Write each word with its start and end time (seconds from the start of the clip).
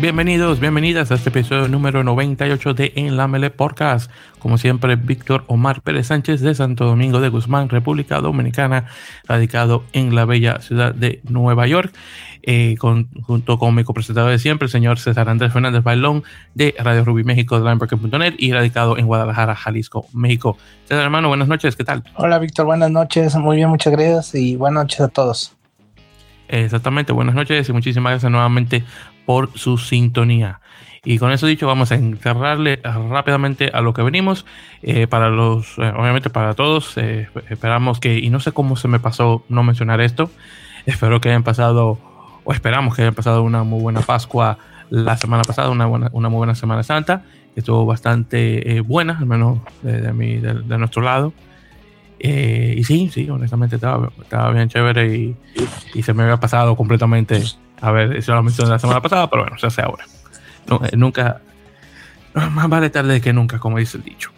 Bienvenidos, 0.00 0.60
bienvenidas 0.60 1.10
a 1.10 1.14
este 1.14 1.30
episodio 1.30 1.66
número 1.68 2.04
98 2.04 2.74
de 2.74 2.92
En 2.96 3.16
la 3.16 3.26
Mele 3.26 3.48
Podcast. 3.50 4.10
Como 4.38 4.58
siempre, 4.58 4.96
Víctor 4.96 5.44
Omar 5.46 5.80
Pérez 5.80 6.08
Sánchez 6.08 6.42
de 6.42 6.54
Santo 6.54 6.84
Domingo 6.84 7.20
de 7.20 7.30
Guzmán, 7.30 7.70
República 7.70 8.20
Dominicana, 8.20 8.84
radicado 9.26 9.84
en 9.94 10.14
la 10.14 10.26
bella 10.26 10.60
ciudad 10.60 10.94
de 10.94 11.20
Nueva 11.22 11.66
York, 11.66 11.94
eh, 12.42 12.74
junto 12.76 13.58
con 13.58 13.74
mi 13.74 13.84
copresentador 13.84 14.30
de 14.30 14.38
siempre, 14.38 14.66
el 14.66 14.70
señor 14.70 14.98
César 14.98 15.30
Andrés 15.30 15.54
Fernández 15.54 15.82
Bailón 15.82 16.22
de 16.54 16.74
Radio 16.78 17.04
Rubí 17.04 17.24
México 17.24 17.58
de 17.58 17.64
Limebreaker.net 17.64 18.34
y 18.36 18.52
radicado 18.52 18.98
en 18.98 19.06
Guadalajara, 19.06 19.54
Jalisco, 19.54 20.06
México. 20.12 20.58
César, 20.86 21.04
hermano, 21.04 21.28
buenas 21.28 21.48
noches, 21.48 21.76
¿qué 21.76 21.84
tal? 21.84 22.04
Hola, 22.16 22.38
Víctor, 22.38 22.66
buenas 22.66 22.90
noches, 22.90 23.34
muy 23.36 23.56
bien, 23.56 23.70
muchas 23.70 23.92
gracias 23.92 24.34
y 24.34 24.56
buenas 24.56 24.84
noches 24.84 25.00
a 25.00 25.08
todos. 25.08 25.56
Exactamente, 26.48 27.12
buenas 27.12 27.34
noches 27.34 27.68
y 27.68 27.72
muchísimas 27.72 28.12
gracias 28.12 28.30
nuevamente 28.30 28.84
por 29.24 29.50
su 29.56 29.78
sintonía. 29.78 30.60
Y 31.04 31.18
con 31.18 31.32
eso 31.32 31.46
dicho, 31.46 31.66
vamos 31.66 31.92
a 31.92 31.96
encerrarle 31.96 32.80
rápidamente 32.82 33.70
a 33.72 33.82
lo 33.82 33.92
que 33.92 34.02
venimos. 34.02 34.46
Eh, 34.82 35.06
para 35.06 35.28
los, 35.28 35.78
eh, 35.78 35.92
obviamente 35.96 36.30
para 36.30 36.54
todos, 36.54 36.96
eh, 36.96 37.28
esperamos 37.50 38.00
que, 38.00 38.18
y 38.18 38.30
no 38.30 38.40
sé 38.40 38.52
cómo 38.52 38.76
se 38.76 38.88
me 38.88 38.98
pasó 38.98 39.44
no 39.48 39.62
mencionar 39.62 40.00
esto, 40.00 40.30
espero 40.86 41.20
que 41.20 41.28
hayan 41.28 41.42
pasado, 41.42 41.98
o 42.44 42.52
esperamos 42.52 42.96
que 42.96 43.02
hayan 43.02 43.14
pasado 43.14 43.42
una 43.42 43.64
muy 43.64 43.82
buena 43.82 44.00
Pascua 44.00 44.58
la 44.88 45.16
semana 45.16 45.42
pasada, 45.42 45.70
una, 45.70 45.86
buena, 45.86 46.08
una 46.12 46.28
muy 46.28 46.38
buena 46.38 46.54
Semana 46.54 46.82
Santa, 46.82 47.22
que 47.54 47.60
estuvo 47.60 47.84
bastante 47.84 48.80
buena, 48.82 49.18
al 49.18 49.26
menos 49.26 49.58
de, 49.82 50.00
de, 50.00 50.62
de, 50.62 50.78
nuestro 50.78 51.02
lado. 51.02 51.32
Y 52.30 52.84
sí, 52.84 53.10
sí, 53.12 53.28
honestamente 53.28 53.76
estaba, 53.76 54.10
estaba 54.20 54.50
bien 54.50 54.68
chévere 54.68 55.14
y, 55.14 55.36
y 55.94 56.02
se 56.02 56.14
me 56.14 56.22
había 56.22 56.38
pasado 56.38 56.74
completamente 56.76 57.42
a 57.84 57.90
ver, 57.90 58.16
eso 58.16 58.34
lo 58.34 58.42
mencioné 58.42 58.70
la 58.70 58.78
semana 58.78 59.02
pasada, 59.02 59.28
pero 59.28 59.42
bueno, 59.42 59.58
se 59.58 59.66
hace 59.66 59.82
ahora. 59.82 60.06
Eh, 60.90 60.96
nunca, 60.96 61.42
más 62.32 62.68
vale 62.68 62.88
tarde 62.88 63.20
que 63.20 63.34
nunca, 63.34 63.58
como 63.58 63.78
dice 63.78 63.98
el 63.98 64.04
dicho. 64.04 64.30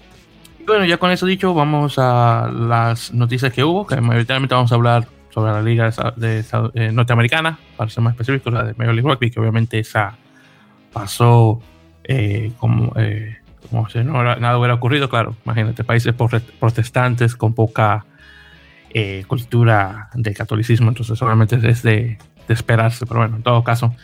Y 0.59 0.65
bueno, 0.65 0.85
ya 0.85 0.99
con 0.99 1.13
eso 1.13 1.27
dicho, 1.27 1.55
vamos 1.55 1.97
a 1.99 2.51
las 2.53 3.13
noticias 3.13 3.53
que 3.53 3.63
hubo, 3.63 3.87
que 3.87 4.01
mayoritariamente 4.01 4.55
vamos 4.55 4.73
a 4.73 4.75
hablar 4.75 5.07
sobre 5.31 5.53
la 5.53 5.63
liga 5.63 5.91
de, 6.17 6.45
eh, 6.75 6.91
norteamericana, 6.93 7.57
para 7.77 7.89
ser 7.89 8.03
más 8.03 8.15
específicos, 8.15 8.53
la 8.53 8.65
de 8.65 8.75
Major 8.75 8.95
League 8.95 9.09
Rugby, 9.09 9.31
que 9.31 9.39
obviamente 9.39 9.79
esa 9.79 10.17
pasó 10.93 11.61
eh, 12.03 12.51
como, 12.59 12.93
como 13.67 13.89
si 13.89 13.99
no, 14.05 14.23
nada 14.23 14.59
hubiera 14.59 14.75
ocurrido, 14.75 15.09
claro, 15.09 15.37
imagínate, 15.45 15.85
países 15.85 16.15
protestantes 16.59 17.37
con 17.37 17.55
poca 17.55 18.07
cultura 19.27 20.09
de 20.15 20.33
catolicismo, 20.33 20.89
entonces 20.89 21.21
obviamente 21.21 21.57
es 21.69 21.83
de 21.83 22.17
de 22.47 22.55
esperarse, 22.55 23.07
pero 23.07 23.21
bueno, 23.21 23.37
en 23.37 23.43
todo 23.43 23.63
caso. 23.65 23.95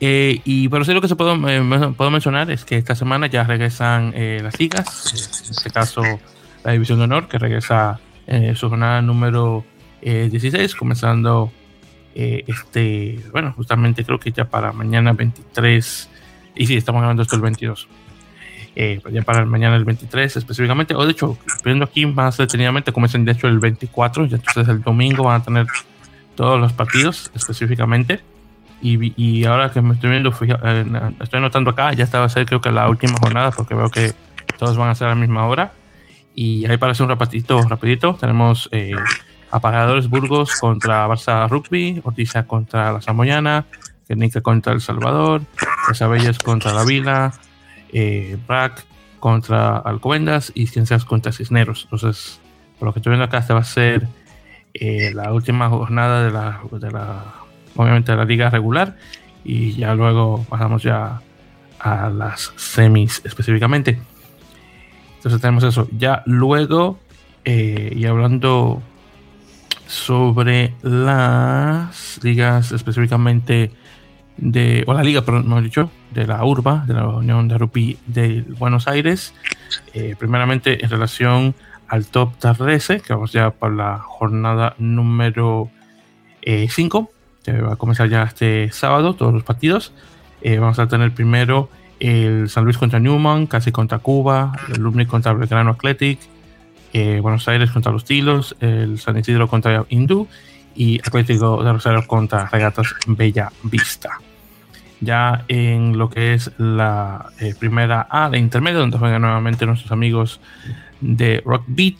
Eh, 0.00 0.40
y 0.44 0.68
pero 0.68 0.84
sí 0.84 0.92
lo 0.92 1.00
que 1.00 1.08
se 1.08 1.16
puedo, 1.16 1.34
eh, 1.48 1.92
puedo 1.96 2.10
mencionar 2.10 2.50
es 2.50 2.64
que 2.64 2.76
esta 2.76 2.94
semana 2.94 3.26
ya 3.26 3.44
regresan 3.44 4.12
eh, 4.14 4.40
las 4.42 4.58
ligas, 4.58 5.42
en 5.44 5.50
este 5.50 5.70
caso 5.70 6.02
la 6.64 6.72
División 6.72 6.98
de 6.98 7.04
Honor, 7.04 7.28
que 7.28 7.38
regresa 7.38 8.00
en 8.26 8.56
su 8.56 8.68
jornada 8.68 9.02
número 9.02 9.64
16, 10.02 10.74
comenzando 10.74 11.52
este, 12.14 13.20
bueno, 13.32 13.52
justamente 13.52 14.04
creo 14.04 14.18
que 14.18 14.32
ya 14.32 14.44
para 14.44 14.72
mañana 14.72 15.12
23, 15.12 16.10
y 16.54 16.66
sí, 16.66 16.76
estamos 16.76 17.02
hablando 17.02 17.22
esto 17.22 17.36
el 17.36 17.42
22. 17.42 17.88
Ya 18.74 19.22
para 19.22 19.44
mañana 19.44 19.76
el 19.76 19.84
23 19.84 20.36
específicamente, 20.36 20.94
o 20.94 21.04
de 21.04 21.12
hecho, 21.12 21.38
viendo 21.64 21.84
aquí 21.84 22.06
más 22.06 22.36
detenidamente, 22.36 22.92
comienzan 22.92 23.24
de 23.24 23.32
hecho 23.32 23.46
el 23.46 23.58
24, 23.58 24.26
y 24.26 24.34
entonces 24.34 24.68
el 24.68 24.82
domingo 24.82 25.24
van 25.24 25.40
a 25.40 25.44
tener 25.44 25.66
todos 26.34 26.60
los 26.60 26.72
partidos 26.72 27.30
específicamente. 27.34 28.20
Y, 28.82 29.14
y 29.16 29.44
ahora 29.44 29.70
que 29.70 29.80
me 29.80 29.94
estoy 29.94 30.10
viendo, 30.10 30.30
eh, 30.30 30.84
estoy 31.20 31.40
notando 31.40 31.70
acá, 31.70 31.92
ya 31.92 32.04
estaba 32.04 32.26
a 32.26 32.28
ser 32.28 32.44
creo 32.44 32.60
que 32.60 32.70
la 32.70 32.88
última 32.88 33.16
jornada, 33.18 33.50
porque 33.50 33.74
veo 33.74 33.88
que 33.88 34.12
todos 34.58 34.76
van 34.76 34.90
a 34.90 34.94
ser 34.94 35.06
a 35.06 35.10
la 35.10 35.16
misma 35.16 35.46
hora. 35.46 35.72
Y 36.34 36.66
ahí 36.66 36.76
para 36.76 36.92
hacer 36.92 37.04
un 37.04 37.10
rapidito, 37.10 37.62
rapidito 37.62 38.14
tenemos 38.20 38.68
eh, 38.72 38.94
Apagadores 39.50 40.08
Burgos 40.08 40.58
contra 40.60 41.06
Barça 41.06 41.48
Rugby, 41.48 42.00
Ortiza 42.02 42.44
contra 42.44 42.92
la 42.92 43.00
Samoyana, 43.00 43.66
Guernica 44.08 44.40
contra 44.40 44.72
El 44.72 44.80
Salvador, 44.80 45.42
Casabellas 45.86 46.38
contra 46.38 46.72
La 46.72 46.84
Vila, 46.84 47.32
eh, 47.94 48.36
Brac 48.46 48.84
contra 49.20 49.78
Alcobendas 49.78 50.52
y 50.54 50.66
Ciencias 50.66 51.06
contra 51.06 51.32
Cisneros. 51.32 51.84
Entonces, 51.84 52.40
por 52.78 52.86
lo 52.88 52.92
que 52.92 52.98
estoy 52.98 53.12
viendo 53.12 53.24
acá, 53.24 53.38
este 53.38 53.54
va 53.54 53.60
a 53.60 53.64
ser 53.64 54.06
eh, 54.74 55.12
la 55.14 55.32
última 55.32 55.70
jornada 55.70 56.24
de 56.24 56.30
la, 56.30 56.60
de 56.70 56.90
la, 56.90 57.24
obviamente 57.76 58.12
de 58.12 58.18
la 58.18 58.24
liga 58.24 58.50
regular 58.50 58.96
y 59.44 59.74
ya 59.74 59.94
luego 59.94 60.44
pasamos 60.48 60.82
ya 60.82 61.22
a 61.78 62.10
las 62.10 62.52
semis 62.56 63.22
específicamente. 63.24 63.98
Entonces 65.16 65.40
tenemos 65.40 65.64
eso. 65.64 65.88
Ya 65.96 66.22
luego, 66.26 66.98
eh, 67.44 67.92
y 67.96 68.04
hablando 68.06 68.82
sobre 69.86 70.74
las 70.82 72.18
ligas 72.22 72.72
específicamente 72.72 73.70
de, 74.36 74.84
o 74.86 74.94
la 74.94 75.02
liga, 75.02 75.22
no 75.26 75.58
he 75.58 75.62
dicho, 75.62 75.90
de 76.12 76.26
la 76.26 76.44
URBA, 76.44 76.84
de 76.86 76.94
la 76.94 77.06
Unión 77.08 77.48
de 77.48 77.58
Rugby 77.58 77.98
de 78.06 78.44
Buenos 78.58 78.88
Aires, 78.88 79.34
eh, 79.92 80.16
primeramente 80.18 80.84
en 80.84 80.90
relación 80.90 81.54
al 81.88 82.06
top 82.06 82.32
13, 82.38 83.00
que 83.00 83.12
vamos 83.12 83.32
ya 83.32 83.50
por 83.50 83.72
la 83.72 83.98
jornada 83.98 84.74
número 84.78 85.70
5, 86.42 87.10
eh, 87.10 87.42
que 87.44 87.60
va 87.60 87.74
a 87.74 87.76
comenzar 87.76 88.08
ya 88.08 88.22
este 88.22 88.70
sábado, 88.72 89.14
todos 89.14 89.32
los 89.32 89.44
partidos. 89.44 89.92
Eh, 90.40 90.58
vamos 90.58 90.78
a 90.78 90.88
tener 90.88 91.12
primero 91.12 91.68
el 92.00 92.48
San 92.48 92.64
Luis 92.64 92.78
contra 92.78 92.98
Newman, 92.98 93.46
casi 93.46 93.70
contra 93.70 93.98
Cuba, 93.98 94.52
el 94.68 94.82
Lumni 94.82 95.06
contra 95.06 95.32
Belgrano 95.32 95.70
Athletic, 95.70 96.18
eh, 96.92 97.20
Buenos 97.20 97.46
Aires 97.48 97.70
contra 97.70 97.92
los 97.92 98.04
Tilos, 98.04 98.56
el 98.60 98.98
San 98.98 99.16
Isidro 99.16 99.48
contra 99.48 99.84
Hindú 99.88 100.28
y 100.74 100.98
Atlético 101.00 101.62
de 101.62 101.72
Rosario 101.72 102.06
contra 102.06 102.46
Regatas 102.46 102.94
Bella 103.06 103.50
Vista. 103.62 104.18
Ya 105.00 105.44
en 105.48 105.98
lo 105.98 106.08
que 106.08 106.34
es 106.34 106.50
la 106.58 107.26
primera 107.58 108.06
A, 108.10 108.30
de 108.30 108.38
intermedio, 108.38 108.80
donde 108.80 108.98
juegan 108.98 109.22
nuevamente 109.22 109.66
nuestros 109.66 109.92
amigos 109.92 110.40
de 111.00 111.42
Rock 111.44 111.64
Beat. 111.66 111.96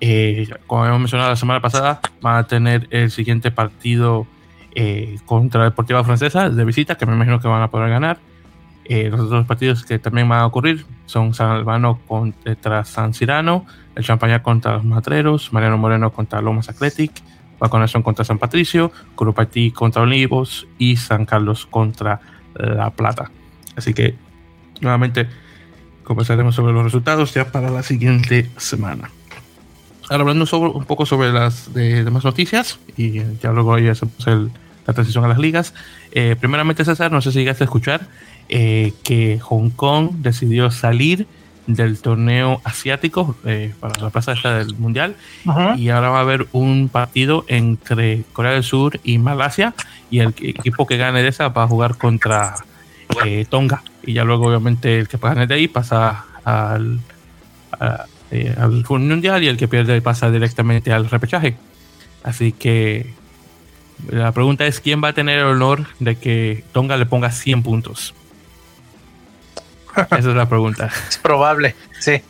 Eh, 0.00 0.48
como 0.66 0.86
hemos 0.86 1.00
mencionado 1.00 1.30
la 1.30 1.36
semana 1.36 1.60
pasada, 1.60 2.00
van 2.20 2.36
a 2.36 2.46
tener 2.46 2.86
el 2.90 3.10
siguiente 3.10 3.50
partido 3.50 4.26
eh, 4.74 5.18
contra 5.26 5.64
Deportiva 5.64 6.04
Francesa 6.04 6.50
de 6.50 6.64
visita, 6.64 6.96
que 6.96 7.06
me 7.06 7.14
imagino 7.14 7.40
que 7.40 7.48
van 7.48 7.62
a 7.62 7.70
poder 7.70 7.90
ganar. 7.90 8.18
Eh, 8.84 9.10
los 9.10 9.20
otros 9.20 9.44
partidos 9.46 9.84
que 9.84 9.98
también 9.98 10.28
van 10.28 10.40
a 10.40 10.46
ocurrir 10.46 10.86
son 11.04 11.34
San 11.34 11.50
Albano 11.50 12.00
contra 12.06 12.84
San 12.84 13.12
Cirano, 13.12 13.66
el 13.94 14.04
Champaña 14.04 14.42
contra 14.42 14.74
los 14.74 14.84
Matreros, 14.84 15.52
Mariano 15.52 15.76
Moreno 15.76 16.10
contra 16.10 16.40
Lomas 16.40 16.68
Athletic, 16.70 17.12
Vaconación 17.58 18.02
contra 18.02 18.24
San 18.24 18.38
Patricio, 18.38 18.92
Curupatí 19.14 19.70
contra 19.70 20.02
Olivos 20.02 20.66
y 20.78 20.96
San 20.96 21.26
Carlos 21.26 21.66
contra 21.66 22.20
La 22.54 22.90
Plata. 22.90 23.30
Así 23.76 23.94
que, 23.94 24.14
nuevamente, 24.80 25.28
conversaremos 26.04 26.54
sobre 26.54 26.72
los 26.72 26.84
resultados 26.84 27.34
ya 27.34 27.52
para 27.52 27.70
la 27.70 27.82
siguiente 27.82 28.50
semana. 28.56 29.10
Ahora 30.08 30.22
hablando 30.22 30.46
un 30.70 30.84
poco 30.86 31.04
sobre 31.04 31.32
las 31.32 31.72
demás 31.74 32.24
noticias 32.24 32.78
y 32.96 33.22
ya 33.42 33.52
luego 33.52 33.78
ya 33.78 33.92
hacemos 33.92 34.14
la 34.26 34.94
transición 34.94 35.24
a 35.26 35.28
las 35.28 35.38
ligas. 35.38 35.74
Eh, 36.12 36.34
primeramente 36.40 36.84
César, 36.84 37.12
no 37.12 37.20
sé 37.20 37.30
si 37.30 37.40
llegaste 37.40 37.64
a 37.64 37.66
escuchar 37.66 38.08
eh, 38.48 38.94
que 39.04 39.38
Hong 39.40 39.68
Kong 39.68 40.10
decidió 40.20 40.70
salir 40.70 41.26
del 41.68 42.00
torneo 42.00 42.62
asiático 42.64 43.36
eh, 43.44 43.74
para 43.78 44.00
la 44.00 44.08
plaza 44.10 44.32
del 44.32 44.74
mundial 44.76 45.14
y 45.76 45.90
ahora 45.90 46.08
va 46.08 46.18
a 46.18 46.22
haber 46.22 46.48
un 46.52 46.88
partido 46.88 47.44
entre 47.46 48.24
Corea 48.32 48.52
del 48.52 48.64
Sur 48.64 48.98
y 49.04 49.18
Malasia 49.18 49.74
y 50.10 50.20
el 50.20 50.34
equipo 50.40 50.86
que 50.86 50.96
gane 50.96 51.22
de 51.22 51.28
esa 51.28 51.50
va 51.50 51.64
a 51.64 51.68
jugar 51.68 51.96
contra 51.96 52.54
eh, 53.24 53.44
Tonga. 53.48 53.82
Y 54.02 54.14
ya 54.14 54.24
luego, 54.24 54.46
obviamente, 54.46 54.98
el 54.98 55.08
que 55.08 55.18
gane 55.18 55.46
de 55.46 55.54
ahí 55.54 55.68
pasa 55.68 56.24
al, 56.42 57.00
eh, 58.30 58.54
al 58.58 58.84
mundial 58.88 59.44
y 59.44 59.48
el 59.48 59.58
que 59.58 59.68
pierde 59.68 60.00
pasa 60.00 60.30
directamente 60.30 60.90
al 60.90 61.10
repechaje. 61.10 61.56
Así 62.24 62.52
que 62.52 63.12
la 64.10 64.32
pregunta 64.32 64.66
es: 64.66 64.80
¿quién 64.80 65.04
va 65.04 65.08
a 65.08 65.12
tener 65.12 65.38
el 65.40 65.44
honor 65.44 65.86
de 65.98 66.16
que 66.16 66.64
Tonga 66.72 66.96
le 66.96 67.04
ponga 67.04 67.30
100 67.30 67.62
puntos? 67.62 68.14
Esa 69.98 70.18
es 70.18 70.24
la 70.26 70.48
pregunta. 70.48 70.90
Es 71.08 71.18
probable, 71.18 71.74
sí. 71.98 72.22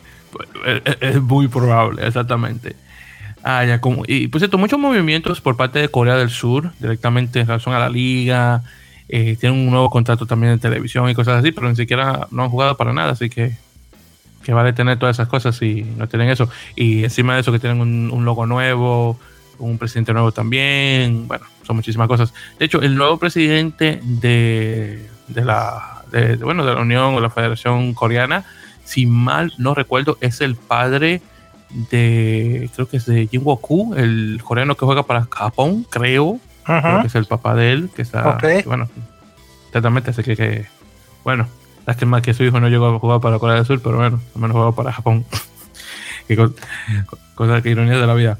Es, 1.01 1.21
muy 1.21 1.47
probable, 1.47 2.05
exactamente. 2.05 2.75
Ah, 3.43 3.65
ya 3.65 3.79
como, 3.79 4.03
y 4.05 4.27
pues 4.27 4.41
cierto, 4.41 4.57
muchos 4.57 4.79
movimientos 4.79 5.41
por 5.41 5.55
parte 5.55 5.79
de 5.79 5.89
Corea 5.89 6.17
del 6.17 6.29
Sur, 6.29 6.71
directamente 6.79 7.39
en 7.39 7.47
relación 7.47 7.73
a 7.73 7.79
la 7.79 7.89
liga, 7.89 8.63
eh, 9.07 9.37
tienen 9.39 9.59
un 9.59 9.71
nuevo 9.71 9.89
contrato 9.89 10.25
también 10.25 10.53
de 10.53 10.59
televisión 10.59 11.09
y 11.09 11.15
cosas 11.15 11.39
así, 11.39 11.51
pero 11.51 11.69
ni 11.69 11.75
siquiera 11.75 12.27
no 12.31 12.43
han 12.43 12.49
jugado 12.49 12.77
para 12.77 12.93
nada, 12.93 13.13
así 13.13 13.29
que, 13.29 13.55
que 14.43 14.53
vale 14.53 14.73
tener 14.73 14.99
todas 14.99 15.15
esas 15.15 15.27
cosas 15.27 15.59
y 15.61 15.83
no 15.83 16.07
tienen 16.07 16.29
eso. 16.29 16.49
Y 16.75 17.03
encima 17.03 17.33
de 17.33 17.41
eso 17.41 17.51
que 17.51 17.59
tienen 17.59 17.81
un, 17.81 18.25
logo 18.25 18.45
nuevo, 18.45 19.17
un 19.57 19.77
presidente 19.77 20.13
nuevo 20.13 20.31
también, 20.31 21.27
bueno, 21.27 21.45
son 21.65 21.77
muchísimas 21.77 22.07
cosas. 22.07 22.33
De 22.59 22.65
hecho, 22.65 22.81
el 22.81 22.95
nuevo 22.95 23.17
presidente 23.17 23.99
de, 24.03 25.09
de 25.27 25.45
la, 25.45 25.98
de, 26.11 26.35
bueno, 26.37 26.65
de 26.65 26.73
la 26.73 26.81
Unión 26.81 27.15
o 27.15 27.19
la 27.19 27.29
Federación 27.29 27.93
Coreana, 27.93 28.45
si 28.83 29.05
mal 29.05 29.53
no 29.57 29.75
recuerdo, 29.75 30.17
es 30.21 30.41
el 30.41 30.55
padre 30.55 31.21
de, 31.91 32.69
creo 32.73 32.87
que 32.87 32.97
es 32.97 33.05
de 33.05 33.27
Jin 33.27 33.41
Woku, 33.43 33.93
el 33.95 34.41
coreano 34.43 34.75
que 34.75 34.85
juega 34.85 35.03
para 35.03 35.27
Japón, 35.31 35.85
creo, 35.89 36.39
creo 36.65 37.01
que 37.01 37.07
es 37.07 37.15
el 37.15 37.25
papá 37.25 37.55
de 37.55 37.71
él, 37.71 37.89
que 37.95 38.01
está, 38.01 38.37
bueno, 38.65 38.89
exactamente, 39.67 40.11
así 40.11 40.23
que, 40.23 40.35
que 40.35 40.65
bueno, 41.23 41.47
lástima 41.85 42.21
que 42.21 42.33
su 42.33 42.43
hijo 42.43 42.59
no 42.59 42.69
llegó 42.69 42.87
a 42.87 42.99
jugar 42.99 43.19
para 43.19 43.39
Corea 43.39 43.57
del 43.57 43.65
Sur, 43.65 43.81
pero 43.81 43.97
bueno, 43.97 44.19
al 44.35 44.41
menos 44.41 44.55
jugó 44.55 44.73
para 44.73 44.91
Japón. 44.91 45.25
cosa, 47.35 47.61
que 47.61 47.69
ironía 47.69 47.97
de 47.97 48.07
la 48.07 48.13
vida. 48.13 48.37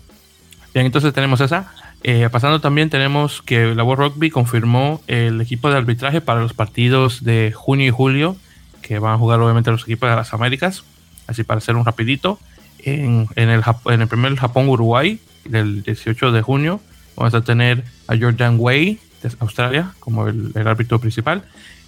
Bien, 0.74 0.86
entonces 0.86 1.14
tenemos 1.14 1.42
esa. 1.42 1.72
Eh, 2.04 2.30
pasando 2.32 2.62
también 2.62 2.90
tenemos 2.90 3.42
que 3.42 3.76
la 3.76 3.84
World 3.84 4.14
Rugby 4.14 4.30
confirmó 4.30 5.02
el 5.08 5.42
equipo 5.42 5.70
de 5.70 5.78
arbitraje 5.78 6.22
para 6.22 6.40
los 6.40 6.54
partidos 6.54 7.24
de 7.24 7.52
junio 7.54 7.88
y 7.88 7.92
julio, 7.92 8.38
que 8.82 9.00
van 9.00 9.14
a 9.14 9.18
jugar 9.18 9.40
obviamente 9.42 9.72
los 9.72 9.84
equipos 9.84 10.10
de 10.10 10.16
las 10.16 10.34
Américas. 10.34 10.84
Así 11.28 11.44
para 11.44 11.60
hacer 11.60 11.76
un 11.76 11.86
rapidito. 11.86 12.40
En, 12.80 13.28
el, 13.36 14.08
primer 14.08 14.36
Japón-Uruguay, 14.36 15.20
del 15.46 15.84
18 15.84 16.32
de 16.32 16.42
junio, 16.42 16.80
vamos 17.16 17.34
a 17.34 17.42
tener 17.42 17.84
a 18.08 18.18
Jordan 18.18 18.56
Way 18.58 19.00
de 19.22 19.32
Australia 19.40 19.92
como 20.00 20.28
el, 20.28 20.54
árbitro 20.56 21.00
principal. 21.00 21.44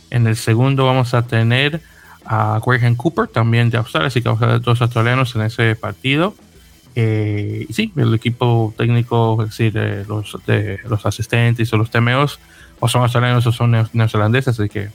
En 0.10 0.28
el 0.28 0.36
segundo 0.36 0.86
vamos 0.86 1.14
a 1.14 1.26
tener 1.26 1.82
a 2.26 2.60
Graham 2.64 2.96
Cooper, 2.96 3.28
también 3.28 3.70
de 3.70 3.78
Australia, 3.78 4.08
así 4.08 4.22
que 4.22 4.28
vamos 4.28 4.44
a 4.44 4.48
ver 4.48 4.62
dos 4.62 4.82
australianos 4.82 5.36
en 5.36 5.44
ese 5.44 5.76
partido. 5.76 6.36
Eh, 6.96 7.66
y 7.68 7.74
sí, 7.74 7.92
el 7.96 8.14
equipo 8.14 8.74
técnico, 8.78 9.42
es 9.44 9.50
decir, 9.50 9.74
de 9.74 10.06
los, 10.06 10.38
de 10.46 10.80
los 10.90 11.06
asistentes 11.06 11.72
o 11.74 11.78
los 11.78 11.90
TMOs, 11.92 12.40
o 12.80 12.88
son 12.88 13.04
australianos 13.04 13.46
o 13.48 13.52
son 13.52 13.72
neozelandeses, 13.94 14.60
así 14.60 14.70
que. 14.70 14.90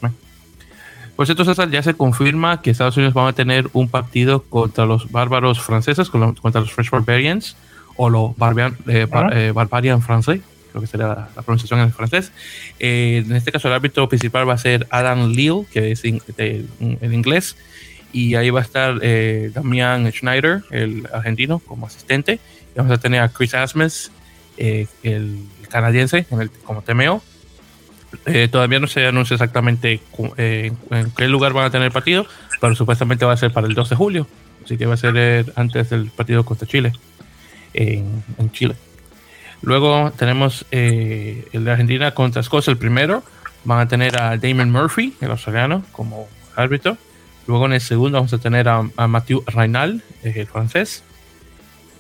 Pues 1.16 1.30
entonces 1.30 1.56
ya 1.70 1.82
se 1.82 1.94
confirma 1.94 2.60
que 2.60 2.70
Estados 2.70 2.96
Unidos 2.98 3.14
va 3.16 3.26
a 3.26 3.32
tener 3.32 3.70
un 3.72 3.88
partido 3.88 4.42
contra 4.42 4.84
los 4.84 5.10
bárbaros 5.10 5.60
franceses, 5.62 6.10
contra 6.10 6.60
los 6.60 6.72
French 6.72 6.90
Barbarians, 6.90 7.56
o 7.96 8.10
los 8.10 8.36
Barbarian, 8.36 8.76
eh, 8.86 9.06
eh, 9.32 9.52
Barbarian 9.54 10.02
francés, 10.02 10.40
creo 10.70 10.82
que 10.82 10.86
sería 10.86 11.06
la, 11.06 11.42
pronunciación 11.42 11.80
en 11.80 11.90
francés. 11.90 12.32
Eh, 12.78 13.24
en 13.24 13.34
este 13.34 13.50
caso, 13.50 13.68
el 13.68 13.74
árbitro 13.74 14.06
principal 14.10 14.46
va 14.46 14.52
a 14.52 14.58
ser 14.58 14.86
Adam 14.90 15.32
Leal, 15.32 15.64
que 15.72 15.92
es 15.92 16.04
en 16.04 16.20
inglés, 17.12 17.56
y 18.12 18.34
ahí 18.34 18.50
va 18.50 18.60
a 18.60 18.62
estar 18.62 18.98
eh, 19.02 19.50
Damian 19.54 20.10
Schneider, 20.10 20.62
el 20.70 21.08
argentino, 21.12 21.58
como 21.60 21.86
asistente. 21.86 22.40
Y 22.74 22.78
vamos 22.78 22.92
a 22.92 22.98
tener 22.98 23.20
a 23.20 23.28
Chris 23.28 23.54
Asmus, 23.54 24.10
eh, 24.56 24.86
el 25.02 25.40
canadiense, 25.68 26.26
como 26.64 26.82
TMO. 26.82 27.22
todavía 28.50 28.80
no 28.80 28.86
se 28.86 29.06
anuncia 29.06 29.34
exactamente 29.34 30.00
en 30.38 30.76
qué 31.16 31.28
lugar 31.28 31.52
van 31.52 31.66
a 31.66 31.70
tener 31.70 31.86
el 31.86 31.92
partido, 31.92 32.26
pero 32.60 32.74
supuestamente 32.74 33.24
va 33.24 33.32
a 33.32 33.36
ser 33.36 33.52
para 33.52 33.66
el 33.66 33.74
2 33.74 33.90
de 33.90 33.96
julio. 33.96 34.26
Así 34.64 34.76
que 34.76 34.86
va 34.86 34.94
a 34.94 34.96
ser 34.96 35.52
antes 35.56 35.90
del 35.90 36.10
partido 36.10 36.44
contra 36.44 36.66
Chile, 36.66 36.92
en 37.74 38.50
Chile. 38.52 38.74
Luego 39.62 40.12
tenemos 40.16 40.66
eh, 40.70 41.48
el 41.52 41.64
de 41.64 41.70
Argentina 41.70 42.12
contra 42.12 42.40
Escocia, 42.40 42.70
el 42.70 42.78
primero. 42.78 43.22
Van 43.64 43.80
a 43.80 43.88
tener 43.88 44.20
a 44.20 44.36
Damon 44.36 44.70
Murphy, 44.70 45.14
el 45.20 45.30
australiano, 45.30 45.84
como 45.92 46.28
árbitro. 46.54 46.96
Luego 47.46 47.66
en 47.66 47.74
el 47.74 47.80
segundo 47.80 48.18
vamos 48.18 48.32
a 48.32 48.38
tener 48.38 48.68
a, 48.68 48.82
Mathieu 49.06 49.42
Reynal, 49.46 50.02
el 50.22 50.46
francés. 50.46 51.02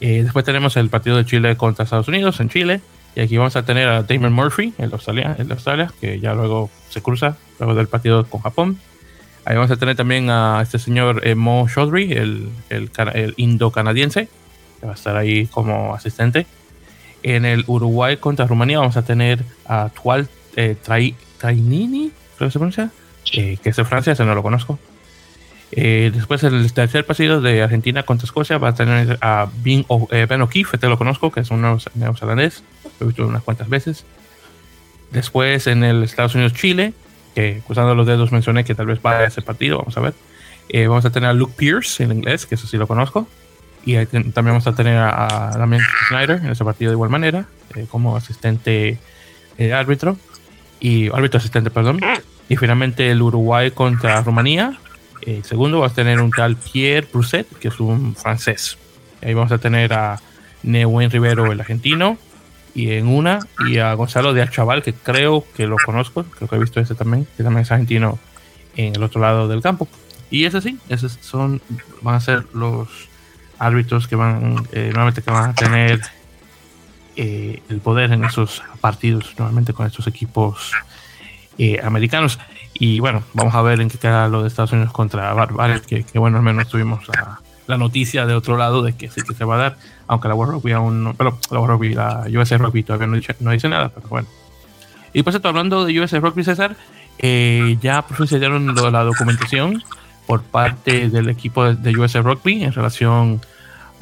Eh, 0.00 0.22
después 0.22 0.44
tenemos 0.44 0.76
el 0.76 0.88
partido 0.90 1.16
de 1.16 1.24
Chile 1.24 1.56
contra 1.56 1.84
Estados 1.84 2.08
Unidos 2.08 2.40
en 2.40 2.48
Chile. 2.48 2.80
Y 3.14 3.20
aquí 3.20 3.36
vamos 3.38 3.56
a 3.56 3.64
tener 3.64 3.88
a 3.88 4.02
Damon 4.02 4.32
Murphy, 4.32 4.74
el, 4.76 4.92
Australia, 4.92 5.36
el 5.38 5.48
de 5.48 5.54
Australia, 5.54 5.90
que 6.00 6.20
ya 6.20 6.34
luego 6.34 6.70
se 6.90 7.00
cruza, 7.00 7.36
luego 7.58 7.74
del 7.74 7.88
partido 7.88 8.26
con 8.26 8.42
Japón. 8.42 8.78
Ahí 9.46 9.54
vamos 9.54 9.70
a 9.70 9.76
tener 9.76 9.96
también 9.96 10.28
a 10.28 10.60
este 10.60 10.78
señor 10.78 11.26
eh, 11.26 11.34
Mo 11.34 11.66
Chaudhry, 11.72 12.12
el, 12.12 12.50
el, 12.68 12.90
el 13.14 13.34
indo-canadiense, 13.36 14.28
que 14.80 14.86
va 14.86 14.92
a 14.92 14.94
estar 14.96 15.16
ahí 15.16 15.46
como 15.46 15.94
asistente. 15.94 16.46
En 17.22 17.44
el 17.44 17.64
Uruguay 17.66 18.18
contra 18.18 18.46
Rumanía 18.46 18.80
vamos 18.80 18.96
a 18.96 19.02
tener 19.02 19.42
a 19.66 19.88
Tual 19.90 20.28
eh, 20.56 20.76
Trainini, 21.38 22.12
creo 22.36 22.48
que 22.48 22.52
se 22.52 22.58
pronuncia, 22.58 22.90
eh, 23.32 23.56
que 23.62 23.70
es 23.70 23.76
de 23.76 23.84
Francia, 23.84 24.12
ese 24.12 24.24
no 24.24 24.34
lo 24.34 24.42
conozco. 24.42 24.78
Eh, 25.72 26.10
después 26.14 26.42
el 26.44 26.72
tercer 26.72 27.04
partido 27.04 27.40
de 27.40 27.62
Argentina 27.62 28.04
contra 28.04 28.24
Escocia 28.24 28.58
va 28.58 28.68
a 28.68 28.74
tener 28.74 29.18
a 29.20 29.48
ben, 29.62 29.84
ben 30.28 30.42
O'Keefe, 30.42 30.76
este 30.76 30.86
lo 30.86 30.96
conozco, 30.96 31.32
que 31.32 31.40
es 31.40 31.50
un 31.50 31.78
neozelandés, 31.94 32.62
lo 33.00 33.06
he 33.06 33.08
visto 33.08 33.26
unas 33.26 33.42
cuantas 33.42 33.68
veces. 33.68 34.04
Después 35.10 35.66
en 35.66 35.84
el 35.84 36.02
Estados 36.02 36.34
Unidos-Chile, 36.34 36.92
que 37.34 37.62
cruzando 37.66 37.94
los 37.94 38.06
dedos 38.06 38.32
mencioné 38.32 38.64
que 38.64 38.74
tal 38.74 38.86
vez 38.86 39.02
vaya 39.02 39.20
a 39.20 39.26
ese 39.26 39.42
partido, 39.42 39.78
vamos 39.78 39.96
a 39.96 40.00
ver. 40.00 40.14
vamos 40.88 41.04
a 41.04 41.10
tener 41.10 41.30
a 41.30 41.32
Luke 41.32 41.54
Pierce 41.56 42.02
en 42.02 42.12
inglés, 42.12 42.46
que 42.46 42.54
eso 42.54 42.66
sí 42.66 42.76
lo 42.76 42.86
conozco. 42.86 43.28
Y 43.86 43.94
también 44.04 44.46
vamos 44.46 44.66
a 44.66 44.74
tener 44.74 44.98
a, 44.98 45.52
Damien 45.56 45.80
Schneider 46.08 46.40
en 46.42 46.50
ese 46.50 46.64
partido 46.64 46.90
de 46.90 46.96
igual 46.96 47.08
manera, 47.08 47.46
eh, 47.76 47.86
como 47.88 48.16
asistente 48.16 48.98
eh, 49.58 49.72
árbitro. 49.72 50.18
Y 50.80 51.08
árbitro 51.10 51.38
asistente, 51.38 51.70
perdón. 51.70 52.00
Y 52.48 52.56
finalmente 52.56 53.08
el 53.08 53.22
Uruguay 53.22 53.70
contra 53.70 54.20
Rumanía. 54.22 54.76
Segundo 55.42 55.80
va 55.80 55.88
a 55.88 55.92
tener 55.92 56.20
un 56.20 56.30
tal 56.30 56.56
Pierre 56.56 57.08
Brousset, 57.12 57.48
que 57.58 57.68
es 57.68 57.80
un 57.80 58.14
francés. 58.14 58.78
Ahí 59.22 59.34
vamos 59.34 59.50
a 59.50 59.58
tener 59.58 59.92
a 59.92 60.20
Neuen 60.62 61.10
Rivero, 61.10 61.50
el 61.50 61.60
argentino. 61.60 62.18
Y 62.74 62.92
en 62.92 63.08
una, 63.08 63.40
y 63.66 63.78
a 63.78 63.94
Gonzalo 63.94 64.34
de 64.34 64.42
Achaval, 64.42 64.82
que 64.82 64.92
creo 64.92 65.44
que 65.56 65.66
lo 65.66 65.76
conozco, 65.84 66.24
creo 66.24 66.46
que 66.46 66.56
he 66.56 66.58
visto 66.58 66.78
ese 66.78 66.94
también, 66.94 67.26
que 67.36 67.42
también 67.42 67.62
es 67.62 67.72
argentino 67.72 68.18
en 68.76 68.94
el 68.94 69.02
otro 69.02 69.20
lado 69.20 69.48
del 69.48 69.62
campo. 69.62 69.88
Y 70.30 70.44
ese 70.44 70.60
sí, 70.60 70.78
esos 70.88 71.18
son, 71.22 71.62
van 72.02 72.16
a 72.16 72.20
ser 72.20 72.44
los 72.52 72.88
árbitros 73.58 74.06
que 74.06 74.16
van, 74.16 74.56
eh, 74.72 74.90
nuevamente 74.92 75.22
que 75.22 75.30
van 75.30 75.50
a 75.50 75.54
tener 75.54 76.02
eh, 77.16 77.62
el 77.70 77.80
poder 77.80 78.12
en 78.12 78.24
esos 78.24 78.62
partidos, 78.80 79.34
nuevamente 79.38 79.72
con 79.72 79.86
estos 79.86 80.06
equipos 80.06 80.72
eh, 81.56 81.80
americanos. 81.82 82.38
Y 82.78 83.00
bueno, 83.00 83.22
vamos 83.32 83.54
a 83.54 83.62
ver 83.62 83.80
en 83.80 83.88
qué 83.88 83.98
queda 83.98 84.28
lo 84.28 84.42
de 84.42 84.48
Estados 84.48 84.72
Unidos 84.72 84.92
contra 84.92 85.32
Barbares, 85.32 85.82
que, 85.82 86.04
bueno, 86.18 86.36
al 86.36 86.42
menos 86.42 86.68
tuvimos 86.68 87.04
la, 87.66 87.78
noticia 87.78 88.26
de 88.26 88.34
otro 88.34 88.56
lado 88.56 88.82
de 88.82 88.92
que 88.94 89.08
sí 89.08 89.22
que 89.22 89.34
se 89.34 89.44
va 89.44 89.54
a 89.56 89.58
dar, 89.58 89.76
aunque 90.06 90.28
la 90.28 90.34
World 90.34 90.54
Rugby 90.54 90.72
aún 90.72 91.02
no, 91.02 91.14
pero 91.14 91.38
la 91.50 91.58
World 91.58 91.74
Rugby, 91.74 91.94
la 91.94 92.26
USA 92.28 92.58
Rugby 92.58 92.82
todavía 92.82 93.06
no 93.06 93.50
dice, 93.50 93.68
nada, 93.68 93.88
pero 93.88 94.08
bueno. 94.08 94.28
Y 95.12 95.22
pues 95.22 95.34
esto, 95.34 95.48
hablando 95.48 95.84
de 95.84 95.98
USA 95.98 96.20
Rugby, 96.20 96.44
César, 96.44 96.76
ya 97.80 98.02
procedieron 98.02 98.74
la 98.74 99.04
documentación 99.04 99.82
por 100.26 100.42
parte 100.42 101.08
del 101.08 101.28
equipo 101.30 101.64
de, 101.64 101.76
de 101.76 101.98
USA 101.98 102.20
Rugby 102.20 102.62
en 102.62 102.72
relación 102.72 103.40
a, 103.40 103.55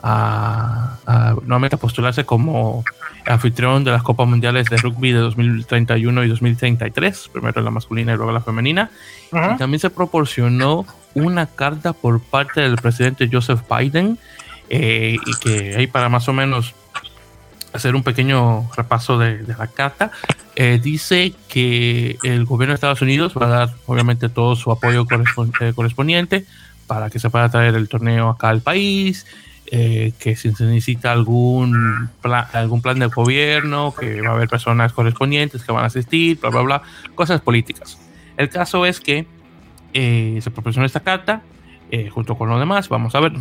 nuevamente 0.04 1.76
postularse 1.76 2.24
como 2.24 2.84
anfitrión 3.26 3.84
de 3.84 3.90
las 3.90 4.02
Copas 4.02 4.28
Mundiales 4.28 4.68
de 4.68 4.76
Rugby 4.76 5.12
de 5.12 5.20
2031 5.20 6.24
y 6.24 6.28
2033, 6.28 7.30
primero 7.32 7.62
la 7.62 7.70
masculina 7.70 8.12
y 8.12 8.16
luego 8.16 8.32
la 8.32 8.40
femenina. 8.40 8.90
Y 9.32 9.56
también 9.56 9.80
se 9.80 9.90
proporcionó 9.90 10.84
una 11.14 11.46
carta 11.46 11.92
por 11.92 12.20
parte 12.20 12.60
del 12.60 12.76
presidente 12.76 13.28
Joseph 13.32 13.60
Biden, 13.68 14.18
eh, 14.70 15.16
y 15.24 15.34
que 15.40 15.76
ahí 15.76 15.86
para 15.86 16.08
más 16.08 16.28
o 16.28 16.32
menos 16.32 16.74
hacer 17.72 17.94
un 17.94 18.02
pequeño 18.02 18.70
repaso 18.76 19.18
de, 19.18 19.42
la 19.46 19.66
carta, 19.66 20.10
eh, 20.54 20.78
dice 20.82 21.34
que 21.48 22.16
el 22.22 22.44
gobierno 22.44 22.72
de 22.72 22.76
Estados 22.76 23.02
Unidos 23.02 23.34
va 23.36 23.46
a 23.46 23.48
dar 23.48 23.74
obviamente 23.86 24.28
todo 24.28 24.54
su 24.54 24.70
apoyo 24.70 25.06
eh, 25.60 25.72
correspondiente 25.74 26.46
para 26.86 27.10
que 27.10 27.18
se 27.18 27.30
pueda 27.30 27.48
traer 27.48 27.74
el 27.74 27.88
torneo 27.88 28.28
acá 28.28 28.50
al 28.50 28.60
país, 28.60 29.26
eh, 29.70 30.12
que 30.18 30.36
se 30.36 30.50
necesita 30.50 31.12
algún 31.12 32.10
plan, 32.20 32.46
algún 32.52 32.82
plan 32.82 32.98
del 32.98 33.08
gobierno, 33.08 33.94
que 33.98 34.20
va 34.20 34.30
a 34.30 34.32
haber 34.34 34.48
personas 34.48 34.92
correspondientes 34.92 35.64
que 35.64 35.72
van 35.72 35.84
a 35.84 35.86
asistir, 35.86 36.38
bla, 36.40 36.50
bla, 36.50 36.60
bla, 36.62 36.82
cosas 37.14 37.40
políticas. 37.40 37.98
El 38.36 38.48
caso 38.48 38.84
es 38.84 39.00
que 39.00 39.26
eh, 39.92 40.38
se 40.42 40.50
proporciona 40.50 40.86
esta 40.86 41.00
carta 41.00 41.42
eh, 41.90 42.10
junto 42.10 42.36
con 42.36 42.48
lo 42.48 42.58
demás. 42.58 42.88
Vamos 42.88 43.14
a 43.14 43.20
ver, 43.20 43.32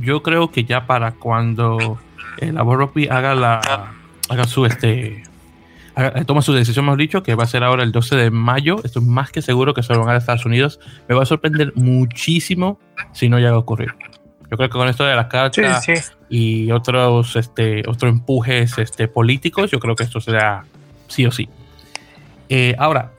yo, 0.00 0.22
creo 0.22 0.50
que 0.50 0.64
ya 0.64 0.86
para 0.86 1.12
cuando 1.12 1.98
el 2.38 2.58
Aboropi 2.58 3.08
haga 3.08 3.34
la 3.34 3.92
haga 4.28 4.44
su 4.44 4.66
este 4.66 5.22
toma 6.26 6.42
su 6.42 6.52
decisión, 6.52 6.86
hemos 6.86 6.98
dicho, 6.98 7.22
que 7.22 7.34
va 7.34 7.44
a 7.44 7.46
ser 7.46 7.62
ahora 7.62 7.82
el 7.82 7.92
12 7.92 8.16
de 8.16 8.30
mayo. 8.30 8.76
Estoy 8.84 9.04
más 9.04 9.30
que 9.30 9.42
seguro 9.42 9.74
que 9.74 9.82
se 9.82 9.94
lo 9.94 10.00
van 10.00 10.14
a 10.14 10.18
Estados 10.18 10.44
Unidos. 10.44 10.80
Me 11.08 11.14
va 11.14 11.22
a 11.22 11.26
sorprender 11.26 11.72
muchísimo 11.76 12.78
si 13.12 13.28
no 13.28 13.38
llega 13.38 13.52
a 13.52 13.58
ocurrir. 13.58 13.94
Yo 14.54 14.56
creo 14.56 14.68
que 14.68 14.78
con 14.78 14.88
esto 14.88 15.02
de 15.04 15.16
la 15.16 15.28
carta 15.28 15.80
y 16.28 16.70
otros, 16.70 17.34
este, 17.34 17.82
otros 17.88 18.12
empujes 18.12 18.78
este, 18.78 19.08
políticos, 19.08 19.72
yo 19.72 19.80
creo 19.80 19.96
que 19.96 20.04
esto 20.04 20.20
será 20.20 20.64
sí 21.08 21.26
o 21.26 21.32
sí. 21.32 21.48
Eh, 22.48 22.76
ahora, 22.78 23.10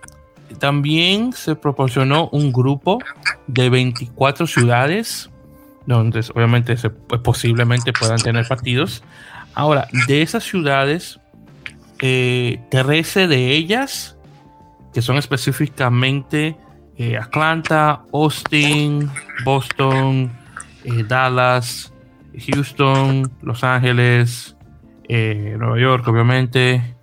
también 0.60 1.34
se 1.34 1.56
proporcionó 1.56 2.30
un 2.32 2.54
grupo 2.54 3.00
de 3.48 3.70
24 3.70 4.48
ciudades 4.48 5.30
donde 5.86 6.26
obviamente 6.34 6.78
se, 6.78 6.90
pues, 6.90 7.20
posiblemente 7.20 7.92
puedan 7.92 8.18
tener 8.18 8.48
partidos 8.48 9.04
Ahora, 9.56 9.88
de 10.08 10.22
esas 10.22 10.44
ciudades, 10.44 11.18
eh, 12.02 12.60
13 12.72 13.28
de 13.28 13.52
ellas, 13.52 14.18
que 14.94 15.02
son 15.02 15.18
específicamente 15.18 16.58
eh, 16.98 17.18
Atlanta, 17.18 18.02
Austin, 18.14 19.10
Boston, 19.46 20.30
eh, 20.86 21.04
Dallas, 21.08 21.94
Houston, 22.48 23.32
Los 23.42 23.64
Ángeles, 23.64 24.56
eh, 25.08 25.56
Nueva 25.58 25.80
York, 25.80 26.08
obviamente, 26.08 26.96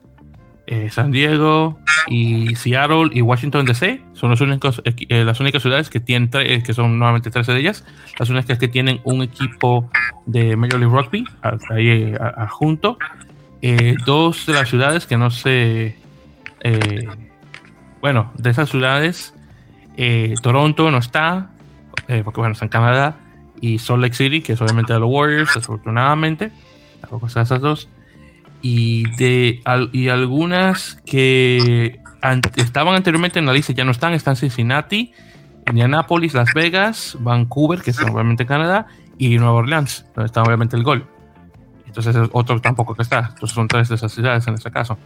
San 0.89 1.11
Diego 1.11 1.79
y 2.07 2.55
Seattle 2.55 3.11
y 3.13 3.21
Washington 3.21 3.67
DC 3.67 4.01
son 4.15 4.31
las 4.31 4.41
únicas 4.41 5.61
ciudades 5.61 5.91
que 5.91 6.01
tienen, 6.01 6.31
que 6.31 6.73
son 6.73 6.99
nuevamente 6.99 7.31
13 7.31 7.53
de 7.53 7.61
ellas, 7.61 7.85
las 8.19 8.31
únicas 8.31 8.59
que 8.59 8.69
tienen 8.69 9.03
un 9.05 9.21
equipo 9.21 9.91
de 10.25 10.57
Major 10.57 10.81
League 10.81 10.97
Rugby 10.97 11.25
ahí 11.69 12.15
junto. 12.49 12.97
dos 14.07 14.47
de 14.47 14.53
las 14.55 14.71
ciudades 14.71 15.05
que 15.05 15.19
no 15.19 15.31
se, 15.31 15.99
bueno, 18.01 18.33
de 18.39 18.49
esas 18.49 18.71
ciudades 18.71 19.35
eh, 19.97 20.35
Toronto 20.43 20.91
no 20.91 20.99
está, 20.99 21.51
eh, 22.09 22.23
porque 22.25 22.41
bueno, 22.41 22.53
está 22.53 22.65
en 22.65 22.71
Canadá. 22.71 23.17
Y 23.63 23.79
Salt 23.79 24.03
Lake 24.03 24.15
City, 24.15 24.43
que 24.43 24.53
es 24.53 24.61
obviamente 24.61 24.93
de 24.93 24.99
los 24.99 25.09
Warriors, 25.09 25.55
desafortunadamente. 25.55 26.53
Esas 27.27 27.61
dos. 27.61 27.89
Y, 28.61 29.09
de, 29.17 29.63
y 29.93 30.09
algunas 30.09 30.97
que 31.07 32.01
estaban 32.57 32.95
anteriormente 32.95 33.39
en 33.39 33.47
la 33.47 33.53
lista 33.53 33.73
ya 33.73 33.85
no 33.85 33.93
están. 33.93 34.13
Están 34.15 34.37
Cincinnati, 34.37 35.13
Indianapolis, 35.69 36.35
Las 36.35 36.53
Vegas, 36.55 37.17
Vancouver, 37.21 37.81
que 37.81 37.93
es 37.93 38.01
obviamente 38.01 38.47
Canadá, 38.47 38.89
y 39.17 39.39
Nueva 39.39 39.55
Orleans, 39.55 40.07
donde 40.15 40.27
está 40.27 40.43
obviamente 40.43 40.77
el 40.77 40.83
gol. 40.83 41.07
Entonces, 41.87 42.17
otro 42.33 42.61
tampoco 42.61 42.95
que 42.95 43.03
está. 43.03 43.31
Entonces, 43.35 43.55
son 43.55 43.69
tres 43.69 43.89
de 43.89 43.95
esas 43.95 44.13
ciudades 44.13 44.47
en 44.49 44.55
este 44.55 44.71
caso. 44.71 44.99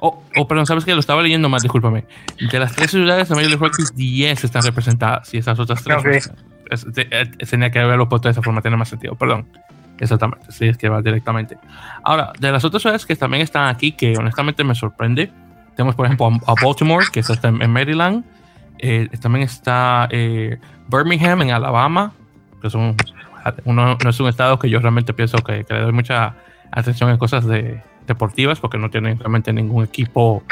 Oh, 0.00 0.22
oh, 0.36 0.48
perdón, 0.48 0.66
sabes 0.66 0.84
que 0.84 0.92
lo 0.94 1.00
estaba 1.00 1.22
leyendo 1.22 1.48
mal, 1.48 1.60
discúlpame. 1.60 2.04
De 2.50 2.58
las 2.58 2.74
tres 2.74 2.90
ciudades 2.90 3.28
de 3.28 3.34
Major 3.34 3.50
League 3.50 3.66
Rugby, 3.66 3.84
10 3.94 4.44
están 4.44 4.62
representadas 4.62 5.32
y 5.32 5.38
esas 5.38 5.58
otras 5.58 5.82
tres. 5.82 6.30
Pues, 6.68 6.86
eh, 6.96 7.30
tenía 7.48 7.70
que 7.70 7.78
haberlo 7.78 8.08
puesto 8.08 8.28
de 8.28 8.32
esa 8.32 8.42
forma, 8.42 8.62
tiene 8.62 8.76
más 8.76 8.88
sentido, 8.88 9.14
perdón. 9.14 9.46
Exactamente, 9.98 10.52
sí, 10.52 10.66
es 10.66 10.76
que 10.76 10.88
va 10.88 11.00
directamente. 11.00 11.56
Ahora, 12.02 12.32
de 12.38 12.52
las 12.52 12.64
otras 12.64 12.82
ciudades 12.82 13.06
que 13.06 13.16
también 13.16 13.42
están 13.42 13.68
aquí, 13.68 13.92
que 13.92 14.16
honestamente 14.18 14.62
me 14.62 14.74
sorprende, 14.74 15.30
tenemos 15.74 15.94
por 15.94 16.06
ejemplo 16.06 16.30
a 16.46 16.54
Baltimore, 16.62 17.06
que 17.10 17.20
está 17.20 17.48
en 17.48 17.70
Maryland, 17.70 18.24
eh, 18.78 19.08
también 19.20 19.44
está 19.44 20.06
eh, 20.10 20.58
Birmingham 20.88 21.42
en 21.42 21.50
Alabama, 21.52 22.12
que 22.60 22.68
son, 22.68 22.94
uno, 23.64 23.96
no 24.02 24.10
es 24.10 24.20
un 24.20 24.28
estado 24.28 24.58
que 24.58 24.68
yo 24.68 24.80
realmente 24.80 25.14
pienso 25.14 25.38
que, 25.38 25.64
que 25.64 25.72
le 25.72 25.80
doy 25.80 25.92
mucha 25.92 26.34
atención 26.72 27.08
en 27.08 27.16
cosas 27.16 27.46
de, 27.46 27.82
deportivas 28.06 28.60
porque 28.60 28.78
no 28.78 28.90
tienen 28.90 29.18
realmente 29.18 29.52
ningún 29.52 29.84
equipo 29.84 30.42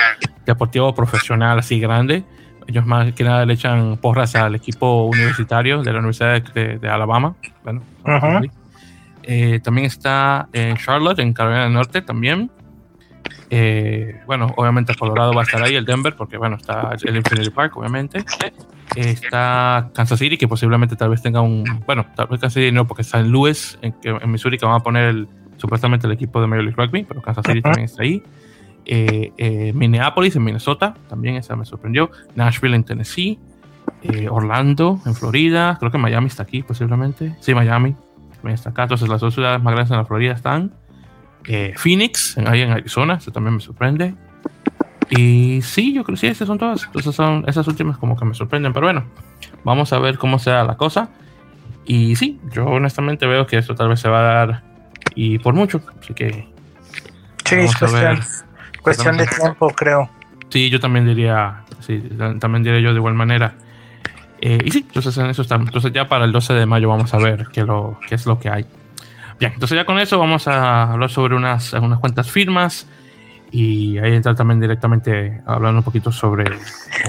deportivo 0.45 0.95
profesional 0.95 1.59
así 1.59 1.81
grande. 1.81 2.25
Ellos 2.67 2.87
más 2.87 3.13
que 3.13 3.25
nada 3.25 3.45
le 3.45 3.55
echan 3.55 3.97
porras 3.99 4.35
al 4.37 4.55
equipo 4.55 5.05
universitario 5.05 5.83
de 5.83 5.93
la 5.93 5.99
Universidad 5.99 6.43
de, 6.43 6.89
Alabama. 6.89 7.35
Bueno, 7.63 7.83
eh, 9.23 9.61
también 9.63 9.87
está 9.87 10.49
en 10.53 10.77
Charlotte, 10.77 11.19
en 11.19 11.33
Carolina 11.33 11.65
del 11.65 11.73
Norte 11.73 12.03
también. 12.03 12.51
Eh, 13.51 14.21
bueno, 14.27 14.53
obviamente 14.57 14.95
Colorado 14.95 15.33
va 15.33 15.43
a 15.43 15.45
estar 15.45 15.63
ahí, 15.63 15.77
el 15.77 15.85
Denver, 15.85 16.15
porque 16.17 16.37
bueno, 16.37 16.57
está 16.57 16.91
el 17.03 17.17
Infinity 17.17 17.51
Park, 17.51 17.77
obviamente. 17.77 18.25
está 18.97 19.91
Kansas 19.95 20.19
City, 20.19 20.37
que 20.37 20.49
posiblemente 20.49 20.97
tal 20.97 21.11
vez 21.11 21.23
tenga 21.23 21.41
un. 21.41 21.65
Bueno, 21.87 22.07
tal 22.17 22.27
vez 22.29 22.41
Kansas 22.41 22.55
City 22.55 22.73
no, 22.73 22.87
porque 22.87 23.03
está 23.03 23.21
en 23.21 23.31
Lewis, 23.31 23.79
en, 23.83 23.95
en 24.03 24.31
Missouri, 24.31 24.59
que 24.59 24.67
van 24.67 24.77
a 24.77 24.81
poner 24.81 25.09
el, 25.09 25.29
supuestamente 25.57 26.07
el 26.07 26.13
equipo 26.13 26.41
de 26.41 26.47
Major 26.47 26.65
League 26.65 26.77
Rugby, 26.77 27.05
pero 27.05 27.23
Kansas 27.23 27.45
City 27.47 27.63
también 27.63 27.85
está 27.85 28.03
ahí. 28.03 28.23
Eh, 28.87 29.33
eh, 29.37 29.73
Minneapolis 29.75 30.37
en 30.37 30.45
Minnesota, 30.45 30.95
también 31.09 31.37
esa 31.37 31.57
me 31.57 31.65
sorprendió. 31.65 32.11
Nashville 32.35 32.77
en 32.77 32.85
Tennessee. 32.85 33.39
Eh, 34.03 34.29
Orlando 34.31 35.01
en 35.07 35.15
Florida. 35.15 35.77
Creo 35.79 35.91
que 35.91 35.99
Miami 35.99 36.27
está 36.27 36.43
aquí 36.43 36.63
posiblemente. 36.63 37.37
Sí, 37.41 37.55
Miami 37.55 37.95
también 38.35 38.55
está 38.55 38.71
acá. 38.71 38.83
Entonces 38.83 39.09
las 39.09 39.21
dos 39.21 39.35
ciudades 39.35 39.63
más 39.63 39.73
grandes 39.73 39.91
en 39.91 39.99
la 39.99 40.05
Florida 40.05 40.33
están. 40.33 40.73
Phoenix, 41.77 42.39
ahí 42.39 42.63
en 42.63 42.71
Arizona, 42.71 43.17
eso 43.17 43.31
también 43.31 43.57
me 43.57 43.61
sorprende. 43.61 44.15
Y 45.11 45.61
sí, 45.61 45.93
yo 45.93 46.03
creo 46.03 46.15
que 46.15 46.21
sí, 46.21 46.27
esas 46.27 46.47
son 46.47 46.59
todas. 46.59 46.85
Entonces 46.85 47.15
son 47.15 47.45
esas 47.47 47.69
últimas 47.69 47.99
como 47.99 48.17
que 48.17 48.25
me 48.25 48.33
sorprenden. 48.35 48.73
Pero 48.73 48.87
bueno, 48.87 49.05
vamos 49.63 49.93
a 49.93 49.99
ver 49.99 50.17
cómo 50.17 50.39
sea 50.39 50.65
la 50.65 50.77
cosa. 50.77 51.11
Y 51.85 52.17
sí, 52.17 52.41
yo 52.53 52.65
honestamente 52.65 53.27
veo 53.27 53.47
que 53.47 53.59
esto 53.59 53.75
tal 53.75 53.89
vez 53.91 54.01
se 54.01 54.09
va 54.09 54.21
a 54.21 54.23
dar 54.23 54.63
y 55.15 55.39
por 55.39 55.55
mucho. 55.55 55.83
Así 56.01 56.15
que. 56.15 56.49
Sí, 57.45 57.57
es 57.57 58.44
cuestión, 58.85 59.17
de 59.17 59.27
tiempo, 59.27 59.69
creo. 59.71 60.09
Sí, 60.49 60.71
yo 60.71 60.79
también 60.79 61.07
diría, 61.07 61.63
sí, 61.81 62.03
también 62.39 62.63
diría 62.63 62.81
yo 62.81 62.91
de 62.91 62.97
igual 62.97 63.15
manera. 63.15 63.55
Eh, 64.41 64.59
y 64.65 64.71
sí, 64.71 64.85
entonces 64.87 65.17
en 65.19 65.27
eso 65.27 65.43
estamos. 65.43 65.67
Entonces 65.69 65.93
ya 65.93 66.09
para 66.09 66.25
el 66.25 66.33
12 66.33 66.55
de 66.55 66.67
mayo 66.67 66.89
vamos 66.89 67.13
a 67.15 67.19
ver 67.19 67.49
qué, 67.53 67.63
lo, 67.65 67.99
qué 68.09 68.15
es 68.15 68.27
lo 68.27 68.39
que 68.39 68.49
hay. 68.51 68.67
Bien, 69.41 69.53
entonces 69.55 69.75
ya 69.75 69.85
con 69.85 69.99
eso 69.99 70.19
vamos 70.19 70.47
a 70.47 70.93
hablar 70.93 71.11
sobre 71.11 71.35
unas, 71.35 71.73
unas 71.73 71.99
cuantas 71.99 72.31
firmas 72.31 72.87
y 73.51 73.99
ahí 73.99 74.15
entrar 74.15 74.37
también 74.37 74.61
directamente 74.61 75.43
hablando 75.47 75.79
un 75.79 75.85
poquito 75.85 76.13
sobre 76.13 76.45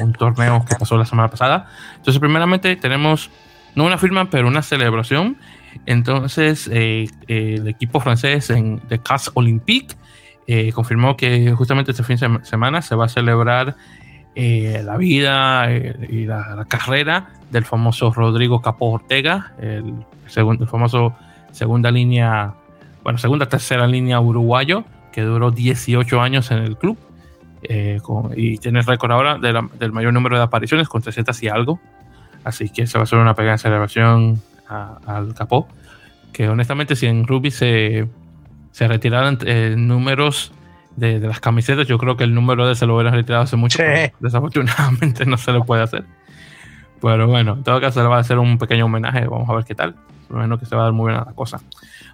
un 0.02 0.14
torneo 0.14 0.66
que 0.68 0.76
pasó 0.76 0.98
la 0.98 1.06
semana 1.06 1.30
pasada. 1.30 1.70
Entonces, 1.98 2.20
primeramente 2.20 2.76
tenemos 2.78 3.30
no 3.76 3.84
una 3.84 3.98
firma, 3.98 4.30
pero 4.30 4.48
una 4.48 4.62
celebración 4.62 5.38
entonces, 5.86 6.70
eh, 6.72 7.10
el 7.28 7.68
equipo 7.68 8.00
francés 8.00 8.50
en, 8.50 8.82
de 8.88 9.00
Casse 9.00 9.32
Olympique 9.34 9.96
eh, 10.48 10.72
confirmó 10.72 11.18
que 11.18 11.52
justamente 11.52 11.92
este 11.92 12.04
fin 12.04 12.18
de 12.18 12.46
semana 12.46 12.82
se 12.82 12.96
va 12.96 13.06
a 13.06 13.10
celebrar 13.10 13.76
eh, 14.36 14.82
la 14.84 14.98
vida 14.98 15.72
y 15.72 16.26
la, 16.26 16.66
carrera 16.68 17.30
del 17.50 17.66
famoso 17.66 18.12
Rodrigo 18.12 18.62
Capó 18.62 18.92
Ortega, 18.92 19.54
el, 19.60 19.94
segundo, 20.28 20.66
el 20.66 20.70
famoso 20.70 21.16
segunda 21.52 21.90
línea, 21.90 22.54
bueno, 23.04 23.18
segunda, 23.18 23.48
tercera 23.48 23.88
línea 23.88 24.20
uruguayo, 24.20 24.84
que 25.12 25.22
duró 25.22 25.52
18 25.52 26.22
años 26.22 26.52
en 26.52 26.60
el 26.60 26.78
club. 26.78 26.98
y 28.36 28.58
tiene 28.58 28.82
récord 28.82 29.12
ahora 29.12 29.38
del 29.40 29.92
mayor 29.92 30.14
número 30.14 30.38
de 30.38 30.44
apariciones 30.44 30.88
con 30.88 31.02
300 31.02 31.42
y 31.42 31.48
algo. 31.48 31.80
Así 32.44 32.70
que 32.70 32.86
se 32.86 32.98
va 33.00 33.02
a 33.02 33.06
hacer 33.06 33.18
una 33.18 33.34
pequeña 33.34 33.58
celebración 33.58 34.42
al 34.68 35.34
capó. 35.34 35.68
Que 36.32 36.50
honestamente, 36.50 36.96
si 36.96 37.08
en 37.08 37.26
Ruby 37.26 37.50
se, 37.50 38.08
se 38.76 38.90
retiraran 38.90 39.38
eh, 39.46 39.74
números 39.78 40.52
de, 40.98 41.22
las 41.22 41.40
camisetas, 41.40 41.88
yo 41.88 41.98
creo 41.98 42.18
que 42.18 42.26
el 42.26 42.34
número 42.34 42.68
de 42.68 42.76
se 42.76 42.86
lo 42.86 42.96
hubieran 42.96 43.14
retirado 43.14 43.44
hace 43.44 43.56
mucho. 43.56 43.82
Desafortunadamente 44.20 45.26
no 45.26 45.38
se 45.38 45.54
lo 45.54 45.64
puede 45.64 45.84
hacer. 45.84 46.04
Pero 47.02 47.26
bueno, 47.26 47.54
en 47.54 47.64
todo 47.64 47.80
caso, 47.80 48.02
le 48.02 48.10
va 48.10 48.18
a 48.18 48.20
hacer 48.20 48.38
un 48.38 48.58
pequeño 48.58 48.84
homenaje. 48.84 49.28
Vamos 49.28 49.50
a 49.50 49.54
ver 49.54 49.64
qué 49.64 49.76
tal. 49.76 49.96
Por 50.28 50.40
menos 50.40 50.60
que 50.60 50.66
se 50.66 50.76
va 50.76 50.82
a 50.82 50.86
dar 50.86 50.94
muy 50.94 51.14
bien 51.14 51.24
la 51.26 51.32
cosa. 51.32 51.62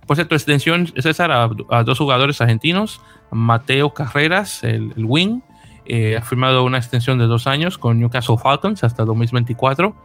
Por 0.06 0.16
cierto, 0.16 0.36
extensión 0.36 0.86
César 0.98 1.32
a, 1.32 1.50
a 1.72 1.84
dos 1.84 1.98
jugadores 1.98 2.40
argentinos. 2.42 3.02
Mateo 3.32 3.96
Carreras, 3.96 4.64
el, 4.64 4.94
el 4.96 5.06
wing, 5.06 5.40
eh, 5.86 6.16
ha 6.16 6.22
firmado 6.22 6.64
una 6.64 6.78
extensión 6.78 7.18
de 7.18 7.26
dos 7.26 7.48
años 7.48 7.80
con 7.80 8.00
Newcastle 8.00 8.38
Falcons 8.38 8.84
hasta 8.84 9.04
2024 9.04 9.96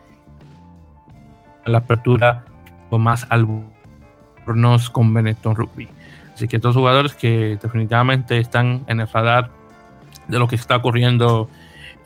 la 1.66 1.78
apertura 1.78 2.46
Tomás 2.88 3.26
Albornoz 3.28 4.88
con 4.88 5.12
Benetton 5.12 5.54
Rugby. 5.54 5.88
Así 6.36 6.48
que 6.48 6.58
dos 6.58 6.76
jugadores 6.76 7.14
que 7.14 7.58
definitivamente 7.62 8.38
están 8.38 8.84
en 8.88 9.00
el 9.00 9.08
radar 9.08 9.48
de 10.28 10.38
lo 10.38 10.46
que 10.46 10.56
está 10.56 10.76
ocurriendo 10.76 11.48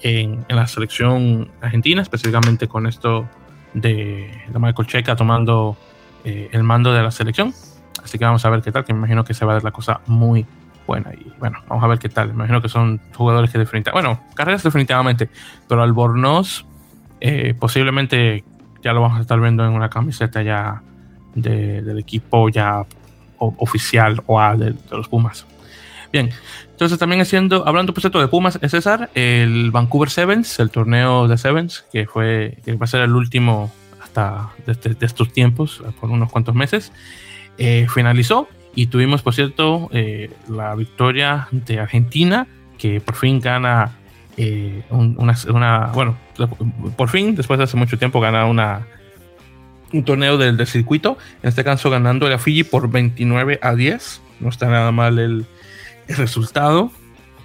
en, 0.02 0.46
la 0.48 0.68
selección 0.68 1.50
argentina, 1.60 2.00
específicamente 2.00 2.68
con 2.68 2.86
esto 2.86 3.28
de, 3.74 4.30
Michael 4.54 4.86
Checa 4.86 5.16
tomando 5.16 5.76
eh, 6.24 6.48
el 6.52 6.62
mando 6.62 6.92
de 6.92 7.02
la 7.02 7.10
selección. 7.10 7.52
Así 8.04 8.18
que 8.18 8.24
vamos 8.24 8.44
a 8.44 8.50
ver 8.50 8.62
qué 8.62 8.70
tal, 8.70 8.84
que 8.84 8.92
me 8.92 9.00
imagino 9.00 9.24
que 9.24 9.34
se 9.34 9.44
va 9.44 9.50
a 9.50 9.54
ver 9.56 9.64
la 9.64 9.72
cosa 9.72 10.00
muy 10.06 10.46
buena. 10.86 11.12
Y 11.12 11.32
bueno, 11.40 11.58
vamos 11.66 11.82
a 11.82 11.88
ver 11.88 11.98
qué 11.98 12.08
tal. 12.08 12.28
Me 12.28 12.34
imagino 12.34 12.62
que 12.62 12.68
son 12.68 13.00
jugadores 13.16 13.50
que 13.50 13.58
definitivamente, 13.58 14.08
bueno, 14.08 14.28
carreras 14.36 14.62
definitivamente, 14.62 15.28
pero 15.66 15.82
Albornoz 15.82 16.64
eh, 17.20 17.52
posiblemente 17.58 18.44
ya 18.80 18.92
lo 18.92 19.00
vamos 19.00 19.18
a 19.18 19.22
estar 19.22 19.40
viendo 19.40 19.66
en 19.66 19.72
una 19.72 19.90
camiseta 19.90 20.40
ya 20.42 20.84
del 21.34 21.98
equipo 21.98 22.48
ya 22.48 22.86
oficial 23.40 24.22
o 24.26 24.40
de, 24.56 24.72
de, 24.72 24.76
los 24.90 25.08
Pumas. 25.08 25.46
Bien, 26.12 26.30
entonces 26.70 26.98
también 26.98 27.20
haciendo, 27.20 27.66
hablando 27.66 27.92
por 27.92 28.00
cierto 28.00 28.20
de 28.20 28.28
Pumas, 28.28 28.58
es 28.60 28.70
César, 28.70 29.10
el 29.14 29.70
Vancouver 29.70 30.10
Sevens, 30.10 30.58
el 30.58 30.70
torneo 30.70 31.28
de 31.28 31.38
Sevens, 31.38 31.84
que 31.92 32.06
fue, 32.06 32.58
que 32.64 32.74
va 32.74 32.84
a 32.84 32.88
ser 32.88 33.02
el 33.02 33.14
último 33.14 33.70
hasta 34.02 34.50
de, 34.66 34.96
estos 35.00 35.32
tiempos, 35.32 35.82
por 36.00 36.10
unos 36.10 36.30
cuantos 36.32 36.54
meses, 36.54 36.92
eh, 37.58 37.86
finalizó 37.92 38.48
y 38.74 38.86
tuvimos, 38.86 39.22
por 39.22 39.34
cierto, 39.34 39.88
eh, 39.92 40.30
la 40.48 40.74
victoria 40.74 41.48
de 41.50 41.80
Argentina, 41.80 42.46
que 42.78 43.00
por 43.00 43.14
fin 43.14 43.40
gana 43.40 43.92
eh, 44.36 44.82
una, 44.90 45.86
bueno, 45.92 46.16
por 46.96 47.08
fin, 47.08 47.34
después 47.34 47.58
de 47.58 47.64
hace 47.64 47.76
mucho 47.76 47.98
tiempo, 47.98 48.20
gana 48.20 48.46
una, 48.46 48.86
un 49.92 50.04
torneo 50.04 50.38
del, 50.38 50.66
circuito, 50.66 51.18
en 51.42 51.48
este 51.48 51.64
caso 51.64 51.90
ganando 51.90 52.26
a 52.26 52.38
Fiji 52.38 52.64
por 52.64 52.90
29 52.90 53.58
a 53.62 53.74
10. 53.74 54.22
no 54.40 54.48
está 54.48 54.66
nada 54.66 54.92
mal 54.92 55.18
el, 55.18 55.46
resultado 56.08 56.90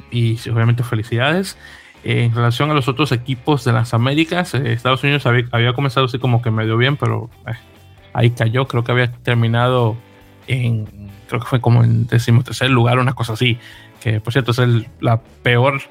y 0.10 0.40
obviamente 0.50 0.84
felicidades. 0.84 1.56
en 2.04 2.34
relación 2.34 2.72
a 2.72 2.74
los 2.74 2.88
otros 2.88 3.12
equipos 3.12 3.64
de 3.64 3.74
las 3.74 3.94
Américas, 3.94 4.56
eh, 4.56 4.74
Estados 4.74 5.04
Unidos 5.04 5.28
había, 5.28 5.74
comenzado 5.74 6.08
así 6.08 6.18
como 6.18 6.42
que 6.42 6.50
medio 6.50 6.76
bien, 6.76 6.98
pero 6.98 7.30
eh, 7.46 7.52
ahí 8.14 8.32
cayó. 8.32 8.68
Creo 8.68 8.84
que 8.84 8.92
había 8.92 9.12
terminado 9.12 9.96
en, 10.48 10.88
creo 11.28 11.42
que 11.42 11.46
fue 11.46 11.62
como 11.62 11.84
en 11.84 12.08
decimotercer 12.08 12.72
lugar, 12.72 12.98
una 12.98 13.14
cosa 13.14 13.34
así. 13.34 13.60
Que 14.02 14.20
por 14.20 14.34
cierto 14.34 14.52
es 14.52 14.60
la 15.00 15.22
peor 15.44 15.82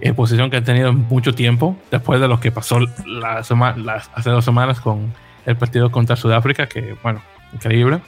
eh, 0.00 0.12
posición 0.12 0.50
que 0.50 0.56
ha 0.56 0.64
tenido 0.64 0.88
en 0.88 1.06
mucho 1.08 1.34
tiempo, 1.34 1.76
después 1.90 2.20
de 2.20 2.28
lo 2.28 2.40
que 2.40 2.50
pasó 2.50 2.80
la 3.06 3.38
hace 3.38 4.30
dos 4.30 4.44
semanas 4.44 4.80
con 4.80 5.12
el 5.46 5.56
partido 5.56 5.90
contra 5.90 6.16
Sudáfrica, 6.16 6.66
que 6.66 6.96
bueno, 7.02 7.22
increíble. 7.52 8.00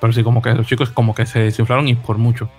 Pero 0.00 0.12
sí, 0.12 0.22
como 0.22 0.42
que 0.42 0.52
los 0.54 0.66
chicos 0.66 0.90
como 0.90 1.14
que 1.14 1.26
se 1.26 1.40
desinflaron 1.40 1.88
y 1.88 1.94
por 1.94 2.18
mucho. 2.18 2.50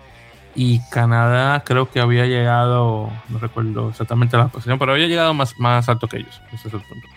Y 0.55 0.79
Canadá 0.91 1.63
creo 1.65 1.89
que 1.89 1.99
había 1.99 2.25
llegado, 2.25 3.11
no 3.29 3.39
recuerdo 3.39 3.89
exactamente 3.89 4.37
la 4.37 4.47
posición, 4.47 4.77
pero 4.77 4.93
había 4.93 5.07
llegado 5.07 5.33
más, 5.33 5.59
más 5.59 5.89
alto 5.89 6.07
que 6.07 6.17
ellos. 6.17 6.41
Ese 6.53 6.67
es 6.67 6.73
el 6.73 6.81
punto. 6.81 7.07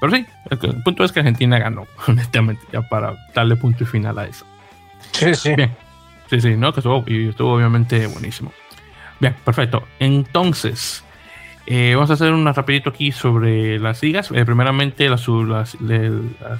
Pero 0.00 0.12
sí, 0.12 0.26
el, 0.50 0.82
punto 0.82 1.04
es 1.04 1.12
que 1.12 1.20
Argentina 1.20 1.58
ganó, 1.58 1.86
honestamente, 2.06 2.62
ya 2.72 2.82
para 2.82 3.16
darle 3.34 3.56
punto 3.56 3.84
y 3.84 3.86
final 3.86 4.18
a 4.18 4.26
eso. 4.26 4.46
Sí, 5.12 5.34
sí. 5.34 5.54
Bien. 5.54 5.74
Sí, 6.30 6.40
sí, 6.40 6.56
¿no? 6.56 6.72
Que 6.72 6.80
estuvo, 6.80 7.04
y 7.06 7.28
estuvo 7.28 7.54
obviamente 7.54 8.06
buenísimo. 8.06 8.52
Bien, 9.20 9.34
perfecto. 9.44 9.84
Entonces, 9.98 11.04
eh, 11.66 11.94
vamos 11.94 12.10
a 12.10 12.14
hacer 12.14 12.32
una 12.32 12.52
rapidito 12.52 12.90
aquí 12.90 13.10
sobre 13.10 13.78
las 13.80 14.02
ligas. 14.02 14.30
Eh, 14.30 14.44
primeramente, 14.44 15.08
la, 15.08 15.18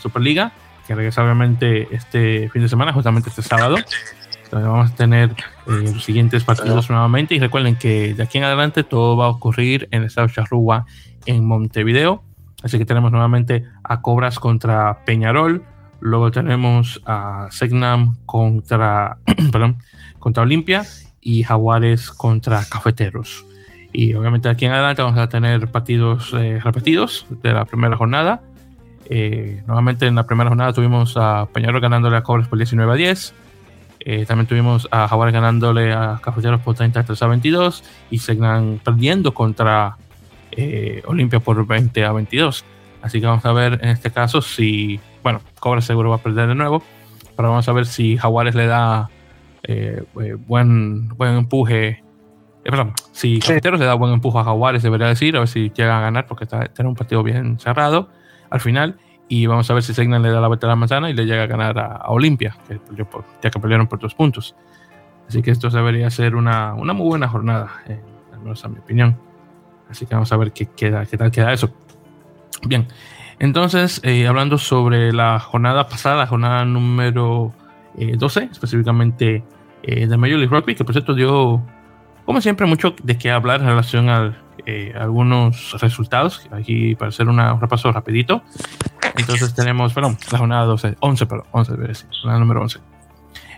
Superliga, 0.00 0.52
que 0.86 0.94
regresa 0.94 1.22
obviamente 1.22 1.88
este 1.94 2.50
fin 2.50 2.62
de 2.62 2.68
semana, 2.68 2.92
justamente 2.92 3.28
este 3.28 3.42
sábado. 3.42 3.76
Entonces 3.76 4.68
vamos 4.68 4.90
a 4.90 4.94
tener 4.94 5.30
eh, 5.30 5.92
los 5.94 6.04
siguientes 6.04 6.42
partidos 6.42 6.90
nuevamente. 6.90 7.36
Y 7.36 7.38
recuerden 7.38 7.76
que 7.76 8.14
de 8.14 8.22
aquí 8.22 8.38
en 8.38 8.44
adelante 8.44 8.82
todo 8.82 9.16
va 9.16 9.26
a 9.26 9.28
ocurrir 9.28 9.88
en 9.92 10.02
el 10.02 10.06
estado 10.08 10.26
de 10.26 10.34
Charrúa, 10.34 10.86
en 11.24 11.44
Montevideo. 11.44 12.24
Así 12.62 12.78
que 12.78 12.84
tenemos 12.84 13.12
nuevamente 13.12 13.64
a 13.84 14.00
Cobras 14.02 14.40
contra 14.40 15.04
Peñarol. 15.04 15.64
Luego 16.00 16.32
tenemos 16.32 17.00
a 17.06 17.46
Segnam 17.50 18.16
contra, 18.26 19.18
contra 20.18 20.42
Olimpia 20.42 20.84
y 21.20 21.44
Jaguares 21.44 22.10
contra 22.10 22.64
Cafeteros. 22.64 23.45
Y 23.98 24.12
obviamente 24.12 24.50
aquí 24.50 24.66
en 24.66 24.72
adelante 24.72 25.00
vamos 25.00 25.18
a 25.18 25.26
tener 25.26 25.68
partidos 25.68 26.30
eh, 26.34 26.60
repetidos 26.62 27.24
de 27.30 27.54
la 27.54 27.64
primera 27.64 27.96
jornada. 27.96 28.42
Eh, 29.08 29.62
nuevamente 29.66 30.06
en 30.06 30.16
la 30.16 30.26
primera 30.26 30.50
jornada 30.50 30.74
tuvimos 30.74 31.16
a 31.16 31.48
Peñarol 31.50 31.80
ganándole 31.80 32.14
a 32.18 32.22
Cobras 32.22 32.46
por 32.46 32.58
19 32.58 32.92
a 32.92 32.94
10. 32.94 33.34
Eh, 34.00 34.26
también 34.26 34.46
tuvimos 34.46 34.86
a 34.90 35.08
Jaguares 35.08 35.32
ganándole 35.32 35.94
a 35.94 36.20
Cafeteros 36.22 36.60
por 36.60 36.74
33 36.74 37.22
a 37.22 37.26
22 37.26 37.84
y 38.10 38.18
Segnan 38.18 38.82
perdiendo 38.84 39.32
contra 39.32 39.96
Olimpia 41.06 41.40
por 41.40 41.66
20 41.66 42.04
a 42.04 42.12
22. 42.12 42.66
Así 43.00 43.18
que 43.18 43.26
vamos 43.26 43.46
a 43.46 43.52
ver 43.52 43.78
en 43.80 43.88
este 43.88 44.10
caso 44.10 44.42
si, 44.42 45.00
bueno, 45.22 45.40
Cobras 45.58 45.86
seguro 45.86 46.10
va 46.10 46.16
a 46.16 46.22
perder 46.22 46.48
de 46.48 46.54
nuevo, 46.54 46.82
pero 47.34 47.48
vamos 47.48 47.66
a 47.66 47.72
ver 47.72 47.86
si 47.86 48.18
Jaguares 48.18 48.54
le 48.54 48.66
da 48.66 49.08
eh, 49.62 50.02
eh, 50.22 50.36
buen, 50.46 51.08
buen 51.08 51.36
empuje. 51.36 52.02
Eh, 52.66 52.70
perdón, 52.70 52.94
si 53.12 53.38
Cafeteros 53.38 53.78
le 53.78 53.86
da 53.86 53.94
buen 53.94 54.12
empuje 54.12 54.36
a 54.40 54.42
Jaguares, 54.42 54.82
debería 54.82 55.06
decir, 55.06 55.36
a 55.36 55.38
ver 55.38 55.46
si 55.46 55.70
llega 55.70 55.98
a 55.98 56.00
ganar, 56.00 56.26
porque 56.26 56.44
está 56.44 56.66
tiene 56.66 56.88
un 56.88 56.96
partido 56.96 57.22
bien 57.22 57.60
cerrado 57.60 58.08
al 58.50 58.60
final. 58.60 58.98
Y 59.28 59.46
vamos 59.46 59.70
a 59.70 59.74
ver 59.74 59.84
si 59.84 59.94
Segnan 59.94 60.20
le 60.20 60.30
da 60.30 60.40
la 60.40 60.48
vuelta 60.48 60.66
a 60.66 60.70
la 60.70 60.76
manzana 60.76 61.08
y 61.08 61.12
le 61.12 61.26
llega 61.26 61.44
a 61.44 61.46
ganar 61.46 61.78
a, 61.78 62.08
Olimpia, 62.08 62.56
que 62.66 62.80
ya 63.40 63.50
que 63.50 63.60
pelearon 63.60 63.86
por 63.86 64.00
dos 64.00 64.16
puntos. 64.16 64.56
Así 65.28 65.42
que 65.42 65.52
esto 65.52 65.70
debería 65.70 66.10
ser 66.10 66.34
una, 66.34 66.74
una 66.74 66.92
muy 66.92 67.06
buena 67.06 67.28
jornada, 67.28 67.70
al 68.32 68.40
menos 68.40 68.64
a 68.64 68.68
mi 68.68 68.78
opinión. 68.78 69.16
Así 69.88 70.04
que 70.04 70.16
vamos 70.16 70.32
a 70.32 70.36
ver 70.36 70.50
qué, 70.50 70.66
queda, 70.66 71.06
qué 71.06 71.16
tal 71.16 71.30
queda 71.30 71.52
eso. 71.52 71.70
Bien, 72.66 72.88
entonces, 73.38 74.02
hablando 74.26 74.58
sobre 74.58 75.12
la 75.12 75.38
jornada 75.38 75.86
pasada, 75.86 76.16
la 76.16 76.26
jornada 76.26 76.64
número 76.64 77.52
12, 77.94 78.48
específicamente 78.50 79.44
eh, 79.88 80.08
de 80.08 80.16
Major 80.16 80.38
League 80.38 80.52
Rugby, 80.52 80.74
que 80.74 80.84
por 80.84 80.94
cierto 80.94 81.14
dio, 81.14 81.62
como 82.26 82.40
siempre, 82.40 82.66
mucho 82.66 82.94
de 83.02 83.16
qué 83.16 83.30
hablar 83.30 83.60
en 83.60 83.68
relación 83.68 84.10
a 84.10 84.36
eh, 84.66 84.92
algunos 84.98 85.80
resultados. 85.80 86.46
Aquí 86.50 86.96
para 86.96 87.10
hacer 87.10 87.28
un 87.28 87.38
repaso 87.60 87.90
rapidito. 87.92 88.42
Entonces 89.16 89.54
tenemos, 89.54 89.94
perdón, 89.94 90.18
la 90.30 90.38
jornada 90.38 90.64
12, 90.64 90.96
11, 91.00 91.26
perdón, 91.26 91.46
11 91.52 91.72
debe 91.72 91.88
decir, 91.88 92.08
la 92.24 92.38
número 92.38 92.60
11. 92.62 92.80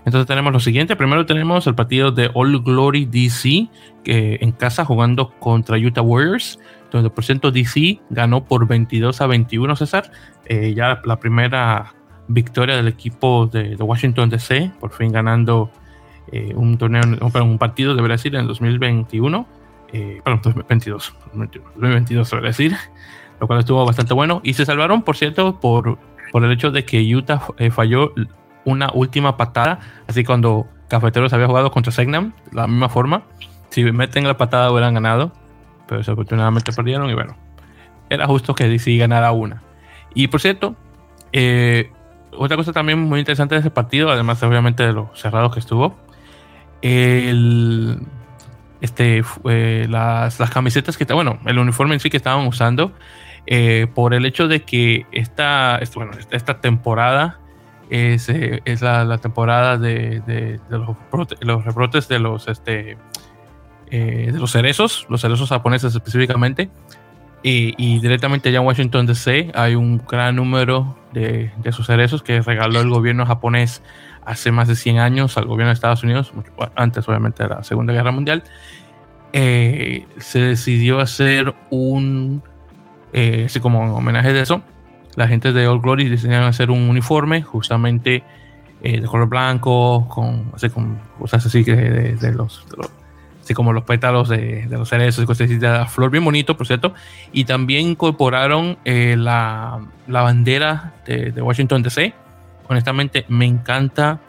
Entonces 0.05 0.27
tenemos 0.27 0.53
lo 0.53 0.61
siguiente. 0.61 0.97
Primero 0.97 1.27
tenemos 1.27 1.67
el 1.67 1.75
partido 1.75 2.13
de 2.13 2.31
All 2.35 2.63
Glory 2.63 3.07
DC 3.07 3.69
que 4.05 4.39
en 4.41 4.53
casa 4.53 4.85
jugando 4.85 5.31
contra 5.39 5.79
Utah 5.79 6.03
Warriors, 6.03 6.59
donde 6.91 7.11
por 7.11 7.25
ciento 7.25 7.51
DC 7.51 8.01
ganó 8.11 8.45
por 8.45 8.67
22 8.67 9.21
a 9.21 9.27
21, 9.27 9.77
César. 9.77 10.11
Eh, 10.45 10.75
ya 10.75 11.01
la 11.05 11.19
primera 11.19 11.95
victoria 12.29 12.77
del 12.77 12.89
equipo 12.89 13.47
de, 13.47 13.77
de 13.77 13.83
Washington 13.83 14.29
DC, 14.29 14.73
por 14.79 14.93
fin 14.93 15.11
ganando 15.11 15.71
eh, 16.33 16.53
un 16.55 16.77
torneo, 16.79 17.03
un, 17.21 17.59
partido, 17.59 17.95
debería 17.95 18.17
decir, 18.17 18.35
en 18.35 18.43
el 18.43 18.47
2021, 18.49 19.47
eh, 19.93 20.21
perdón, 20.23 20.41
2022, 20.45 21.15
2022, 21.33 22.31
debería 22.31 22.49
decir, 22.49 22.77
lo 23.41 23.47
cual 23.47 23.61
estuvo 23.61 23.85
bastante 23.85 24.15
bueno. 24.15 24.41
Y 24.45 24.55
se 24.55 24.67
salvaron, 24.67 25.03
por 25.03 25.17
cierto, 25.17 25.59
por, 25.61 25.99
por 26.33 26.45
el 26.45 26.53
hecho 26.53 26.71
de 26.71 26.85
que 26.85 27.15
Utah 27.15 27.43
eh, 27.59 27.71
falló 27.71 28.13
una 28.65 28.91
última 28.93 29.37
patada, 29.37 29.81
así 30.07 30.25
cuando 30.25 30.67
Cafeteros 30.89 31.33
había 31.33 31.47
jugado 31.47 31.71
contra 31.71 31.93
Segnam, 31.93 32.35
la 32.53 32.67
misma 32.67 32.89
forma, 32.89 33.23
si 33.71 33.85
meten 33.85 34.27
la 34.27 34.37
patada 34.37 34.71
hubieran 34.71 34.95
ganado, 34.95 35.33
pero 35.87 35.99
desafortunadamente 35.99 36.73
perdieron 36.73 37.09
y 37.09 37.15
bueno, 37.15 37.37
era 38.11 38.27
justo 38.27 38.55
que 38.55 38.69
DC 38.69 38.97
ganara 38.97 39.33
una. 39.33 39.63
Y 40.15 40.29
por 40.29 40.41
cierto, 40.41 40.77
otra 42.37 42.57
cosa 42.57 42.73
también 42.73 42.99
muy 42.99 43.21
interesante 43.21 43.55
de 43.55 43.61
ese 43.61 43.71
partido, 43.71 44.11
además 44.11 44.43
obviamente 44.43 44.83
de 44.83 44.93
lo 44.93 45.11
cerrado 45.15 45.51
que 45.51 45.61
estuvo, 45.61 45.97
el, 46.83 48.01
este, 48.81 49.23
las, 49.89 50.39
las, 50.39 50.51
camisetas 50.51 50.97
que, 50.97 51.05
bueno, 51.13 51.39
el 51.47 51.59
uniforme 51.59 51.95
en 51.95 52.01
sí 52.01 52.11
que 52.11 52.17
estaban 52.17 52.47
usando, 52.47 52.93
eh, 53.47 53.87
por 53.95 54.13
el 54.13 54.27
hecho 54.27 54.47
de 54.47 54.63
que 54.63 55.07
esta, 55.11 55.81
bueno, 55.95 56.13
esta 56.31 56.61
temporada 56.61 57.39
es, 57.89 58.29
eh, 58.29 58.61
es 58.67 58.83
la, 58.83 59.19
temporada 59.19 59.79
de, 59.79 60.61
los, 60.69 60.97
los, 61.41 61.65
rebrotes 61.65 62.09
de 62.09 62.19
los, 62.19 62.47
este, 62.47 62.99
eh, 63.91 64.31
de 64.33 64.39
los 64.39 64.53
cerezos, 64.53 65.07
los 65.09 65.23
cerezos 65.23 65.49
japoneses 65.49 65.95
específicamente. 65.95 66.69
Y, 67.43 67.75
y, 67.79 68.01
directamente 68.01 68.49
allá 68.49 68.59
en 68.59 68.67
Washington 68.67 69.07
DC 69.07 69.53
hay 69.55 69.77
un 69.77 70.03
gran 70.07 70.37
número 70.37 70.99
de, 71.13 71.51
de 71.57 71.71
esos 71.71 71.87
cerezos 71.87 72.23
que 72.23 72.43
regaló 72.43 72.81
el 72.81 72.91
gobierno 72.91 73.25
japonés 73.25 73.81
hace 74.29 74.53
más 74.53 74.69
de 74.69 74.77
100 74.77 74.99
años 74.99 75.39
al 75.39 75.47
gobierno 75.47 75.69
de 75.69 75.75
Estados 75.75 76.03
Unidos, 76.03 76.33
antes 76.77 77.09
obviamente 77.09 77.45
de 77.45 77.49
la 77.49 77.65
Segunda 77.65 77.95
Guerra 77.95 78.13
Mundial, 78.13 78.45
eh, 79.33 80.07
se 80.19 80.41
decidió 80.41 81.01
hacer 81.01 81.55
un, 81.71 82.43
eh, 83.15 83.45
así 83.47 83.59
como 83.59 83.83
en 83.85 83.91
homenaje 83.91 84.35
de 84.35 84.43
eso, 84.43 84.63
la 85.17 85.29
gente 85.29 85.55
de 85.55 85.67
Old 85.67 85.83
Glory 85.83 86.11
decidieron 86.11 86.45
hacer 86.45 86.71
un 86.71 86.91
uniforme 86.91 87.43
justamente 87.43 88.23
eh, 88.83 89.01
de 89.01 89.07
color 89.07 89.29
blanco, 89.31 90.07
con, 90.09 90.53
así, 90.55 90.69
con 90.69 90.99
cosas 91.19 91.47
así 91.47 91.65
de, 91.65 92.17
de, 92.17 92.33
los, 92.33 92.67
así 93.43 93.55
como 93.55 93.73
los 93.73 93.85
pétalos 93.85 94.29
de, 94.29 94.67
de 94.67 94.77
los 94.77 94.91
cerezos 94.91 95.25
y 95.25 95.27
cosas 95.27 95.47
así, 95.47 95.57
de 95.57 95.69
la 95.69 95.87
flor 95.87 96.11
bien 96.11 96.25
bonito, 96.25 96.55
por 96.55 96.67
cierto, 96.67 96.93
y 97.33 97.45
también 97.45 97.89
incorporaron 97.89 98.77
la, 98.85 99.81
la, 100.07 100.23
bandera 100.23 100.93
de, 101.07 101.33
de 101.33 101.41
Washington 101.41 101.83
DC, 101.83 102.13
honestamente 102.69 103.25
me 103.29 103.47
encanta 103.47 104.21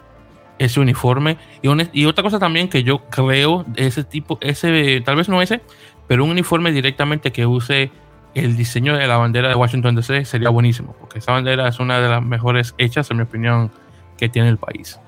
ese 0.60 0.78
uniforme. 0.78 1.38
Y, 1.62 2.04
otra 2.04 2.22
cosa 2.22 2.38
también 2.38 2.68
que 2.68 2.82
yo 2.82 2.98
creo, 3.08 3.64
ese 3.76 4.04
tipo, 4.04 4.38
ese, 4.42 5.00
tal 5.00 5.16
vez 5.16 5.28
no 5.28 5.40
ese, 5.40 5.62
pero 6.06 6.22
un 6.22 6.30
uniforme 6.30 6.70
directamente 6.70 7.32
que 7.32 7.46
use 7.46 7.90
el 8.34 8.56
diseño 8.56 8.96
de 8.96 9.06
la 9.06 9.16
bandera 9.16 9.48
de 9.48 9.54
Washington 9.54 9.96
DC 9.96 10.26
sería 10.26 10.50
buenísimo, 10.50 10.94
porque 11.00 11.18
esa 11.18 11.32
bandera 11.32 11.66
es 11.66 11.80
una 11.80 11.98
de 11.98 12.08
las 12.08 12.22
mejores 12.22 12.74
hechas, 12.76 13.10
en 13.10 13.16
mi 13.16 13.22
opinión, 13.22 13.70
que 14.18 14.28
tiene 14.28 14.50
el 14.50 14.58
país. 14.58 15.00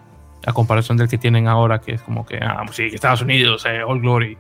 A 0.46 0.54
comparación 0.54 0.96
del 0.96 1.08
que 1.08 1.18
tienen 1.18 1.46
ahora, 1.46 1.80
que 1.80 1.92
es 1.92 2.02
como 2.02 2.24
que, 2.24 2.38
ah, 2.38 2.64
sí, 2.72 2.84
Estados 2.90 3.20
Unidos, 3.20 3.64
eh, 3.66 3.82
All 3.82 4.00
Glory, 4.00 4.38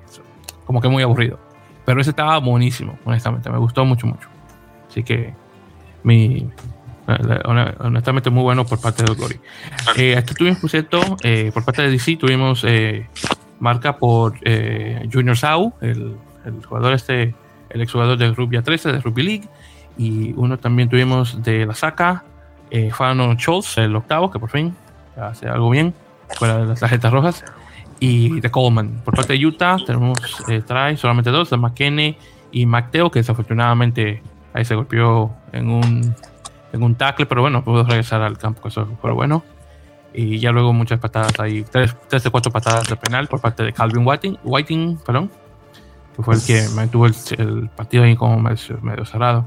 como 0.64 0.80
que 0.80 0.88
muy 0.88 1.02
aburrido. 1.02 1.38
Pero 1.84 2.00
ese 2.00 2.10
estaba 2.10 2.38
buenísimo, 2.38 2.98
honestamente, 3.04 3.50
me 3.50 3.58
gustó 3.58 3.84
mucho, 3.84 4.06
mucho. 4.06 4.28
Así 4.88 5.02
que 5.02 5.34
mi, 6.02 6.48
honestamente 7.06 8.30
muy 8.30 8.42
bueno 8.42 8.64
por 8.64 8.80
parte 8.80 9.04
de 9.04 9.14
Glory. 9.14 9.40
Eh, 9.96 10.16
aquí 10.16 10.34
tuvimos, 10.34 10.60
por 10.60 10.70
cierto, 10.70 11.00
eh, 11.22 11.50
por 11.52 11.64
parte 11.64 11.82
de 11.82 11.90
DC, 11.90 12.16
tuvimos 12.16 12.64
eh, 12.64 13.08
marca 13.60 13.96
por 13.96 14.38
Junior 15.12 15.36
Sau, 15.36 15.74
el, 15.80 16.16
jugador 16.66 16.94
este, 16.94 17.34
el 17.70 17.80
exjugador 17.80 18.18
de 18.18 18.32
Rugby 18.32 18.60
13 18.62 18.92
de 18.92 19.00
Rugby 19.00 19.22
League, 19.22 19.48
y 19.98 20.32
uno 20.36 20.58
también 20.58 20.88
tuvimos 20.88 21.42
de 21.42 21.66
la 21.66 21.74
Saca, 21.74 22.24
Fano 22.92 23.38
Scholz, 23.38 23.78
el 23.78 23.94
octavo, 23.94 24.30
que 24.30 24.38
por 24.38 24.50
fin 24.50 24.74
hace 25.16 25.48
algo 25.48 25.70
bien. 25.70 25.94
fuera 26.38 26.58
de 26.58 26.66
las 26.66 26.80
tarjetas 26.80 27.12
rojas. 27.12 27.44
Y 28.00 28.40
de 28.40 28.50
Coleman. 28.50 29.00
Por 29.04 29.14
parte 29.14 29.34
de 29.34 29.46
Utah 29.46 29.76
tenemos, 29.86 30.18
eh, 30.48 30.60
trae 30.66 30.96
solamente 30.96 31.30
dos, 31.30 31.50
de 31.50 31.56
McKinney 31.56 32.16
y 32.50 32.66
McTeo, 32.66 33.10
que 33.10 33.20
desafortunadamente 33.20 34.22
ahí 34.52 34.64
se 34.64 34.74
golpeó 34.74 35.32
en 35.52 35.70
un, 35.70 36.14
en 36.72 36.82
un 36.82 36.94
tackle, 36.94 37.26
pero 37.26 37.42
bueno, 37.42 37.62
pudo 37.62 37.84
regresar 37.84 38.22
al 38.22 38.38
campo, 38.38 38.68
eso 38.68 38.86
fue 39.00 39.12
bueno. 39.12 39.44
Y 40.14 40.38
ya 40.38 40.52
luego 40.52 40.72
muchas 40.72 41.00
patadas 41.00 41.38
ahí, 41.40 41.64
tres, 41.70 41.96
tres 42.08 42.22
de 42.22 42.30
cuatro 42.30 42.52
patadas 42.52 42.86
de 42.88 42.96
penal 42.96 43.28
por 43.28 43.40
parte 43.40 43.62
de 43.62 43.72
Calvin 43.72 44.06
Whiting, 44.06 44.38
Whiting 44.44 44.98
perdón, 45.04 45.30
que 46.16 46.22
fue 46.22 46.34
el 46.34 46.42
que 46.42 46.66
mantuvo 46.74 47.06
el, 47.06 47.14
el 47.38 47.68
partido 47.70 48.04
ahí 48.04 48.14
como 48.16 48.38
medio, 48.38 48.78
medio 48.82 49.04
cerrado. 49.06 49.46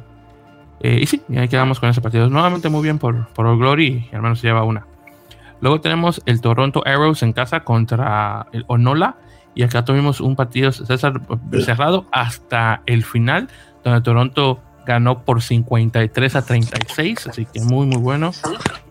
Eh, 0.80 1.00
y 1.02 1.06
sí, 1.06 1.22
y 1.30 1.38
ahí 1.38 1.48
quedamos 1.48 1.80
con 1.80 1.90
ese 1.90 2.02
partido. 2.02 2.30
Nuevamente 2.30 2.70
muy 2.70 2.84
bien 2.84 3.00
por, 3.00 3.28
por 3.30 3.46
All 3.46 3.58
Glory 3.58 4.10
y 4.12 4.16
al 4.16 4.22
menos 4.22 4.40
se 4.40 4.48
lleva 4.48 4.64
una. 4.64 4.86
Luego 5.62 5.82
tenemos 5.82 6.22
el 6.26 6.42
Toronto 6.42 6.84
Arrows 6.86 7.24
en 7.24 7.34
casa 7.34 7.62
contra 7.62 8.48
el 8.52 8.66
Onola. 8.68 9.16
Y 9.58 9.64
acá 9.64 9.86
tuvimos 9.86 10.20
un 10.20 10.36
partido 10.36 10.72
César, 10.74 11.22
cerrado 11.64 12.06
hasta 12.12 12.82
el 12.86 13.06
final, 13.06 13.48
donde 13.86 14.02
Toronto 14.02 14.60
ganó 14.86 15.24
por 15.24 15.42
53 15.42 16.36
a 16.36 16.46
36, 16.46 17.28
así 17.28 17.46
que 17.46 17.62
muy, 17.62 17.86
muy 17.86 17.98
bueno. 17.98 18.32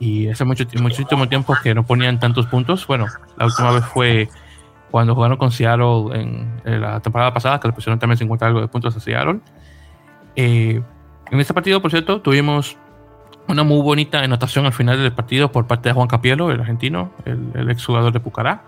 Y 0.00 0.28
hace 0.28 0.44
mucho, 0.44 0.64
muchísimo 0.80 1.28
tiempo 1.28 1.54
que 1.62 1.74
no 1.74 1.84
ponían 1.84 2.18
tantos 2.18 2.46
puntos. 2.46 2.86
Bueno, 2.86 3.06
la 3.36 3.46
última 3.46 3.72
vez 3.72 3.84
fue 3.86 4.28
cuando 4.90 5.14
jugaron 5.14 5.36
con 5.36 5.50
Seattle 5.50 6.20
en, 6.20 6.60
en 6.64 6.80
la 6.80 7.00
temporada 7.00 7.32
pasada, 7.32 7.58
que 7.60 7.68
le 7.68 7.74
pusieron 7.74 7.98
también 7.98 8.18
50 8.18 8.46
algo 8.46 8.60
de 8.60 8.68
puntos 8.68 8.96
a 8.96 9.00
Seattle. 9.00 9.40
Eh, 10.36 10.82
en 11.30 11.40
este 11.40 11.54
partido, 11.54 11.80
por 11.80 11.90
cierto, 11.90 12.20
tuvimos 12.20 12.76
una 13.48 13.62
muy 13.62 13.82
bonita 13.82 14.20
anotación 14.20 14.66
al 14.66 14.72
final 14.72 14.98
del 14.98 15.12
partido 15.12 15.52
por 15.52 15.66
parte 15.66 15.88
de 15.88 15.94
Juan 15.94 16.08
Capielo, 16.08 16.50
el 16.50 16.60
argentino, 16.60 17.10
el, 17.24 17.50
el 17.54 17.70
exjugador 17.70 18.12
de 18.12 18.20
Pucará. 18.20 18.62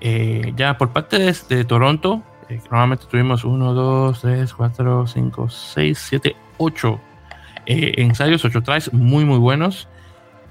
Eh, 0.00 0.52
ya 0.56 0.78
por 0.78 0.90
parte 0.90 1.18
de, 1.18 1.36
de 1.48 1.64
Toronto, 1.64 2.22
eh, 2.48 2.60
normalmente 2.70 3.04
tuvimos 3.10 3.44
1, 3.44 3.74
2, 3.74 4.20
3, 4.20 4.54
4, 4.54 5.06
5, 5.06 5.48
6, 5.48 5.98
7, 5.98 6.36
8 6.58 7.00
ensayos, 7.66 8.44
8 8.44 8.62
tries 8.62 8.92
muy, 8.92 9.24
muy 9.24 9.38
buenos. 9.38 9.88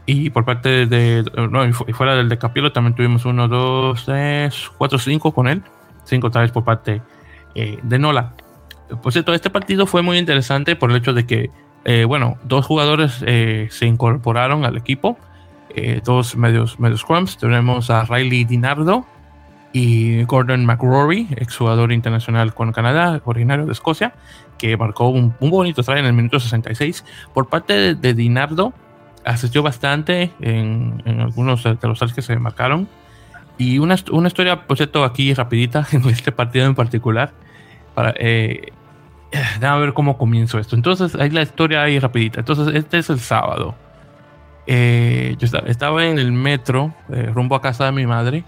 Y 0.05 0.29
por 0.29 0.45
parte 0.45 0.85
de, 0.85 1.25
no, 1.49 1.65
y 1.65 1.73
fuera 1.73 2.15
del 2.15 2.29
de 2.29 2.37
Capielo 2.37 2.71
también 2.71 2.95
tuvimos 2.95 3.25
1, 3.25 3.47
2, 3.47 4.05
3, 4.05 4.71
4, 4.77 4.99
5 4.99 5.33
con 5.33 5.47
él. 5.47 5.63
5 6.05 6.31
tries 6.31 6.51
por 6.51 6.63
parte 6.63 7.01
eh, 7.55 7.79
de 7.81 7.99
Nola. 7.99 8.33
Por 9.01 9.11
cierto, 9.11 9.33
este 9.33 9.49
partido 9.49 9.85
fue 9.85 10.01
muy 10.01 10.17
interesante 10.17 10.75
por 10.75 10.91
el 10.91 10.97
hecho 10.97 11.13
de 11.13 11.25
que, 11.25 11.51
eh, 11.83 12.05
bueno, 12.05 12.37
dos 12.43 12.65
jugadores 12.65 13.23
eh, 13.25 13.67
se 13.69 13.85
incorporaron 13.85 14.63
al 14.63 14.77
equipo, 14.77 15.17
eh, 15.75 16.01
dos 16.03 16.37
medios, 16.37 16.79
medios 16.79 17.01
scrums. 17.01 17.37
Tenemos 17.37 17.89
a 17.89 18.05
Riley 18.05 18.45
Dinardo 18.45 19.05
y 19.73 20.23
Gordon 20.23 20.65
McRory, 20.65 21.27
exjugador 21.37 21.91
internacional 21.91 22.53
con 22.53 22.71
Canadá, 22.71 23.21
originario 23.25 23.65
de 23.65 23.73
Escocia, 23.73 24.13
que 24.57 24.75
marcó 24.77 25.09
un, 25.09 25.35
un 25.39 25.49
bonito 25.49 25.83
try 25.83 25.99
en 25.99 26.05
el 26.05 26.13
minuto 26.13 26.39
66. 26.39 27.05
Por 27.33 27.47
parte 27.47 27.73
de, 27.73 27.95
de 27.95 28.13
Dinardo, 28.13 28.73
asistió 29.27 29.61
bastante 29.61 30.31
en, 30.39 31.01
en, 31.05 31.21
algunos 31.21 31.63
de 31.63 31.77
los 31.81 31.99
tries 31.99 32.13
que 32.13 32.21
se 32.21 32.35
marcaron. 32.37 32.87
Y 33.57 33.79
una, 33.79 33.95
una 34.11 34.27
historia, 34.27 34.67
por 34.67 34.77
cierto, 34.77 35.03
aquí 35.03 35.33
rapidita, 35.33 35.85
en 35.91 36.07
este 36.09 36.31
partido 36.31 36.65
en 36.65 36.75
particular. 36.75 37.33
Para, 37.93 38.13
eh, 38.17 38.71
déjame 39.59 39.81
ver 39.81 39.93
cómo 39.93 40.17
comienzo 40.17 40.59
esto. 40.59 40.75
Entonces, 40.75 41.15
ahí 41.15 41.29
la 41.29 41.41
historia 41.41 41.83
ahí 41.83 41.99
rapidita. 41.99 42.39
Entonces, 42.39 42.73
este 42.75 42.99
es 42.99 43.09
el 43.09 43.19
sábado. 43.19 43.75
Eh, 44.67 45.35
yo 45.39 45.47
estaba, 45.65 46.05
en 46.05 46.19
el 46.19 46.31
metro, 46.31 46.93
eh, 47.09 47.31
rumbo 47.33 47.55
a 47.55 47.61
casa 47.61 47.85
de 47.85 47.93
mi 47.93 48.05
madre, 48.05 48.43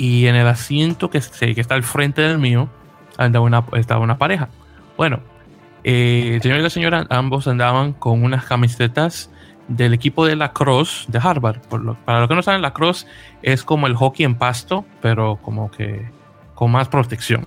y 0.00 0.28
en 0.28 0.34
el 0.34 0.46
asiento 0.46 1.10
que, 1.10 1.20
que 1.20 1.60
está 1.60 1.74
al 1.74 1.82
frente 1.82 2.22
del 2.22 2.38
mío, 2.38 2.70
andaba 3.18 3.44
una, 3.44 3.62
estaba 3.74 4.00
una 4.00 4.16
pareja. 4.16 4.48
Bueno, 4.96 5.20
eh, 5.84 6.32
el 6.36 6.40
señor 6.40 6.58
y 6.58 6.62
la 6.62 6.70
señora 6.70 7.06
ambos 7.10 7.46
andaban 7.46 7.92
con 7.92 8.24
unas 8.24 8.46
camisetas 8.46 9.30
del 9.68 9.92
equipo 9.92 10.24
de 10.24 10.36
lacrosse 10.36 11.04
de 11.08 11.18
Harvard. 11.22 11.58
Lo, 11.72 11.96
para 12.06 12.20
los 12.20 12.30
que 12.30 12.34
no 12.34 12.40
saben, 12.40 12.62
lacrosse 12.62 13.06
es 13.42 13.62
como 13.62 13.86
el 13.86 13.94
hockey 13.94 14.24
en 14.24 14.36
pasto, 14.36 14.86
pero 15.02 15.36
como 15.42 15.70
que 15.70 16.08
con 16.54 16.70
más 16.70 16.88
protección. 16.88 17.46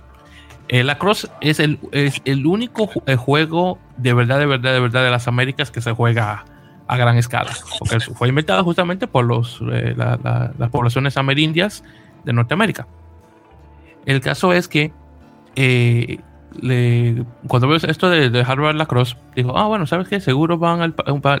El 0.68 0.86
lacrosse 0.86 1.28
es 1.40 1.58
el, 1.58 1.80
es 1.90 2.22
el 2.24 2.46
único 2.46 2.86
juego 2.86 3.80
de 3.96 4.14
verdad, 4.14 4.38
de 4.38 4.46
verdad, 4.46 4.74
de 4.74 4.80
verdad 4.80 5.02
de 5.02 5.10
las 5.10 5.26
Américas 5.26 5.72
que 5.72 5.80
se 5.80 5.90
juega 5.90 6.30
a, 6.30 6.44
a 6.86 6.96
gran 6.96 7.16
escala. 7.16 7.50
Porque 7.80 7.98
fue 7.98 8.28
inventado 8.28 8.62
justamente 8.62 9.08
por 9.08 9.24
los, 9.24 9.60
eh, 9.72 9.94
la, 9.96 10.20
la, 10.22 10.52
las 10.56 10.70
poblaciones 10.70 11.16
amerindias 11.16 11.82
de 12.24 12.32
Norteamérica. 12.32 12.86
El 14.06 14.20
caso 14.20 14.52
es 14.52 14.68
que 14.68 14.92
eh, 15.56 16.18
le, 16.60 17.24
cuando 17.48 17.68
veo 17.68 17.76
esto 17.76 18.10
de, 18.10 18.30
de, 18.30 18.40
Harvard 18.42 18.76
Lacrosse, 18.76 19.16
digo, 19.34 19.56
ah, 19.56 19.66
bueno, 19.66 19.86
¿sabes 19.86 20.08
qué? 20.08 20.20
Seguro 20.20 20.58
van 20.58 20.80
al, 20.80 20.94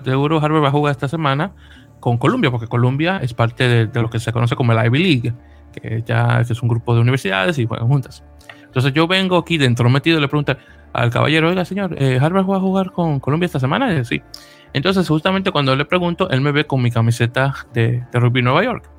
seguro 0.04 0.40
Harvard 0.40 0.62
va 0.62 0.68
a 0.68 0.72
jugar 0.72 0.92
esta 0.92 1.08
semana 1.08 1.52
con 2.00 2.18
Columbia, 2.18 2.50
porque 2.50 2.66
Columbia 2.66 3.18
es 3.22 3.34
parte 3.34 3.66
de, 3.68 3.86
de 3.86 4.02
lo 4.02 4.10
que 4.10 4.18
se 4.18 4.32
conoce 4.32 4.56
como 4.56 4.72
el 4.72 4.86
Ivy 4.86 4.98
League, 4.98 5.34
que 5.72 6.02
ya 6.06 6.40
es 6.40 6.62
un 6.62 6.68
grupo 6.68 6.94
de 6.94 7.00
universidades 7.00 7.58
y 7.58 7.66
juegan 7.66 7.88
juntas. 7.88 8.24
Entonces 8.64 8.92
yo 8.92 9.06
vengo 9.06 9.38
aquí 9.38 9.56
dentro 9.56 9.88
metido 9.88 10.18
y 10.18 10.20
le 10.20 10.28
pregunto 10.28 10.56
al 10.92 11.10
caballero, 11.10 11.48
oiga 11.48 11.64
señor, 11.64 11.94
eh, 11.98 12.18
¿Harvard 12.20 12.48
va 12.48 12.56
a 12.56 12.60
jugar 12.60 12.92
con 12.92 13.20
Colombia 13.20 13.46
esta 13.46 13.60
semana? 13.60 13.92
Y 13.92 14.04
sí. 14.04 14.22
Entonces 14.72 15.06
justamente 15.08 15.50
cuando 15.52 15.76
le 15.76 15.84
pregunto, 15.84 16.28
él 16.30 16.40
me 16.40 16.50
ve 16.50 16.66
con 16.66 16.82
mi 16.82 16.90
camiseta 16.90 17.54
de, 17.72 18.04
de 18.10 18.20
rugby 18.20 18.42
Nueva 18.42 18.64
York. 18.64 18.90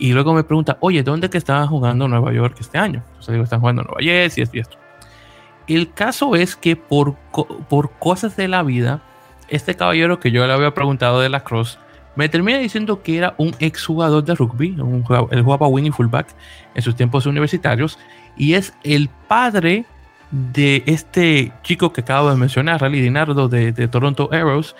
Y 0.00 0.14
luego 0.14 0.32
me 0.32 0.42
pregunta, 0.42 0.78
oye, 0.80 1.02
¿dónde 1.02 1.28
que 1.28 1.36
estaba 1.36 1.66
jugando 1.66 2.08
Nueva 2.08 2.32
York 2.32 2.56
este 2.58 2.78
año? 2.78 3.02
Entonces 3.06 3.32
digo, 3.32 3.44
están 3.44 3.60
jugando 3.60 3.82
Nueva 3.82 4.00
York 4.00 4.32
y 4.36 4.58
esto. 4.58 4.78
El 5.68 5.92
caso 5.92 6.34
es 6.34 6.56
que 6.56 6.74
por, 6.74 7.16
por 7.68 7.90
cosas 7.98 8.34
de 8.34 8.48
la 8.48 8.62
vida, 8.62 9.02
este 9.48 9.76
caballero 9.76 10.18
que 10.18 10.30
yo 10.30 10.46
le 10.46 10.52
había 10.54 10.72
preguntado 10.72 11.20
de 11.20 11.28
la 11.28 11.44
Cross, 11.44 11.78
me 12.16 12.30
termina 12.30 12.58
diciendo 12.58 13.02
que 13.02 13.18
era 13.18 13.34
un 13.36 13.54
exjugador 13.60 14.24
de 14.24 14.34
rugby, 14.34 14.70
un, 14.80 15.04
él 15.30 15.42
jugaba 15.42 15.68
y 15.80 15.90
fullback 15.90 16.28
en 16.74 16.82
sus 16.82 16.96
tiempos 16.96 17.26
universitarios, 17.26 17.98
y 18.38 18.54
es 18.54 18.72
el 18.82 19.10
padre 19.28 19.84
de 20.30 20.82
este 20.86 21.52
chico 21.62 21.92
que 21.92 22.00
acabo 22.00 22.30
de 22.30 22.36
mencionar, 22.36 22.80
Rally 22.80 23.02
Dinardo 23.02 23.48
de, 23.48 23.72
de, 23.72 23.86
Toronto 23.86 24.30
Arrows, 24.32 24.74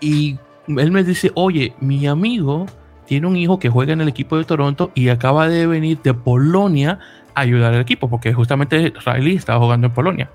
y 0.00 0.38
él 0.68 0.90
me 0.90 1.04
dice, 1.04 1.32
oye, 1.34 1.74
mi 1.80 2.06
amigo 2.06 2.66
tiene 3.08 3.26
un 3.26 3.36
hijo 3.36 3.58
que 3.58 3.70
juega 3.70 3.94
en 3.94 4.02
el 4.02 4.08
equipo 4.08 4.36
de 4.36 4.44
Toronto 4.44 4.92
y 4.94 5.08
acaba 5.08 5.48
de 5.48 5.66
venir 5.66 5.98
de 6.02 6.12
Polonia 6.12 6.98
a 7.34 7.40
ayudar 7.40 7.72
al 7.72 7.80
equipo, 7.80 8.10
porque 8.10 8.34
justamente 8.34 8.92
Riley 9.04 9.34
estaba 9.34 9.58
jugando 9.58 9.86
en 9.86 9.94
Polonia. 9.94 10.30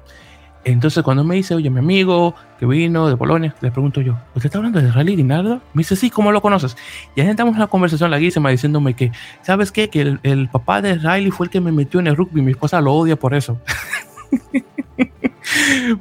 Entonces 0.66 1.04
cuando 1.04 1.24
me 1.24 1.36
dice, 1.36 1.54
oye, 1.54 1.70
mi 1.70 1.80
amigo 1.80 2.34
que 2.58 2.66
vino 2.66 3.08
de 3.08 3.16
Polonia, 3.16 3.54
le 3.62 3.70
pregunto 3.70 4.02
yo, 4.02 4.14
¿usted 4.34 4.46
está 4.46 4.58
hablando 4.58 4.82
de 4.82 4.92
Riley 4.92 5.16
Dinardo? 5.16 5.62
Me 5.74 5.82
dice, 5.82 5.96
sí, 5.96 6.10
¿cómo 6.10 6.32
lo 6.32 6.42
conoces? 6.42 6.76
Y 7.16 7.22
ahí 7.22 7.28
entramos 7.28 7.52
en 7.52 7.58
una 7.58 7.68
conversación 7.68 8.10
larguísima 8.10 8.50
diciéndome 8.50 8.96
que, 8.96 9.12
¿sabes 9.44 9.72
qué? 9.72 9.90
Que 9.90 10.02
el, 10.02 10.20
el, 10.24 10.50
papá 10.50 10.82
de 10.82 10.96
Riley 10.96 11.30
fue 11.30 11.46
el 11.46 11.50
que 11.52 11.62
me 11.62 11.72
metió 11.72 12.00
en 12.00 12.08
el 12.08 12.16
rugby, 12.16 12.42
mi 12.42 12.52
esposa 12.52 12.82
lo 12.82 12.94
odia 12.94 13.18
por 13.18 13.36
eso. 13.36 13.60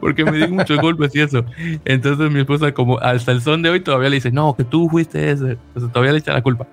Porque 0.01 0.25
me 0.25 0.37
dio 0.37 0.49
muchos 0.49 0.79
golpes 0.81 1.15
y 1.15 1.21
eso. 1.21 1.45
Entonces 1.85 2.31
mi 2.31 2.41
esposa, 2.41 2.73
como 2.73 2.99
hasta 2.99 3.33
el 3.33 3.41
son 3.41 3.63
de 3.63 3.71
hoy, 3.71 3.81
todavía 3.81 4.09
le 4.09 4.17
dice, 4.17 4.31
no, 4.31 4.55
que 4.55 4.65
tú 4.65 4.89
fuiste 4.89 5.31
ese. 5.31 5.53
Entonces 5.53 5.93
todavía 5.93 6.13
le 6.13 6.19
echa 6.19 6.33
la 6.33 6.43
culpa. 6.43 6.67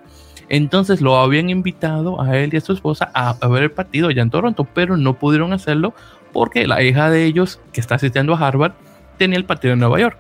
Entonces 0.50 1.02
lo 1.02 1.18
habían 1.18 1.50
invitado 1.50 2.22
a 2.22 2.38
él 2.38 2.50
y 2.54 2.58
a 2.58 2.62
su 2.62 2.74
esposa 2.74 3.12
a, 3.14 3.36
a 3.40 3.48
ver 3.48 3.64
el 3.64 3.72
partido 3.72 4.08
allá 4.08 4.24
en 4.24 4.32
Toronto, 4.32 4.68
pero 4.74 4.98
no 4.98 5.14
pudieron 5.14 5.54
hacerlo 5.54 5.94
porque 6.34 6.68
la 6.68 6.82
hija 6.84 7.10
de 7.10 7.26
ellos, 7.26 7.60
que 7.72 7.82
está 7.82 7.96
asistiendo 7.96 8.34
a 8.34 8.48
Harvard, 8.48 8.74
tenía 9.18 9.38
el 9.38 9.46
partido 9.46 9.74
en 9.74 9.80
Nueva 9.80 10.00
York. 10.00 10.18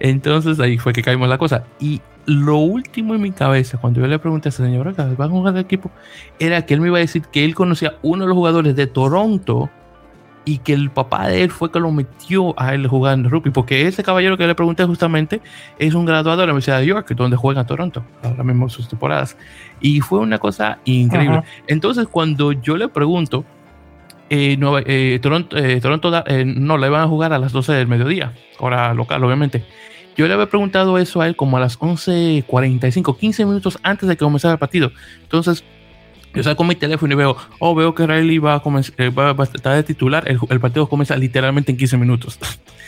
Entonces 0.00 0.60
ahí 0.60 0.78
fue 0.78 0.92
que 0.92 1.02
caímos 1.02 1.28
la 1.28 1.38
cosa. 1.38 1.64
Y 1.80 2.00
lo 2.26 2.56
último 2.56 3.14
en 3.14 3.22
mi 3.22 3.32
cabeza, 3.32 3.78
cuando 3.78 4.00
yo 4.00 4.06
le 4.06 4.18
pregunté 4.18 4.48
a 4.48 4.50
esa 4.50 4.64
señora, 4.64 4.92
¿va 4.92 5.24
a 5.24 5.28
jugar 5.28 5.54
de 5.54 5.60
equipo? 5.60 5.90
Era 6.38 6.64
que 6.66 6.74
él 6.74 6.80
me 6.80 6.88
iba 6.88 6.98
a 6.98 7.00
decir 7.00 7.22
que 7.22 7.44
él 7.44 7.54
conocía 7.54 7.94
uno 8.02 8.24
de 8.24 8.28
los 8.28 8.36
jugadores 8.36 8.76
de 8.76 8.86
Toronto 8.86 9.70
y 10.48 10.58
que 10.58 10.72
el 10.72 10.88
papá 10.88 11.28
de 11.28 11.42
él 11.42 11.50
fue 11.50 11.70
que 11.70 11.78
lo 11.78 11.92
metió 11.92 12.58
a 12.58 12.72
él 12.72 12.86
jugando 12.86 13.28
rugby, 13.28 13.50
porque 13.50 13.86
ese 13.86 14.02
caballero 14.02 14.38
que 14.38 14.46
le 14.46 14.54
pregunté 14.54 14.82
justamente 14.86 15.42
es 15.78 15.92
un 15.92 16.06
graduado 16.06 16.40
de 16.40 16.46
la 16.46 16.52
Universidad 16.52 16.78
de 16.78 16.86
York, 16.86 17.10
donde 17.14 17.36
juega 17.36 17.60
en 17.60 17.66
Toronto, 17.66 18.02
ahora 18.22 18.42
mismo 18.44 18.70
sus 18.70 18.88
temporadas. 18.88 19.36
Y 19.78 20.00
fue 20.00 20.20
una 20.20 20.38
cosa 20.38 20.78
increíble. 20.86 21.38
Uh 21.38 21.40
-huh. 21.42 21.62
Entonces, 21.66 22.08
cuando 22.08 22.52
yo 22.52 22.78
le 22.78 22.88
pregunto, 22.88 23.44
eh, 24.30 24.56
Nueva, 24.56 24.80
eh, 24.86 25.18
Toronto, 25.20 25.54
eh, 25.54 25.82
Toronto 25.82 26.10
no 26.46 26.78
la 26.78 26.86
iban 26.86 27.02
a 27.02 27.06
jugar 27.06 27.34
a 27.34 27.38
las 27.38 27.52
12 27.52 27.74
del 27.74 27.86
mediodía, 27.86 28.32
hora 28.58 28.94
local, 28.94 29.22
obviamente. 29.24 29.66
Yo 30.16 30.26
le 30.26 30.32
había 30.32 30.46
preguntado 30.46 30.96
eso 30.96 31.20
a 31.20 31.26
él 31.26 31.36
como 31.36 31.58
a 31.58 31.60
las 31.60 31.78
11:45, 31.78 33.18
15 33.18 33.44
minutos 33.44 33.78
antes 33.82 34.08
de 34.08 34.16
que 34.16 34.24
comenzara 34.24 34.54
el 34.54 34.58
partido. 34.58 34.92
Entonces, 35.22 35.62
yo 36.34 36.42
saco 36.42 36.64
mi 36.64 36.74
teléfono 36.74 37.12
y 37.12 37.16
veo, 37.16 37.36
oh, 37.58 37.74
veo 37.74 37.94
que 37.94 38.06
Riley 38.06 38.38
va 38.38 38.54
a, 38.54 38.60
comenzar, 38.60 38.94
va, 39.18 39.32
va 39.32 39.44
a 39.44 39.46
estar 39.46 39.74
de 39.74 39.82
titular. 39.82 40.24
El, 40.26 40.38
el, 40.48 40.60
partido 40.60 40.88
comienza 40.88 41.16
literalmente 41.16 41.72
en 41.72 41.78
15 41.78 41.96
minutos. 41.96 42.38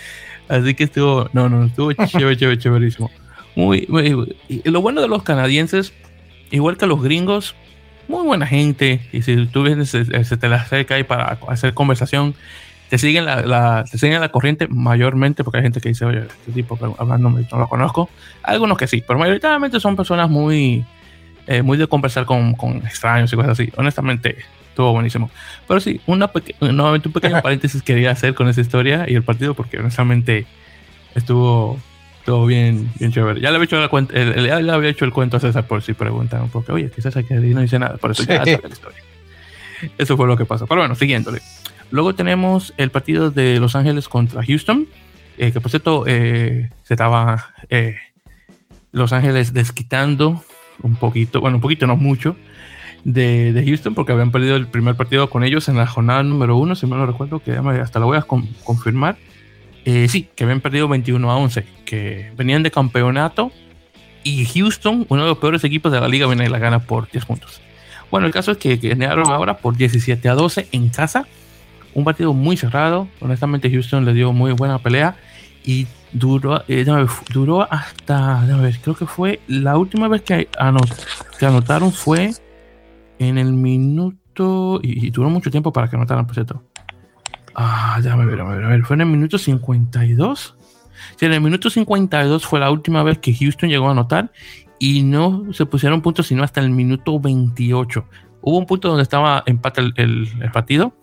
Así 0.48 0.74
que 0.74 0.84
estuvo, 0.84 1.28
no, 1.32 1.48
no, 1.48 1.64
estuvo 1.64 1.92
chévere, 2.06 2.36
chévere, 2.36 2.58
chéverísimo. 2.58 3.10
Muy, 3.56 3.86
muy, 3.88 4.14
muy, 4.14 4.36
y 4.48 4.68
lo 4.70 4.80
bueno 4.80 5.00
de 5.00 5.08
los 5.08 5.22
canadienses 5.22 5.92
igual 6.50 6.76
que 6.76 6.86
los 6.86 7.02
gringos, 7.02 7.54
muy 8.08 8.24
buena 8.24 8.46
gente. 8.46 9.00
Y 9.12 9.22
si 9.22 9.46
tú 9.46 9.62
vienes, 9.62 9.90
se, 9.90 10.04
te 10.04 10.48
la 10.48 10.56
acerca 10.56 10.96
ahí 10.96 11.04
para 11.04 11.38
hacer 11.48 11.74
conversación, 11.74 12.34
te 12.88 12.98
siguen 12.98 13.24
la, 13.24 13.84
te 13.90 13.98
siguen 13.98 14.20
la 14.20 14.30
corriente 14.30 14.66
mayormente, 14.68 15.44
porque 15.44 15.58
hay 15.58 15.62
gente 15.62 15.80
que 15.80 15.90
dice, 15.90 16.04
oye, 16.04 16.22
este 16.26 16.52
tipo 16.52 16.78
hablando 16.98 17.30
no 17.30 17.58
lo 17.58 17.68
conozco. 17.68 18.10
Algunos 18.42 18.76
que 18.76 18.86
sí, 18.86 19.02
pero 19.06 19.18
mayoritariamente 19.18 19.80
son 19.80 19.96
personas 19.96 20.28
muy, 20.28 20.84
eh, 21.46 21.62
muy 21.62 21.78
de 21.78 21.86
conversar 21.86 22.24
con, 22.24 22.54
con, 22.54 22.78
extraños 22.78 23.32
y 23.32 23.36
cosas 23.36 23.52
así. 23.52 23.72
Honestamente, 23.76 24.36
estuvo 24.68 24.92
buenísimo. 24.92 25.30
Pero 25.66 25.80
sí, 25.80 26.00
una 26.06 26.30
nuevamente 26.60 27.08
un 27.08 27.12
pequeño 27.12 27.40
paréntesis 27.42 27.82
quería 27.82 28.10
hacer 28.10 28.34
con 28.34 28.48
esa 28.48 28.60
historia 28.60 29.04
y 29.08 29.14
el 29.14 29.22
partido, 29.22 29.54
porque 29.54 29.78
honestamente 29.78 30.46
estuvo 31.14 31.78
todo 32.24 32.46
bien, 32.46 32.90
bien 32.98 33.12
chévere. 33.12 33.40
Ya 33.40 33.50
le 33.50 33.56
había 33.56 33.64
hecho, 33.64 33.80
la 33.80 33.88
cuenta, 33.88 34.14
le 34.14 34.72
había 34.72 34.90
hecho 34.90 35.04
el 35.04 35.12
cuento 35.12 35.36
a 35.36 35.40
César 35.40 35.66
por 35.66 35.82
si 35.82 35.94
preguntan, 35.94 36.48
porque 36.50 36.72
oye, 36.72 36.90
quizás 36.90 37.16
aquí 37.16 37.34
no 37.34 37.60
dice 37.60 37.78
nada, 37.78 37.96
por 37.96 38.12
eso 38.12 38.22
ya 38.24 38.44
la 38.44 38.50
historia. 38.50 39.02
Eso 39.98 40.16
fue 40.16 40.26
lo 40.26 40.36
que 40.36 40.44
pasó. 40.44 40.66
Pero 40.66 40.82
bueno, 40.82 40.94
siguiéndole. 40.94 41.40
Luego 41.90 42.14
tenemos 42.14 42.72
el 42.76 42.90
partido 42.90 43.30
de 43.30 43.58
Los 43.58 43.74
Ángeles 43.74 44.08
contra 44.08 44.44
Houston, 44.44 44.86
eh, 45.38 45.52
que 45.52 45.60
por 45.60 45.70
cierto 45.70 46.04
eh, 46.06 46.70
se 46.84 46.94
estaba 46.94 47.52
eh, 47.68 47.96
Los 48.92 49.12
Ángeles 49.12 49.52
desquitando 49.52 50.44
un 50.82 50.96
poquito, 50.96 51.40
bueno, 51.40 51.56
un 51.56 51.60
poquito, 51.60 51.86
no 51.86 51.96
mucho, 51.96 52.36
de, 53.04 53.52
de, 53.52 53.64
Houston, 53.64 53.94
porque 53.94 54.12
habían 54.12 54.30
perdido 54.30 54.56
el 54.56 54.66
primer 54.66 54.94
partido 54.94 55.30
con 55.30 55.44
ellos 55.44 55.68
en 55.68 55.76
la 55.76 55.86
jornada 55.86 56.22
número 56.22 56.56
uno, 56.56 56.74
si 56.74 56.86
me 56.86 56.96
lo 56.96 57.06
recuerdo, 57.06 57.40
que 57.40 57.52
hasta 57.52 57.98
lo 57.98 58.06
voy 58.06 58.18
a 58.18 58.22
confirmar. 58.22 59.16
sí, 59.84 60.28
que 60.34 60.44
habían 60.44 60.60
perdido 60.60 60.88
21 60.88 61.30
a 61.30 61.36
11, 61.36 61.64
que 61.84 62.32
venían 62.36 62.62
de 62.62 62.70
campeonato 62.70 63.52
y 64.22 64.44
Houston, 64.44 65.06
uno 65.08 65.22
de 65.22 65.28
los 65.28 65.38
peores 65.38 65.64
equipos 65.64 65.90
de 65.92 66.00
la 66.00 66.08
liga, 66.08 66.26
viene 66.26 66.44
y 66.44 66.48
la 66.48 66.58
gana 66.58 66.80
por 66.80 67.10
10 67.10 67.24
puntos. 67.24 67.60
Bueno, 68.10 68.26
el 68.26 68.32
caso 68.32 68.52
es 68.52 68.58
que 68.58 68.76
ganaron 68.76 69.30
ahora 69.30 69.58
por 69.58 69.76
17 69.76 70.28
a 70.28 70.34
12 70.34 70.68
en 70.72 70.88
casa 70.88 71.26
un 71.94 72.04
partido 72.04 72.32
muy 72.32 72.56
cerrado. 72.56 73.08
Honestamente, 73.20 73.70
Houston 73.70 74.04
le 74.04 74.12
dio 74.12 74.32
muy 74.32 74.52
buena 74.52 74.78
pelea 74.78 75.16
y 75.64 75.86
duró, 76.12 76.62
eh, 76.68 76.84
duró 77.32 77.70
hasta, 77.70 78.44
ver, 78.60 78.78
creo 78.80 78.94
que 78.94 79.06
fue 79.06 79.40
la 79.48 79.76
última 79.78 80.08
vez 80.08 80.22
que, 80.22 80.48
anotaron 80.58 81.92
fue 81.92 82.32
en 83.18 83.38
el 83.38 83.52
minuto, 83.52 84.80
y, 84.82 85.10
duró 85.10 85.30
mucho 85.30 85.50
tiempo 85.50 85.72
para 85.72 85.88
que 85.88 85.96
anotaran, 85.96 86.26
por 86.26 86.34
cierto. 86.34 86.62
Ah, 87.54 87.98
déjame 88.02 88.26
ver, 88.26 88.36
déjame 88.36 88.56
ver, 88.56 88.64
a 88.64 88.68
ver, 88.68 88.84
fue 88.84 88.94
en 88.94 89.02
el 89.02 89.08
minuto 89.08 89.38
52. 89.38 90.56
Sí, 91.16 91.26
en 91.26 91.32
el 91.32 91.40
minuto 91.40 91.70
52 91.70 92.46
fue 92.46 92.60
la 92.60 92.70
última 92.70 93.02
vez 93.02 93.18
que 93.18 93.34
Houston 93.34 93.68
llegó 93.68 93.88
a 93.88 93.92
anotar 93.92 94.32
y 94.78 95.02
no 95.02 95.52
se 95.52 95.66
pusieron 95.66 96.00
puntos 96.00 96.26
sino 96.26 96.42
hasta 96.42 96.60
el 96.60 96.70
minuto 96.70 97.18
28. 97.18 98.04
Hubo 98.42 98.58
un 98.58 98.66
punto 98.66 98.88
donde 98.88 99.02
estaba 99.02 99.42
empate 99.46 99.82
el 99.96 100.50
partido 100.52 100.94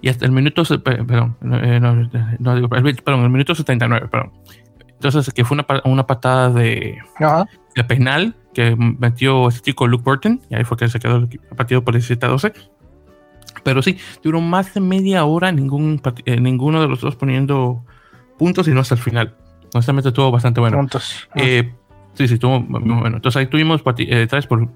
y 0.00 0.08
hasta 0.08 0.24
el 0.24 0.32
minuto, 0.32 0.62
perdón, 0.82 1.36
eh, 1.62 1.80
no, 1.80 2.54
digo, 2.54 2.68
perdón, 2.68 3.24
el 3.24 3.30
minuto 3.30 3.54
79, 3.54 4.08
perdón. 4.10 4.32
Entonces, 4.88 5.32
que 5.32 5.44
fue 5.44 5.56
una, 5.56 5.66
una 5.84 6.06
patada 6.06 6.50
de, 6.50 6.98
de 7.74 7.84
penal 7.84 8.34
que 8.54 8.74
metió 8.76 9.48
este 9.48 9.60
chico 9.60 9.86
Luke 9.86 10.04
Burton, 10.04 10.40
y 10.48 10.54
ahí 10.54 10.64
fue 10.64 10.76
que 10.76 10.88
se 10.88 10.98
quedó 10.98 11.16
el 11.16 11.28
partido 11.56 11.84
por 11.84 11.94
17 11.94 12.24
a 12.24 12.28
12. 12.30 12.52
Pero 13.62 13.82
sí, 13.82 13.98
duró 14.22 14.40
más 14.40 14.72
de 14.74 14.80
media 14.80 15.24
hora 15.24 15.52
ningún, 15.52 16.00
eh, 16.24 16.40
ninguno 16.40 16.80
de 16.80 16.88
los 16.88 17.00
dos 17.00 17.16
poniendo 17.16 17.84
puntos 18.38 18.68
y 18.68 18.70
no 18.70 18.80
hasta 18.80 18.94
el 18.94 19.00
final. 19.00 19.34
Honestamente 19.74 20.08
estuvo 20.08 20.30
bastante 20.30 20.60
bueno. 20.60 20.78
Puntos. 20.78 21.28
Eh, 21.34 21.74
sí, 22.16 22.28
sí, 22.28 22.34
estuvo 22.34 22.60
bueno. 22.60 23.16
Entonces 23.16 23.36
ahí 23.36 23.46
tuvimos 23.46 23.82
eh, 23.98 24.26
tres 24.28 24.46
por 24.46 24.68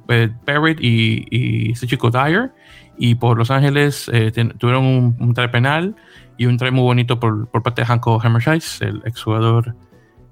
Barrett 0.46 0.81
y, 0.81 1.26
y 1.31 1.72
este 1.72 1.87
chico 1.87 2.11
Dyer 2.11 2.53
y 2.98 3.14
por 3.14 3.38
Los 3.38 3.50
Ángeles 3.50 4.11
eh, 4.12 4.31
tuvieron 4.59 4.85
un, 4.85 5.16
un, 5.18 5.35
try 5.35 5.48
penal 5.48 5.96
y 6.37 6.46
un 6.46 6.57
try 6.57 6.70
muy 6.70 6.83
bonito 6.83 7.18
por, 7.18 7.48
por 7.48 7.62
parte 7.62 7.83
de 7.83 7.87
Hanko 7.88 8.20
Hammerscheis, 8.22 8.83
el 8.83 9.03
exjugador 9.05 9.74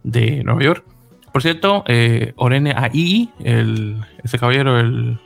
de 0.02 0.42
Nueva 0.44 0.62
York. 0.62 0.84
Por 1.32 1.42
cierto, 1.42 1.84
eh, 1.86 2.32
Orene 2.36 2.72
AI, 2.76 3.30
el, 3.40 4.02
ese 4.22 4.38
caballero 4.38 4.78
el, 4.78 5.18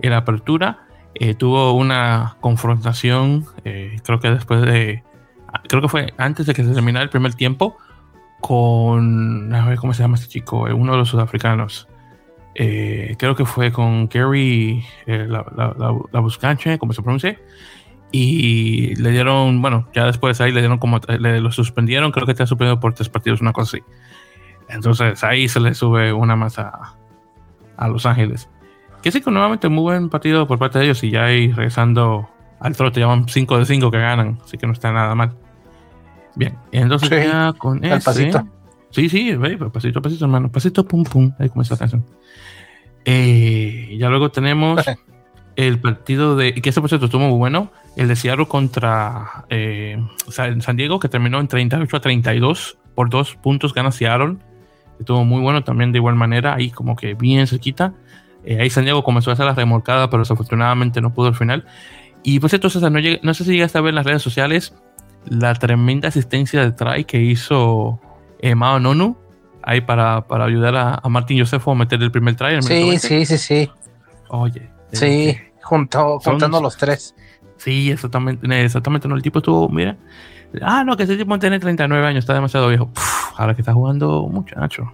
en 0.00 0.10
la 0.10 0.18
apertura, 0.18 0.86
eh, 1.14 1.34
tuvo 1.34 1.72
una 1.72 2.36
confrontación, 2.40 3.46
eh, 3.64 3.98
creo 4.04 4.20
que 4.20 4.30
después 4.30 4.62
de, 4.62 5.02
creo 5.68 5.82
que 5.82 5.88
fue 5.88 6.12
antes 6.18 6.46
de 6.46 6.54
que 6.54 6.64
se 6.64 6.72
terminara 6.72 7.02
el 7.02 7.10
primer 7.10 7.34
tiempo, 7.34 7.76
con, 8.40 9.54
a 9.54 9.66
ver 9.66 9.78
cómo 9.78 9.94
se 9.94 10.02
llama 10.02 10.16
este 10.16 10.28
chico, 10.28 10.66
uno 10.74 10.92
de 10.92 10.98
los 10.98 11.08
sudafricanos. 11.08 11.88
Eh, 12.54 13.14
creo 13.18 13.36
que 13.36 13.44
fue 13.44 13.70
con 13.70 14.08
Gary 14.08 14.84
eh, 15.06 15.26
la, 15.28 15.44
la, 15.56 16.20
Buscanche, 16.20 16.78
como 16.78 16.92
se 16.92 17.02
pronuncia, 17.02 17.38
y 18.10 18.96
le 18.96 19.10
dieron, 19.10 19.62
bueno, 19.62 19.86
ya 19.94 20.06
después 20.06 20.40
ahí 20.40 20.50
le 20.50 20.60
dieron 20.60 20.78
como, 20.78 20.98
le, 20.98 21.40
lo 21.40 21.52
suspendieron, 21.52 22.10
creo 22.10 22.26
que 22.26 22.32
está 22.32 22.46
suspendido 22.46 22.80
por 22.80 22.92
tres 22.94 23.08
partidos, 23.08 23.40
una 23.40 23.52
cosa 23.52 23.76
así. 23.76 23.84
Entonces 24.68 25.22
ahí 25.24 25.48
se 25.48 25.60
le 25.60 25.74
sube 25.74 26.12
una 26.12 26.36
más 26.36 26.58
a, 26.58 26.96
Los 27.88 28.06
Ángeles. 28.06 28.48
Que 29.02 29.10
sí, 29.10 29.20
que 29.20 29.30
nuevamente 29.30 29.68
muy 29.68 29.82
buen 29.82 30.10
partido 30.10 30.46
por 30.46 30.58
parte 30.58 30.78
de 30.78 30.84
ellos 30.86 31.02
y 31.02 31.10
ya 31.10 31.24
ahí 31.24 31.52
regresando 31.52 32.28
al 32.60 32.76
trote, 32.76 33.00
llaman 33.00 33.26
5 33.26 33.58
de 33.58 33.64
5 33.64 33.90
que 33.90 33.98
ganan, 33.98 34.38
así 34.44 34.58
que 34.58 34.66
no 34.66 34.72
está 34.72 34.92
nada 34.92 35.14
mal. 35.14 35.34
Bien, 36.34 36.56
entonces 36.72 37.10
ya 37.10 37.52
con 37.52 37.84
el 37.84 38.00
pasito. 38.00 38.46
Sí, 38.90 39.08
sí, 39.08 39.36
pasito, 39.72 40.02
pasito, 40.02 40.24
hermano. 40.24 40.50
Pasito, 40.50 40.84
pum, 40.84 41.04
pum. 41.04 41.32
Ahí 41.38 41.48
comienza 41.48 41.74
la 41.74 41.78
canción. 41.78 42.04
Eh, 43.04 43.96
ya 43.98 44.08
luego 44.08 44.30
tenemos 44.30 44.84
el 45.56 45.80
partido 45.80 46.36
de. 46.36 46.54
Que 46.54 46.70
ese 46.70 46.80
proceso 46.80 47.04
estuvo 47.04 47.22
muy 47.22 47.38
bueno. 47.38 47.70
El 47.96 48.08
de 48.08 48.16
Seattle 48.16 48.46
contra 48.46 49.44
eh, 49.48 49.98
San 50.28 50.76
Diego, 50.76 51.00
que 51.00 51.08
terminó 51.08 51.40
en 51.40 51.48
38 51.48 51.96
a 51.96 52.00
32. 52.00 52.78
Por 52.94 53.10
dos 53.10 53.36
puntos 53.36 53.74
gana 53.74 53.92
Seattle. 53.92 54.36
Estuvo 54.98 55.24
muy 55.24 55.40
bueno 55.40 55.62
también 55.62 55.92
de 55.92 55.98
igual 55.98 56.16
manera. 56.16 56.54
Ahí 56.54 56.70
como 56.70 56.96
que 56.96 57.14
bien 57.14 57.46
cerquita. 57.46 57.94
Eh, 58.44 58.58
ahí 58.60 58.70
San 58.70 58.84
Diego 58.84 59.04
comenzó 59.04 59.30
a 59.30 59.34
hacer 59.34 59.46
la 59.46 59.54
remolcada, 59.54 60.10
pero 60.10 60.22
desafortunadamente 60.22 61.00
no 61.00 61.14
pudo 61.14 61.28
al 61.28 61.34
final. 61.34 61.64
Y 62.22 62.40
pues 62.40 62.52
entonces 62.52 62.82
no, 62.82 62.90
no 62.90 63.34
sé 63.34 63.44
si 63.44 63.52
llegaste 63.52 63.78
a 63.78 63.80
ver 63.80 63.90
en 63.90 63.94
las 63.96 64.06
redes 64.06 64.22
sociales 64.22 64.74
la 65.26 65.54
tremenda 65.54 66.08
asistencia 66.08 66.62
de 66.62 66.72
try 66.72 67.04
que 67.04 67.20
hizo 67.20 68.00
Mao 68.56 68.80
Nonu 68.80 69.16
ahí 69.62 69.80
para, 69.80 70.26
para 70.26 70.44
ayudar 70.44 70.76
a, 70.76 70.94
a 71.02 71.08
Martín 71.08 71.38
Josefo 71.38 71.72
a 71.72 71.74
meter 71.74 72.02
el 72.02 72.10
primer 72.10 72.34
try. 72.36 72.62
Sí, 72.62 72.98
sí, 72.98 73.26
sí, 73.26 73.38
sí. 73.38 73.70
Oye. 74.28 74.70
Sí, 74.92 75.36
junto, 75.62 76.18
juntando 76.20 76.60
los 76.60 76.76
tres. 76.76 77.14
Sí, 77.56 77.90
exactamente, 77.90 78.64
exactamente. 78.64 79.06
No, 79.06 79.14
el 79.14 79.22
tipo 79.22 79.38
estuvo, 79.40 79.68
mira. 79.68 79.96
Ah, 80.62 80.82
no, 80.82 80.96
que 80.96 81.04
ese 81.04 81.16
tipo 81.16 81.38
tiene 81.38 81.60
39 81.60 82.06
años, 82.06 82.20
está 82.20 82.34
demasiado 82.34 82.68
viejo. 82.68 82.90
ahora 83.36 83.54
que 83.54 83.62
está 83.62 83.72
jugando 83.72 84.26
muchacho. 84.26 84.92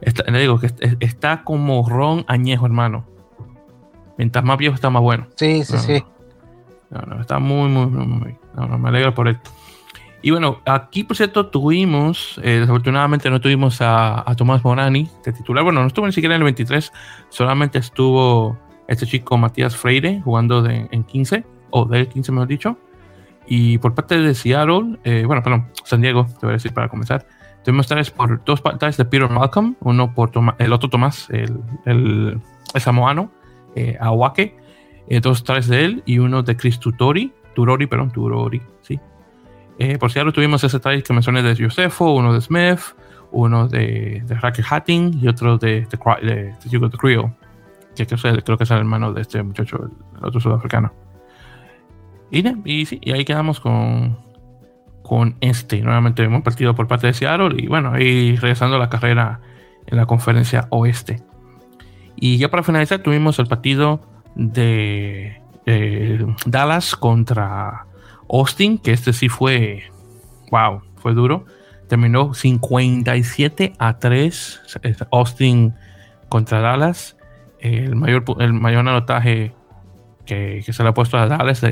Está, 0.00 0.24
le 0.30 0.40
digo 0.40 0.58
que 0.58 0.70
está 1.00 1.42
como 1.44 1.88
ron 1.88 2.24
añejo, 2.26 2.66
hermano. 2.66 3.04
Mientras 4.18 4.44
más 4.44 4.58
viejo 4.58 4.74
está 4.74 4.90
más 4.90 5.02
bueno. 5.02 5.26
Sí, 5.36 5.64
sí, 5.64 5.78
sí. 5.78 6.04
No, 6.90 7.00
no, 7.02 7.20
está 7.20 7.38
muy, 7.38 7.68
muy, 7.68 7.86
muy, 7.86 8.06
muy. 8.06 8.36
No, 8.54 8.66
no, 8.66 8.78
me 8.78 8.88
alegro 8.88 9.14
por 9.14 9.28
esto. 9.28 9.50
Y 10.22 10.30
bueno, 10.30 10.60
aquí 10.66 11.04
por 11.04 11.16
cierto 11.16 11.46
tuvimos, 11.46 12.38
eh, 12.42 12.60
desafortunadamente 12.60 13.30
no 13.30 13.40
tuvimos 13.40 13.78
a, 13.80 14.24
Tomás 14.36 14.62
Morani 14.62 15.08
de 15.24 15.32
titular. 15.32 15.64
Bueno, 15.64 15.80
no 15.80 15.86
estuvo 15.86 16.06
ni 16.06 16.12
siquiera 16.12 16.34
en 16.34 16.42
el 16.42 16.44
23, 16.44 16.92
solamente 17.30 17.78
estuvo 17.78 18.58
este 18.86 19.06
chico 19.06 19.38
Matías 19.38 19.76
Freire 19.76 20.20
jugando 20.22 20.62
de, 20.62 20.88
en 20.90 21.04
15, 21.04 21.44
o 21.70 21.86
del 21.86 22.08
15 22.08 22.32
mejor 22.32 22.48
dicho. 22.48 22.76
Y 23.46 23.78
por 23.78 23.94
parte 23.94 24.20
de 24.20 24.34
Seattle, 24.34 24.98
eh, 25.04 25.24
bueno, 25.26 25.42
perdón, 25.42 25.68
San 25.84 26.00
Diego, 26.00 26.26
te 26.38 26.46
voy 26.46 26.50
a 26.50 26.52
decir 26.52 26.72
para 26.72 26.88
comenzar. 26.88 27.26
Tuvimos 27.64 27.86
tres 27.86 28.10
por 28.10 28.42
dos 28.44 28.60
pantallas 28.60 28.96
de 28.96 29.04
Peter 29.04 29.28
Malcolm, 29.28 29.76
uno 29.80 30.14
por 30.14 30.30
el 30.58 30.72
otro 30.72 30.88
Tomás, 30.88 31.28
el, 31.30 31.60
el, 31.84 32.40
samoano, 32.78 33.30
eh, 33.74 33.96
Awake, 34.00 34.56
eh, 35.08 35.20
dos 35.20 35.44
tres 35.44 35.68
de 35.68 35.84
él 35.84 36.02
y 36.06 36.18
uno 36.18 36.42
de 36.42 36.56
Chris 36.56 36.78
Tutori, 36.78 37.32
Turori, 37.54 37.86
perdón, 37.86 38.10
Turori, 38.10 38.60
sí, 38.82 38.98
eh, 39.78 39.96
por 39.96 40.12
cierto, 40.12 40.30
tuvimos 40.30 40.62
ese 40.62 40.78
trade 40.78 41.02
que 41.02 41.14
mencioné 41.14 41.42
de 41.42 41.56
Josefo, 41.56 42.12
uno 42.12 42.34
de 42.34 42.42
Smith, 42.42 42.80
uno 43.32 43.66
de, 43.66 44.22
de 44.26 44.34
Racket 44.34 44.66
Hatting 44.68 45.20
y 45.22 45.26
otro 45.26 45.56
de, 45.56 45.86
de, 45.86 45.98
de, 46.22 46.54
de 46.60 46.90
que 48.06 48.16
creo, 48.42 48.58
que 48.58 48.64
es 48.64 48.70
el 48.70 48.78
hermano 48.78 49.14
de 49.14 49.22
este 49.22 49.42
muchacho, 49.42 49.90
el 50.18 50.24
otro 50.24 50.38
sudafricano. 50.38 50.92
Y, 52.30 52.46
y 52.70 52.84
sí, 52.84 53.00
y 53.02 53.12
ahí 53.12 53.24
quedamos 53.24 53.58
con, 53.58 54.18
con 55.02 55.36
este. 55.40 55.80
Nuevamente 55.80 56.22
hemos 56.22 56.42
partido 56.42 56.74
por 56.74 56.86
parte 56.86 57.06
de 57.06 57.14
Seattle 57.14 57.54
y 57.56 57.66
bueno, 57.66 57.92
ahí 57.92 58.36
regresando 58.36 58.76
a 58.76 58.78
la 58.78 58.90
carrera 58.90 59.40
en 59.86 59.96
la 59.96 60.04
conferencia 60.04 60.66
oeste. 60.68 61.22
Y 62.16 62.36
ya 62.36 62.50
para 62.50 62.62
finalizar 62.62 62.98
tuvimos 63.00 63.38
el 63.38 63.46
partido 63.46 64.02
de 64.34 65.39
eh, 65.66 66.24
Dallas 66.46 66.96
contra 66.96 67.86
Austin, 68.28 68.78
que 68.78 68.92
este 68.92 69.12
sí 69.12 69.28
fue, 69.28 69.84
wow, 70.50 70.82
fue 70.96 71.14
duro. 71.14 71.44
Terminó 71.88 72.34
57 72.34 73.72
a 73.78 73.98
3 73.98 74.60
Austin 75.10 75.74
contra 76.28 76.60
Dallas. 76.60 77.16
el 77.58 77.96
mayor, 77.96 78.24
el 78.38 78.52
mayor 78.52 78.80
anotaje 78.80 79.54
que, 80.24 80.62
se 80.62 80.82
le 80.82 80.88
ha 80.88 80.94
puesto 80.94 81.18
a 81.18 81.26
Dallas, 81.26 81.62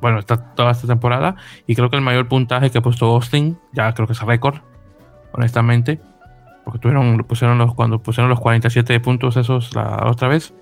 bueno, 0.00 0.18
está 0.18 0.36
toda 0.54 0.72
esta 0.72 0.86
temporada. 0.86 1.36
Y 1.66 1.74
creo 1.74 1.88
que 1.88 1.96
el 1.96 2.02
mayor 2.02 2.28
puntaje 2.28 2.70
que 2.70 2.78
ha 2.78 2.82
puesto 2.82 3.06
Austin, 3.06 3.58
ya 3.72 3.92
creo 3.94 4.06
que 4.06 4.12
es 4.12 4.20
récord, 4.20 4.56
honestamente. 5.32 6.00
Porque 6.64 6.78
tuvieron, 6.78 7.18
pusieron 7.18 7.58
los, 7.58 7.74
cuando 7.74 8.00
pusieron 8.00 8.28
los 8.28 8.40
47 8.40 9.00
puntos 9.00 9.36
esos 9.36 9.74
la 9.74 10.06
otra 10.06 10.28
vez. 10.28 10.54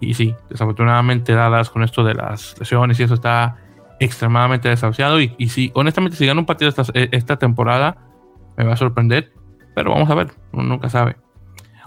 Y 0.00 0.14
sí, 0.14 0.34
desafortunadamente 0.50 1.32
Dallas 1.32 1.70
con 1.70 1.82
esto 1.82 2.04
de 2.04 2.14
las 2.14 2.58
lesiones 2.58 3.00
y 3.00 3.04
eso 3.04 3.14
está 3.14 3.56
extremadamente 4.00 4.68
desahuciado. 4.68 5.20
Y, 5.20 5.34
y 5.38 5.48
sí, 5.48 5.70
honestamente, 5.74 6.16
si 6.16 6.26
gana 6.26 6.40
un 6.40 6.46
partido 6.46 6.68
esta, 6.68 6.84
esta 6.94 7.38
temporada, 7.38 7.96
me 8.56 8.64
va 8.64 8.74
a 8.74 8.76
sorprender. 8.76 9.32
Pero 9.74 9.90
vamos 9.90 10.08
a 10.10 10.14
ver, 10.14 10.32
uno 10.52 10.64
nunca 10.64 10.88
sabe. 10.88 11.16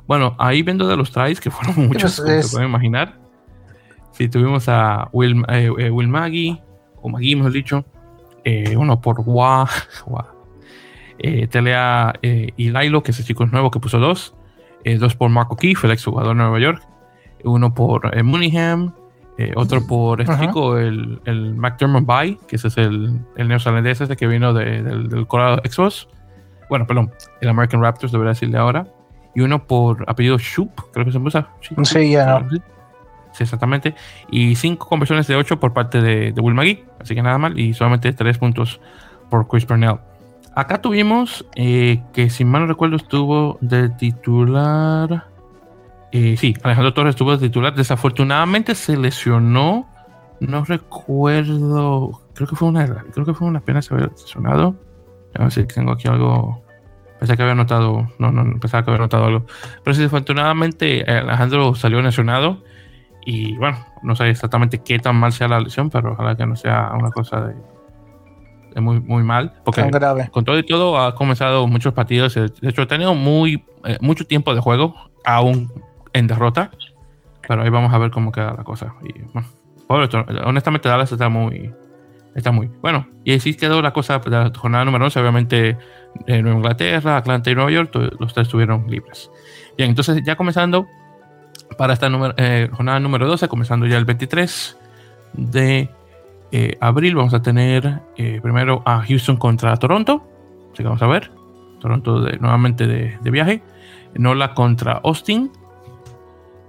Bueno, 0.10 0.36
ahí 0.40 0.64
viendo 0.64 0.88
de 0.88 0.98
los 0.98 1.12
tries, 1.12 1.40
que 1.40 1.52
fueron 1.52 1.88
muchos, 1.88 2.20
como 2.20 2.42
se 2.42 2.52
pueden 2.52 2.70
imaginar. 2.70 3.20
Sí, 4.12 4.28
tuvimos 4.28 4.68
a 4.68 5.08
Will, 5.12 5.44
eh, 5.50 5.72
eh, 5.78 5.90
Will 5.90 6.08
Maggie, 6.08 6.62
o 7.02 7.10
Maggie, 7.10 7.36
mejor 7.36 7.52
dicho. 7.52 7.86
Eh, 8.44 8.76
uno 8.76 9.00
por 9.02 9.22
Wa, 9.22 9.70
Telea 11.52 12.14
y 12.22 12.72
Lilo, 12.72 13.04
que 13.04 13.12
ese 13.12 13.24
chico 13.24 13.44
es 13.44 13.52
nuevo 13.52 13.70
que 13.70 13.80
puso 13.80 14.00
dos. 14.00 14.36
dos 15.00 15.16
por 15.16 15.30
Marco 15.30 15.56
Keefe, 15.56 15.86
el 15.88 15.94
exjugador 15.94 16.30
de 16.30 16.44
Nueva 16.44 16.60
York. 16.60 16.89
Uno 17.44 17.74
por 17.74 18.24
Mooneyham. 18.24 18.94
otro 19.56 19.86
por 19.88 20.22
este 20.22 20.38
chico, 20.40 20.78
el, 20.78 21.22
el 21.26 21.56
McDermott 21.56 22.06
Bay, 22.06 22.38
que 22.48 22.58
ese 22.58 22.68
es 22.68 22.78
el, 22.78 23.20
el 23.36 23.48
neozelandés 23.48 24.02
ese 24.02 24.16
que 24.16 24.28
vino 24.28 24.54
del, 24.54 25.10
del 25.10 25.28
Colorado 25.28 25.62
Expos. 25.64 26.10
Bueno, 26.70 26.86
perdón, 26.86 27.12
el 27.42 27.50
American 27.50 27.82
Raptors, 27.82 28.12
debería 28.12 28.32
decirle 28.32 28.58
ahora 28.58 28.86
y 29.36 29.42
uno 29.42 29.66
por 29.66 30.04
apellido 30.08 30.38
Shup, 30.38 30.92
creo 30.92 31.06
que 31.06 31.12
se 31.12 31.18
usa. 31.18 31.48
Sí, 31.84 32.12
ya 32.12 32.40
no. 32.40 32.50
Sí, 33.32 33.44
exactamente. 33.44 33.96
Y 34.32 34.56
cinco 34.56 34.88
conversiones 34.88 35.28
de 35.28 35.36
ocho 35.36 35.60
por 35.60 35.74
parte 35.74 36.02
de, 36.02 36.34
Will 36.42 36.56
McGee, 36.56 36.84
así 37.00 37.16
que 37.16 37.22
nada 37.22 37.38
mal. 37.38 37.58
Y 37.60 37.74
solamente 37.74 38.12
tres 38.14 38.38
puntos 38.38 38.82
por 39.30 39.48
Chris 39.48 39.66
Pernell. 39.66 40.00
Acá 40.56 40.82
tuvimos 40.82 41.46
eh, 41.56 42.02
que, 42.12 42.30
si 42.30 42.44
mal 42.44 42.64
no 42.64 42.68
recuerdo, 42.68 42.96
estuvo 42.96 43.58
de 43.62 43.90
titular. 43.90 45.28
Eh, 46.12 46.36
sí, 46.38 46.56
Alejandro 46.64 46.94
Torres 46.94 47.12
estuvo 47.12 47.36
de 47.36 47.48
titular. 47.48 47.74
Desafortunadamente 47.76 48.76
se 48.76 48.98
lesionó. 48.98 49.88
No 50.40 50.64
recuerdo. 50.66 52.22
Creo 52.34 52.48
que 52.48 52.56
fue 52.56 52.68
una. 52.68 52.86
Creo 52.86 53.26
que 53.26 53.34
fue 53.34 53.48
una 53.48 53.60
pena 53.60 53.82
se 53.82 53.94
había 53.94 54.08
lesionado. 54.08 54.76
A 55.36 55.44
ver 55.44 55.52
si 55.52 55.66
tengo 55.66 55.92
aquí 55.92 56.08
algo 56.08 56.64
Pensé 57.20 57.36
que 57.36 57.44
había 57.44 57.56
notado, 57.56 58.08
no, 58.18 58.32
no, 58.32 58.60
pensaba 58.60 58.84
que 58.84 58.92
había 58.92 59.02
notado 59.02 59.26
algo. 59.26 59.46
Pero 59.84 59.94
sí, 59.94 60.02
desafortunadamente 60.02 61.02
eh, 61.02 61.18
Alejandro 61.18 61.76
salió 61.76 62.02
lesionado 62.02 62.64
y 63.26 63.58
bueno, 63.58 63.86
no 64.04 64.16
sé 64.16 64.30
exactamente 64.30 64.80
qué 64.80 65.00
tan 65.00 65.18
mal 65.18 65.34
sea 65.34 65.50
la 65.50 65.60
lesión, 65.60 65.90
pero 65.90 66.14
ojalá 66.14 66.38
que 66.38 66.46
no 66.46 66.56
sea 66.56 66.92
una 66.98 67.12
cosa 67.12 67.42
de, 67.42 68.82
muy, 68.82 69.02
muy 69.02 69.24
mal. 69.24 69.54
Porque 69.66 69.84
grave. 69.92 70.30
con 70.32 70.46
todo 70.46 70.58
y 70.58 70.66
todo 70.66 70.98
ha 70.98 71.14
comenzado 71.14 71.68
muchos 71.68 71.94
partidos. 71.94 72.36
De 72.36 72.70
hecho, 72.70 72.84
ha 72.84 72.88
tenido 72.88 73.14
muy, 73.14 73.66
eh, 73.84 73.98
mucho 74.00 74.26
tiempo 74.26 74.56
de 74.56 74.62
juego, 74.62 74.96
aún 75.26 75.70
en 76.14 76.28
derrota. 76.28 76.72
Pero 77.48 77.64
ahí 77.64 77.70
vamos 77.70 77.94
a 77.94 77.98
ver 77.98 78.12
cómo 78.12 78.32
queda 78.32 78.54
la 78.56 78.64
cosa. 78.64 78.94
Y 79.04 79.22
bueno, 79.34 80.10
honestamente 80.46 80.88
Dallas 80.88 81.12
está 81.12 81.30
muy, 81.30 81.74
está 82.36 82.52
muy 82.52 82.70
bueno. 82.82 83.08
Y 83.24 83.34
así 83.34 83.56
quedó 83.56 83.82
la 83.82 83.92
cosa 83.92 84.20
de 84.20 84.30
la 84.30 84.52
jornada 84.56 84.86
número 84.86 85.06
11. 85.06 85.20
Obviamente 85.20 85.78
eh, 86.28 86.42
Nueva 86.42 86.58
Inglaterra, 86.58 87.18
Atlanta 87.18 87.50
y 87.50 87.56
Nueva 87.56 87.72
York, 87.72 87.96
los 88.20 88.34
tres 88.34 88.48
estuvieron 88.48 88.86
libres. 88.88 89.32
Bien, 89.78 89.90
entonces 89.90 90.22
ya 90.24 90.36
comenzando 90.36 90.88
para 91.78 91.94
esta 91.94 92.10
eh, 92.38 92.70
jornada 92.72 93.00
número 93.00 93.28
12, 93.28 93.48
comenzando 93.48 93.86
ya 93.86 93.98
el 93.98 94.06
23 94.06 94.78
de 95.34 95.90
eh, 96.52 96.78
abril, 96.82 97.16
vamos 97.16 97.34
a 97.34 97.42
tener 97.42 98.02
primero 98.42 98.82
a 98.86 99.02
Houston 99.04 99.38
contra 99.38 99.76
Toronto. 99.78 100.24
Así 100.74 100.78
que 100.78 100.84
vamos 100.84 101.02
a 101.02 101.08
ver. 101.08 101.32
Toronto 101.80 102.20
nuevamente 102.40 102.88
de, 102.88 103.32
viaje. 103.32 103.62
Nola 104.16 104.54
contra 104.54 105.00
Austin. 105.04 105.52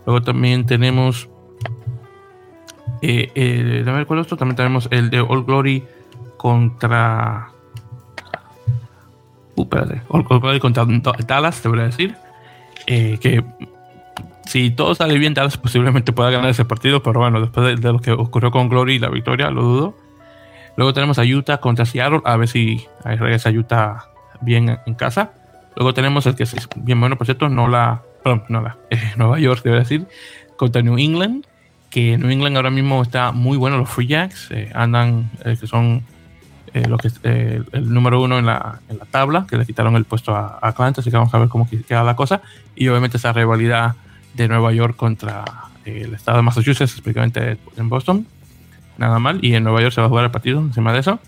Luego 0.07 0.23
también 0.23 0.67
tenemos. 0.67 1.29
Eh, 3.03 3.83
ver 3.85 4.07
cuál 4.07 4.21
otro. 4.21 4.37
También 4.37 4.57
tenemos 4.57 4.89
el 4.91 5.11
de 5.11 5.21
All 5.21 5.45
Glory 5.45 5.85
contra 6.37 7.51
Uh, 9.61 9.63
espérate. 9.63 10.61
contra 10.61 10.87
Dallas, 11.27 11.61
te 11.61 11.69
voy 11.69 11.81
a 11.81 11.85
decir. 11.85 12.15
Eh, 12.87 13.19
que 13.21 13.45
si 14.47 14.71
todo 14.71 14.95
sale 14.95 15.19
bien, 15.19 15.35
Dallas 15.35 15.57
posiblemente 15.59 16.13
pueda 16.13 16.31
ganar 16.31 16.51
ese 16.51 16.65
partido, 16.65 17.03
pero 17.03 17.21
bueno, 17.21 17.41
después 17.41 17.81
de, 17.81 17.93
lo 17.93 17.99
que 17.99 18.13
ocurrió 18.13 18.51
con 18.51 18.69
Glory 18.69 18.95
y 18.95 18.99
la 18.99 19.11
victoria, 19.11 19.51
lo 19.51 19.63
dudo. 19.63 19.95
Luego 20.77 20.95
tenemos 20.95 21.19
a 21.19 21.23
Utah 21.23 21.59
contra 21.59 21.85
Seattle, 21.85 22.23
a 22.25 22.37
ver 22.37 22.49
si 22.49 22.87
regresa 23.05 23.51
Utah 23.51 24.07
bien 24.41 24.79
en 24.87 24.95
casa. 24.95 25.33
Luego 25.77 25.93
tenemos 25.93 26.27
el 26.27 26.35
que 26.37 26.45
es 26.45 26.69
bien 26.77 26.99
bueno, 27.01 27.17
por 27.17 27.27
cierto, 27.27 27.49
no 27.49 27.69
la, 27.69 28.03
perdón, 28.23 28.45
no 28.49 28.61
la, 28.61 28.77
eh, 28.91 29.13
Nueva 29.17 29.39
York, 29.39 29.63
debo 29.63 29.77
decir, 29.77 30.07
contra 30.57 30.83
New 30.83 30.99
England, 30.99 31.47
que 31.91 32.17
New 32.19 32.31
England 32.31 32.57
ahora 32.57 32.71
mismo 32.71 33.03
está 33.03 33.33
muy 33.33 33.57
bueno, 33.57 33.79
los 33.79 33.89
Free 33.89 34.07
Jacks, 34.07 34.49
eh, 34.51 34.71
andan, 34.75 35.31
que 35.43 35.67
son 35.67 36.05
eh, 36.73 36.87
lo 36.87 36.99
que 36.99 37.11
eh, 37.25 37.63
el 37.73 37.93
número 37.93 38.23
uno 38.23 38.39
en 38.39 38.47
la, 38.47 38.81
en 38.89 38.99
la, 38.99 39.05
tabla, 39.05 39.45
que 39.49 39.57
le 39.57 39.67
quitaron 39.67 39.97
el 39.97 40.05
puesto 40.05 40.37
a, 40.37 40.59
Atlanta, 40.63 41.01
así 41.01 41.11
que 41.11 41.17
vamos 41.17 41.35
a 41.35 41.39
ver 41.39 41.49
cómo 41.49 41.69
queda 41.69 42.05
la 42.05 42.15
cosa. 42.15 42.43
Y 42.77 42.87
obviamente 42.89 43.17
esa 43.17 43.33
rivalidad 43.33 43.97
de 44.35 44.47
Nueva 44.47 44.73
York 44.73 44.95
contra 44.97 45.45
eh, 45.85 46.03
el 46.05 46.15
estado 46.15 46.39
de 46.39 46.43
Massachusetts, 46.43 46.95
específicamente 46.95 47.59
en 47.77 47.89
Boston. 47.89 48.27
Nada 48.99 49.19
mal. 49.19 49.41
Y 49.43 49.55
en 49.55 49.65
Nueva 49.65 49.81
York 49.81 49.95
se 49.95 50.01
va 50.01 50.07
a 50.07 50.11
jugar 50.11 50.27
el 50.27 50.31
partido 50.31 50.61
encima 50.61 50.93
de 50.93 51.01
eso. 51.01 51.19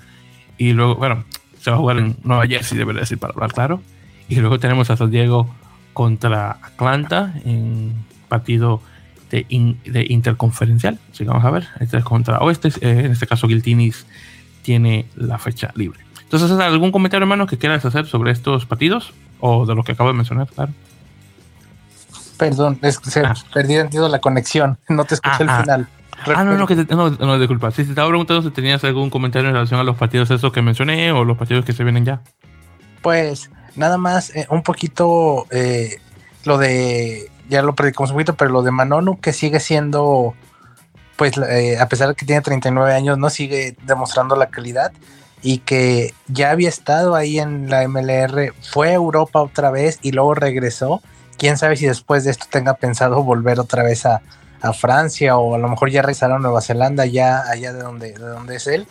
Y 0.59 0.75
luego, 0.75 0.95
bueno, 0.95 1.25
se 1.59 1.71
va 1.71 1.77
a 1.77 1.81
jugar 1.81 1.99
en 1.99 2.17
Nueva 2.23 2.47
Jersey, 2.47 2.79
debería 2.79 3.01
decir, 3.01 3.19
para 3.19 3.33
hablar 3.33 3.53
claro. 3.53 3.83
Y 4.29 4.37
luego 4.37 4.61
tenemos 4.61 4.91
a 4.91 4.97
San 4.97 5.11
Diego 5.11 5.53
contra 5.93 6.53
Atlanta 6.63 7.35
en 7.45 7.93
partido 8.29 8.83
de, 9.31 9.47
de 9.85 10.07
interconferencial. 10.09 10.99
Así 11.11 11.25
que 11.25 11.31
vamos 11.31 11.45
a 11.45 11.51
ver. 11.51 11.69
Este 11.81 11.99
es 11.99 12.05
contra 12.05 12.39
Oeste, 12.39 12.71
en 12.81 13.13
este 13.13 13.27
caso 13.27 13.47
Guiltinis 13.47 14.07
tiene 14.63 15.07
la 15.17 15.39
fecha 15.39 15.71
libre. 15.75 16.01
Entonces, 16.23 16.51
¿algún 16.53 16.93
comentario, 16.93 17.25
hermano, 17.25 17.47
que 17.47 17.59
quieras 17.59 17.85
hacer 17.85 18.07
sobre 18.07 18.31
estos 18.31 18.65
partidos? 18.65 19.13
O 19.41 19.67
de 19.67 19.75
lo 19.75 19.83
que 19.83 19.93
acabo 19.93 20.09
de 20.09 20.15
mencionar, 20.15 20.49
claro. 20.49 20.73
Perdón, 22.39 22.79
es 22.83 22.99
que 22.99 23.11
se 23.11 23.21
ah. 23.21 23.35
perdí 23.53 23.75
sentido 23.75 24.09
la 24.09 24.21
conexión. 24.21 24.79
No 24.89 25.05
te 25.05 25.15
escuché 25.15 25.43
al 25.43 25.49
ah, 25.49 25.59
ah. 25.59 25.63
final. 25.63 25.89
Ah, 26.35 26.45
no, 26.45 26.57
no, 26.57 26.67
que 26.67 26.77
te, 26.77 26.95
no, 26.95 27.11
no, 27.11 27.39
disculpa. 27.39 27.71
Si 27.71 27.85
te 27.85 27.91
estaba 27.91 28.09
preguntando 28.09 28.43
si 28.43 28.51
tenías 28.51 28.83
algún 28.85 29.11
comentario 29.11 29.49
en 29.49 29.55
relación 29.55 29.81
a 29.81 29.85
los 29.85 29.97
partidos 29.97 30.31
esos 30.31 30.53
que 30.53 30.63
mencioné 30.63 31.11
o 31.13 31.25
los 31.25 31.37
partidos 31.37 31.65
que 31.65 31.73
se 31.73 31.83
vienen 31.83 32.05
ya. 32.05 32.21
Pues 33.03 33.51
nada 33.77 33.99
más, 33.99 34.35
eh, 34.35 34.47
un 34.51 34.63
poquito 34.63 35.47
eh, 35.51 35.99
lo 36.45 36.59
de, 36.59 37.31
ya 37.49 37.63
lo 37.63 37.75
predicamos 37.75 38.11
un 38.11 38.17
poquito, 38.17 38.35
pero 38.35 38.51
lo 38.51 38.63
de 38.63 38.71
Manonu 38.71 39.21
que 39.21 39.33
sigue 39.33 39.61
siendo 39.61 40.35
pues 41.17 41.35
eh, 41.37 41.79
a 41.79 41.89
pesar 41.89 42.09
de 42.09 42.15
que 42.15 42.27
tiene 42.27 42.43
39 42.43 42.93
años, 42.93 43.19
no 43.19 43.31
sigue 43.31 43.77
demostrando 43.85 44.35
la 44.35 44.49
calidad 44.49 44.93
y 45.41 45.59
que 45.59 46.15
ya 46.29 46.51
había 46.51 46.69
estado 46.69 47.15
ahí 47.15 47.39
en 47.39 47.69
la 47.69 47.87
MLR, 47.87 48.53
fue 48.61 48.91
a 48.91 48.95
Europa 48.95 49.41
otra 49.41 49.71
vez 49.71 49.99
y 50.03 50.13
luego 50.13 50.35
regresó. 50.35 51.03
Quién 51.39 51.59
sabe 51.59 51.77
si 51.77 51.87
después 51.87 52.25
de 52.25 52.31
esto 52.31 52.47
tenga 52.51 52.75
pensado 52.75 53.23
volver 53.23 53.59
otra 53.61 53.83
vez 53.83 54.07
a, 54.07 54.21
Francia 54.79 55.37
o 55.37 55.57
a 55.57 55.59
lo 55.59 55.69
mejor 55.69 55.91
ya 55.91 56.03
regresar 56.03 56.31
a 56.31 56.39
Nueva 56.39 56.61
Zelanda, 56.61 57.05
ya 57.05 57.43
allá 57.49 57.73
de 57.73 57.83
donde, 57.83 58.13
de 58.13 58.25
donde 58.25 58.57
es 58.57 58.69
él. 58.69 58.87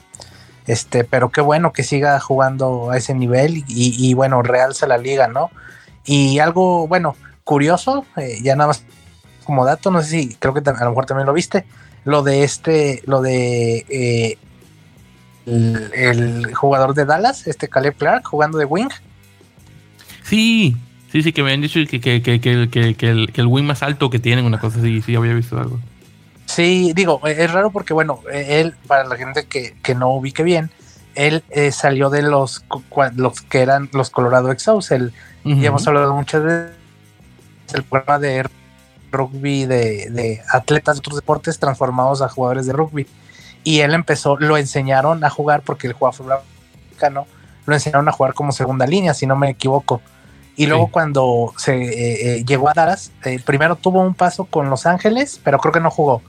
Este, 0.71 1.03
pero 1.03 1.31
qué 1.31 1.41
bueno 1.41 1.73
que 1.73 1.83
siga 1.83 2.17
jugando 2.21 2.91
a 2.91 2.97
ese 2.97 3.13
nivel 3.13 3.65
y, 3.67 4.13
bueno, 4.13 4.41
realza 4.41 4.87
la 4.87 4.97
liga, 4.97 5.27
¿no? 5.27 5.51
Y 6.05 6.39
algo, 6.39 6.87
bueno, 6.87 7.17
curioso, 7.43 8.05
eh, 8.15 8.37
ya 8.41 8.55
nada 8.55 8.69
más 8.69 8.85
como 9.43 9.65
dato, 9.65 9.91
no 9.91 10.01
sé 10.01 10.07
si 10.07 10.35
creo 10.35 10.53
que 10.53 10.61
a 10.69 10.83
lo 10.85 10.91
mejor 10.91 11.05
también 11.07 11.27
lo 11.27 11.33
viste, 11.33 11.65
lo 12.05 12.23
de 12.23 12.45
este, 12.45 13.03
lo 13.05 13.21
de 13.21 13.85
eh, 13.89 14.37
el, 15.45 16.55
jugador 16.55 16.93
de 16.93 17.03
Dallas, 17.03 17.47
este 17.47 17.67
Caleb 17.67 17.97
Clark, 17.97 18.25
jugando 18.25 18.57
de 18.57 18.63
wing. 18.63 18.91
Sí, 20.23 20.77
sí, 21.11 21.21
sí, 21.21 21.33
que 21.33 21.43
me 21.43 21.51
han 21.51 21.59
dicho 21.59 21.81
que, 21.85 21.99
que, 21.99 22.21
que, 22.21 22.39
que 22.39 23.09
el, 23.09 23.29
el, 23.33 23.45
wing 23.45 23.65
más 23.65 23.83
alto 23.83 24.09
que 24.09 24.19
tienen, 24.19 24.45
una 24.45 24.57
cosa 24.61 24.79
así, 24.79 25.01
sí, 25.01 25.17
había 25.17 25.33
visto 25.33 25.59
algo. 25.59 25.81
Sí, 26.51 26.91
digo, 26.93 27.21
es 27.25 27.49
raro 27.53 27.71
porque, 27.71 27.93
bueno, 27.93 28.19
él, 28.29 28.75
para 28.85 29.05
la 29.05 29.15
gente 29.15 29.45
que, 29.45 29.95
no 29.95 30.09
ubique 30.09 30.43
bien, 30.43 30.69
él 31.15 31.45
eh, 31.49 31.71
salió 31.71 32.09
de 32.09 32.23
los, 32.23 32.65
los 33.15 33.41
que 33.41 33.61
eran 33.61 33.89
los 33.93 34.09
Colorado 34.09 34.51
Exos, 34.51 34.91
el, 34.91 35.13
ya 35.45 35.69
hemos 35.69 35.87
hablado 35.87 36.13
muchas 36.13 36.43
veces, 36.43 36.71
el 37.73 37.83
programa 37.83 38.19
de 38.19 38.49
rugby 39.11 39.65
de, 39.65 40.41
atletas 40.51 40.97
de 40.97 40.99
otros 40.99 41.15
deportes 41.15 41.57
transformados 41.57 42.21
a 42.21 42.27
jugadores 42.27 42.65
de 42.65 42.73
rugby. 42.73 43.07
Y 43.63 43.79
él 43.79 43.93
empezó, 43.93 44.35
lo 44.35 44.57
enseñaron 44.57 45.23
a 45.23 45.29
jugar 45.29 45.61
porque 45.61 45.87
él 45.87 45.93
jugaba 45.93 46.11
fútbol 46.11 46.33
americano, 46.33 47.27
lo 47.65 47.73
enseñaron 47.73 48.09
a 48.09 48.11
jugar 48.11 48.33
como 48.33 48.51
segunda 48.51 48.85
línea, 48.85 49.13
si 49.13 49.25
no 49.25 49.37
me 49.37 49.51
equivoco. 49.51 50.01
Y 50.57 50.65
luego 50.65 50.91
cuando 50.91 51.53
se 51.55 51.75
eh, 51.75 52.39
eh, 52.39 52.45
llegó 52.45 52.67
a 52.67 52.73
Dallas, 52.73 53.13
primero 53.45 53.77
tuvo 53.77 54.01
un 54.01 54.15
paso 54.15 54.43
con 54.43 54.69
Los 54.69 54.85
Ángeles, 54.85 55.39
pero 55.41 55.57
creo 55.59 55.71
que 55.71 55.79
no 55.79 55.89
jugó 55.89 56.21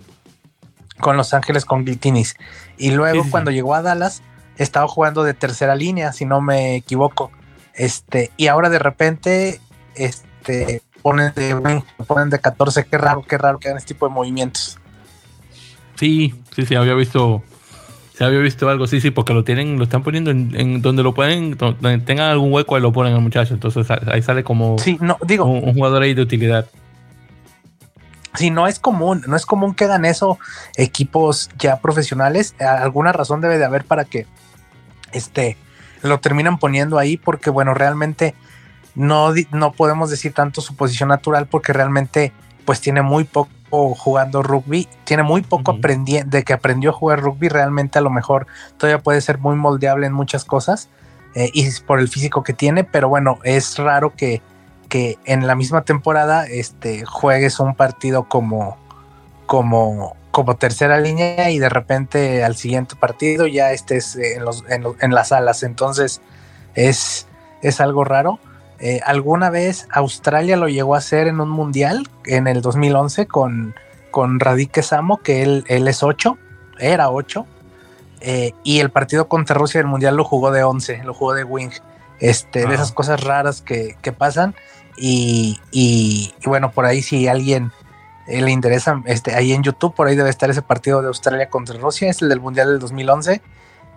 con 1.03 1.19
Los 1.19 1.35
Ángeles 1.35 1.67
con 1.67 1.85
Glitinis. 1.85 2.37
Y 2.79 2.93
luego 2.93 3.27
cuando 3.31 3.51
llegó 3.51 3.75
a 3.75 3.83
Dallas, 3.83 4.23
estaba 4.57 4.89
jugando 4.89 5.25
de 5.25 5.35
tercera 5.35 5.75
línea, 5.75 6.13
si 6.13 6.25
no 6.25 6.41
me 6.41 6.77
equivoco. 6.77 7.31
Este, 7.75 8.31
y 8.39 8.47
ahora 8.47 8.71
de 8.71 8.79
repente, 8.79 9.61
este, 9.95 10.81
ponen 11.03 11.35
de, 11.35 11.83
ponen 12.07 12.31
de 12.31 12.39
14, 12.39 12.87
qué 12.87 12.97
raro, 12.97 13.23
qué 13.29 13.37
raro 13.37 13.59
que 13.59 13.69
hagan 13.69 13.79
este 13.79 13.95
tipo 13.95 14.09
de 14.09 14.15
movimientos. 14.15 14.79
Sí, 15.97 16.35
sí, 16.55 16.65
sí, 16.65 16.75
había 16.75 16.95
visto, 16.95 17.43
se 18.15 18.25
había 18.25 18.39
visto 18.39 18.69
algo, 18.69 18.87
sí, 18.87 19.01
sí, 19.01 19.11
porque 19.11 19.35
lo 19.35 19.45
tienen, 19.45 19.79
lo 19.79 19.85
están 19.85 20.03
poniendo 20.03 20.31
en, 20.31 20.83
donde 20.83 21.03
lo 21.03 21.15
pueden, 21.15 21.57
donde 21.57 21.99
tengan 21.99 22.31
algún 22.31 22.53
hueco, 22.53 22.77
ahí 22.77 22.83
lo 22.83 22.93
ponen 22.93 23.15
al 23.15 23.21
muchacho, 23.21 23.55
entonces 23.55 23.87
ahí 23.91 24.23
sale 24.23 24.45
como 24.45 24.79
sí, 24.79 24.99
no, 25.01 25.19
digo, 25.27 25.45
un, 25.45 25.75
jugador 25.75 26.03
ahí 26.03 26.15
de 26.15 26.23
utilidad. 26.23 26.67
Sí, 28.35 28.51
no 28.51 28.67
es 28.67 28.79
común, 28.79 29.23
no 29.27 29.37
es 29.37 29.45
común 29.45 29.75
que 29.75 29.85
hagan 29.85 30.05
eso 30.05 30.39
equipos 30.77 31.51
ya 31.59 31.81
profesionales. 31.81 32.55
Alguna 32.61 33.13
razón 33.13 33.41
debe 33.41 33.59
de 33.59 33.65
haber 33.65 33.85
para 33.85 34.05
que 34.05 34.27
este 35.13 35.57
lo 36.03 36.19
terminan 36.19 36.59
poniendo 36.59 36.99
ahí, 36.99 37.17
porque 37.17 37.51
bueno, 37.51 37.75
realmente 37.75 38.35
no, 38.95 39.33
no 39.53 39.73
podemos 39.73 40.11
decir 40.11 40.33
tanto 40.33 40.61
su 40.61 40.75
posición 40.75 41.09
natural 41.11 41.47
porque 41.47 41.73
realmente 41.73 42.33
pues 42.65 42.81
tiene 42.81 43.03
muy 43.03 43.25
poco 43.25 43.51
jugando 43.95 44.43
rugby, 44.43 44.89
tiene 45.05 45.23
muy 45.23 45.43
poco 45.43 45.73
aprendiendo, 45.73 46.37
de 46.37 46.43
que 46.43 46.53
aprendió 46.53 46.91
a 46.91 46.93
jugar 46.93 47.21
rugby, 47.21 47.49
realmente 47.49 47.99
a 47.99 48.03
lo 48.03 48.11
mejor 48.11 48.47
todavía 48.77 49.03
puede 49.03 49.21
ser 49.21 49.39
muy 49.39 49.57
moldeable 49.57 50.07
en 50.07 50.13
muchas 50.13 50.45
cosas 50.45 50.89
eh, 51.35 51.51
y 51.55 51.69
por 51.87 51.99
el 51.99 52.09
físico 52.09 52.43
que 52.43 52.53
tiene, 52.53 52.85
pero 52.85 53.09
bueno, 53.09 53.39
es 53.45 53.79
raro 53.79 54.13
que, 54.15 54.43
que 54.93 55.19
en 55.25 55.47
la 55.47 55.55
misma 55.55 55.87
temporada 55.87 56.45
este, 56.45 57.07
juegues 57.07 57.59
un 57.61 57.75
partido 57.75 58.29
como, 58.29 58.77
como, 59.47 60.15
como 60.31 60.57
tercera 60.57 61.01
línea 61.01 61.49
y 61.49 61.59
de 61.59 61.71
repente 61.71 62.45
al 62.45 62.57
siguiente 62.57 62.95
partido 62.95 63.47
ya 63.47 63.73
estés 63.73 64.17
en, 64.17 64.45
los, 64.45 64.65
en, 64.69 64.85
en 65.01 65.15
las 65.15 65.33
alas, 65.33 65.63
entonces 65.63 66.21
es, 66.75 67.27
es 67.63 67.81
algo 67.81 68.05
raro. 68.05 68.39
Eh, 68.81 69.01
alguna 69.07 69.49
vez 69.49 69.89
Australia 69.93 70.59
lo 70.59 70.69
llegó 70.69 70.95
a 70.95 70.99
hacer 70.99 71.27
en 71.27 71.41
un 71.41 71.49
mundial 71.49 72.07
en 72.27 72.47
el 72.47 72.61
2011 72.61 73.25
con, 73.25 73.75
con 74.11 74.41
Radike 74.41 74.83
Samo, 74.83 75.23
que 75.23 75.43
él, 75.43 75.65
él 75.69 75.89
es 75.89 76.03
8, 76.03 76.37
era 76.81 77.09
8. 77.09 77.47
Eh, 78.21 78.53
y 78.63 78.81
el 78.81 78.91
partido 78.91 79.27
contra 79.27 79.57
Rusia 79.57 79.81
del 79.81 79.89
mundial 79.89 80.17
lo 80.17 80.25
jugó 80.25 80.51
de 80.51 80.65
11, 80.65 81.03
lo 81.05 81.15
jugó 81.15 81.33
de 81.33 81.45
wing. 81.45 81.71
Este, 82.23 82.67
de 82.69 82.75
esas 82.75 82.93
cosas 82.93 83.25
raras 83.25 83.63
que, 83.63 83.97
pasan. 84.17 84.55
Y, 84.97 85.61
y, 85.71 86.35
bueno, 86.45 86.73
por 86.73 86.85
ahí 86.85 87.03
si 87.03 87.29
alguien 87.29 87.73
eh, 88.29 88.43
le 88.43 88.51
interesa, 88.51 89.03
este, 89.07 89.35
ahí 89.35 89.53
en 89.53 89.63
YouTube, 89.63 89.95
por 89.95 90.09
ahí 90.09 90.17
debe 90.17 90.31
estar 90.31 90.51
ese 90.51 90.63
partido 90.63 91.01
de 91.01 91.09
Australia 91.09 91.49
contra 91.49 91.79
Rusia, 91.79 92.11
es 92.11 92.23
el 92.23 92.29
del 92.29 92.41
mundial 92.41 92.69
del 92.69 92.79
2011. 92.79 93.41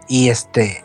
Y 0.07 0.29
este, 0.29 0.83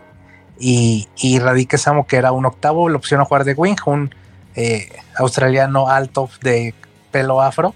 y, 0.58 1.08
y 1.16 1.38
Radique 1.38 1.78
Samo, 1.78 2.06
que 2.06 2.16
era 2.16 2.32
un 2.32 2.46
octavo, 2.46 2.88
la 2.88 2.96
opción 2.96 3.20
a 3.20 3.24
jugar 3.24 3.44
de 3.44 3.54
wing, 3.54 3.76
un 3.86 4.14
eh, 4.56 4.88
australiano 5.16 5.88
alto 5.88 6.28
de 6.42 6.74
pelo 7.10 7.40
afro. 7.40 7.74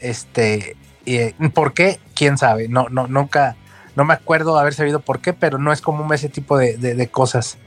Este, 0.00 0.76
eh, 1.06 1.34
¿Por 1.54 1.72
qué? 1.72 2.00
¿Quién 2.14 2.36
sabe? 2.36 2.68
No, 2.68 2.88
no, 2.90 3.06
nunca, 3.06 3.56
no 3.94 4.04
me 4.04 4.14
acuerdo 4.14 4.58
haber 4.58 4.74
sabido 4.74 5.00
por 5.00 5.20
qué, 5.20 5.32
pero 5.32 5.58
no 5.58 5.72
es 5.72 5.80
común 5.80 6.12
ese 6.12 6.28
tipo 6.28 6.58
de, 6.58 7.08
cosas. 7.10 7.58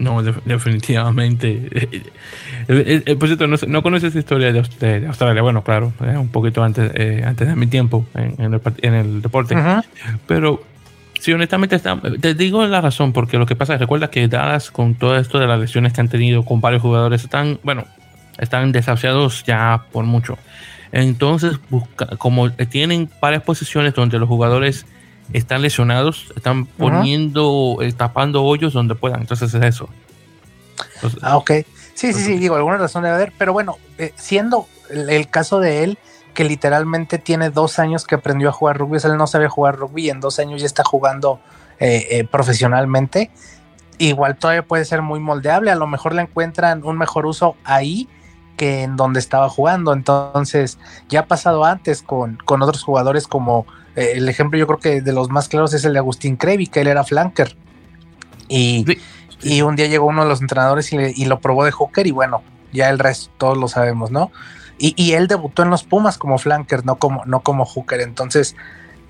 No, 0.00 0.22
definitivamente. 0.22 2.00
Eh, 2.72 3.16
por 3.18 3.26
cierto, 3.26 3.48
no, 3.48 3.82
conoces 3.82 4.10
esa 4.10 4.20
historia 4.20 4.52
de, 4.52 4.60
Australia. 5.08 5.42
Bueno, 5.42 5.64
claro, 5.64 5.92
un 5.98 6.28
poquito 6.28 6.62
antes, 6.62 6.92
antes 7.24 7.48
de 7.48 7.56
mi 7.56 7.66
tiempo 7.66 8.06
en, 8.14 8.94
el, 8.94 9.22
deporte. 9.22 9.56
Pero 10.28 10.62
Sí, 11.20 11.34
honestamente, 11.34 11.78
te 11.78 12.34
digo 12.34 12.66
la 12.66 12.80
razón, 12.80 13.12
porque 13.12 13.36
lo 13.36 13.44
que 13.44 13.54
pasa 13.54 13.74
es, 13.74 13.80
recuerda 13.80 14.08
que 14.08 14.26
Dallas, 14.26 14.70
con 14.70 14.94
todo 14.94 15.18
esto 15.18 15.38
de 15.38 15.46
las 15.46 15.60
lesiones 15.60 15.92
que 15.92 16.00
han 16.00 16.08
tenido 16.08 16.46
con 16.46 16.62
varios 16.62 16.80
jugadores, 16.80 17.22
están, 17.22 17.58
bueno, 17.62 17.84
están 18.38 18.72
desahuciados 18.72 19.44
ya 19.44 19.84
por 19.92 20.04
mucho. 20.06 20.38
Entonces, 20.92 21.58
busca, 21.68 22.06
como 22.16 22.50
tienen 22.52 23.10
varias 23.20 23.42
posiciones 23.42 23.92
donde 23.94 24.18
los 24.18 24.28
jugadores 24.28 24.86
están 25.32 25.62
lesionados, 25.62 26.32
están 26.36 26.66
poniendo, 26.66 27.78
eh, 27.80 27.92
tapando 27.92 28.44
hoyos 28.44 28.72
donde 28.72 28.94
puedan. 28.94 29.20
Entonces 29.20 29.52
es 29.54 29.62
eso. 29.62 29.88
ah, 31.22 31.36
ok. 31.36 31.50
Sí, 32.00 32.14
sí, 32.14 32.22
sí, 32.22 32.38
digo, 32.38 32.56
alguna 32.56 32.78
razón 32.78 33.02
debe 33.02 33.14
haber, 33.14 33.32
pero 33.36 33.52
bueno, 33.52 33.76
eh, 33.98 34.14
siendo 34.16 34.66
el, 34.88 35.28
caso 35.28 35.60
de 35.60 35.84
él, 35.84 35.98
que 36.32 36.44
literalmente 36.44 37.18
tiene 37.18 37.50
dos 37.50 37.78
años 37.78 38.06
que 38.06 38.14
aprendió 38.14 38.48
a 38.48 38.52
jugar 38.52 38.78
rugby. 38.78 38.98
él 39.04 39.18
no 39.18 39.26
sabe 39.26 39.48
jugar 39.48 39.76
rugby 39.76 40.06
y 40.06 40.10
en 40.10 40.20
dos 40.20 40.38
años 40.38 40.62
ya 40.62 40.66
está 40.66 40.82
jugando 40.82 41.40
eh, 41.78 42.06
eh, 42.10 42.24
profesionalmente. 42.24 43.30
Igual 43.98 44.36
todavía 44.36 44.62
puede 44.62 44.86
ser 44.86 45.02
muy 45.02 45.20
moldeable. 45.20 45.70
A 45.70 45.74
lo 45.74 45.86
mejor 45.86 46.14
le 46.14 46.22
encuentran 46.22 46.84
un 46.84 46.96
mejor 46.96 47.26
uso 47.26 47.56
ahí 47.64 48.08
que 48.56 48.82
en 48.82 48.96
donde 48.96 49.20
estaba 49.20 49.50
jugando. 49.50 49.92
Entonces, 49.92 50.78
ya 51.10 51.20
ha 51.20 51.26
pasado 51.26 51.64
antes 51.66 52.00
con, 52.02 52.38
con 52.44 52.62
otros 52.62 52.82
jugadores 52.82 53.26
como 53.26 53.66
eh, 53.96 54.12
el 54.14 54.28
ejemplo 54.28 54.58
yo 54.58 54.66
creo 54.66 54.78
que 54.78 55.00
de 55.00 55.12
los 55.12 55.30
más 55.30 55.48
claros 55.48 55.74
es 55.74 55.84
el 55.84 55.92
de 55.92 55.98
Agustín 55.98 56.36
Crevi, 56.36 56.66
que 56.66 56.80
él 56.80 56.88
era 56.88 57.04
flanker. 57.04 57.56
Y, 58.48 58.84
y 59.42 59.62
un 59.62 59.76
día 59.76 59.86
llegó 59.86 60.06
uno 60.06 60.24
de 60.24 60.28
los 60.28 60.40
entrenadores 60.40 60.92
y, 60.92 60.96
y, 60.96 61.24
lo 61.26 61.40
probó 61.40 61.64
de 61.64 61.70
hooker 61.70 62.06
y 62.06 62.10
bueno, 62.10 62.42
ya 62.72 62.90
el 62.90 62.98
resto 62.98 63.30
todos 63.38 63.56
lo 63.56 63.68
sabemos, 63.68 64.10
¿no? 64.10 64.32
Y, 64.82 65.12
él 65.12 65.28
debutó 65.28 65.62
en 65.62 65.68
los 65.68 65.82
Pumas 65.84 66.16
como 66.16 66.38
flanker, 66.38 66.86
no 66.86 66.96
como, 66.96 67.22
no 67.26 67.40
como 67.40 67.66
hooker. 67.66 68.00
Entonces, 68.00 68.56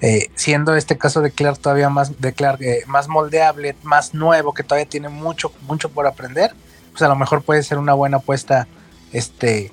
eh, 0.00 0.28
siendo 0.34 0.74
este 0.74 0.98
caso 0.98 1.20
de 1.20 1.30
Clark 1.30 1.60
todavía 1.60 1.88
más, 1.88 2.20
de 2.20 2.32
Clark, 2.32 2.60
eh, 2.60 2.82
más 2.88 3.06
moldeable, 3.06 3.76
más 3.84 4.12
nuevo, 4.12 4.52
que 4.52 4.64
todavía 4.64 4.88
tiene 4.88 5.08
mucho, 5.08 5.52
mucho 5.68 5.88
por 5.88 6.08
aprender, 6.08 6.50
pues 6.90 7.02
a 7.02 7.08
lo 7.08 7.14
mejor 7.14 7.42
puede 7.42 7.62
ser 7.62 7.78
una 7.78 7.94
buena 7.94 8.16
apuesta 8.16 8.66
este, 9.12 9.70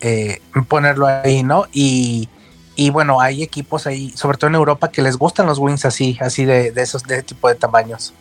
eh, 0.00 0.42
ponerlo 0.66 1.06
ahí, 1.06 1.44
¿no? 1.44 1.66
Y, 1.72 2.28
y, 2.76 2.90
bueno, 2.90 3.20
hay 3.20 3.42
equipos 3.42 3.86
ahí, 3.86 4.10
sobre 4.14 4.38
todo 4.38 4.48
en 4.48 4.54
Europa, 4.54 4.90
que 4.90 5.02
les 5.02 5.16
gustan 5.16 5.46
los 5.46 5.58
wings 5.58 5.84
así, 5.84 6.18
así 6.20 6.44
de, 6.44 6.70
de 6.70 6.82
esos, 6.82 7.02
de 7.02 7.16
ese 7.16 7.22
tipo 7.24 7.48
de 7.48 7.54
tamaños. 7.54 8.12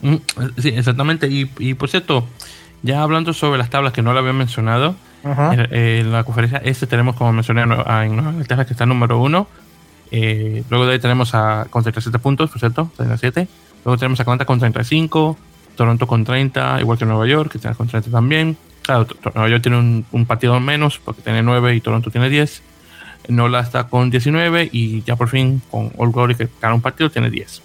Mm, 0.00 0.16
sí, 0.58 0.68
exactamente. 0.68 1.26
Y, 1.26 1.50
y 1.58 1.74
por 1.74 1.88
cierto, 1.88 2.24
ya 2.82 3.02
hablando 3.02 3.32
sobre 3.32 3.58
las 3.58 3.70
tablas 3.70 3.92
que 3.92 4.02
no 4.02 4.12
lo 4.12 4.20
había 4.20 4.32
mencionado, 4.32 4.94
en, 5.24 6.12
la 6.12 6.24
conferencia 6.24 6.58
este 6.64 6.86
tenemos, 6.86 7.16
como 7.16 7.32
mencioné, 7.32 7.62
en 7.62 7.68
Nueva 7.68 8.06
Inglaterra, 8.06 8.64
que 8.64 8.72
está 8.72 8.86
número 8.86 9.20
uno. 9.20 9.46
Eh, 10.10 10.64
luego 10.70 10.86
de 10.86 10.94
ahí 10.94 10.98
tenemos 10.98 11.34
a 11.34 11.66
con 11.70 11.82
37 11.82 12.18
puntos, 12.18 12.50
por 12.50 12.60
cierto, 12.60 12.90
37. 12.96 13.48
Luego 13.84 13.98
tenemos 13.98 14.20
a 14.20 14.22
Atlanta 14.22 14.44
con 14.44 14.58
35, 14.58 15.36
Toronto 15.76 16.06
con 16.06 16.24
30, 16.24 16.80
igual 16.80 16.98
que 16.98 17.04
Nueva 17.04 17.26
York, 17.26 17.52
que 17.52 17.58
está 17.58 17.74
con 17.74 17.88
30 17.88 18.10
también. 18.10 18.56
Claro, 18.82 19.06
Nueva 19.34 19.50
York 19.50 19.62
tiene 19.62 20.04
un, 20.10 20.26
partido 20.26 20.58
menos, 20.60 20.98
porque 21.04 21.22
tiene 21.22 21.42
9 21.42 21.74
y 21.74 21.80
Toronto 21.80 22.10
tiene 22.10 22.30
10. 22.30 22.62
Nola 23.28 23.60
está 23.60 23.84
con 23.84 24.10
19 24.10 24.70
y 24.72 25.02
ya 25.02 25.16
por 25.16 25.28
fin 25.28 25.60
con 25.70 25.92
All 25.96 26.10
Glory, 26.10 26.34
que 26.34 26.48
gana 26.60 26.74
un 26.74 26.80
partido, 26.80 27.10
tiene 27.10 27.30
10. 27.30 27.62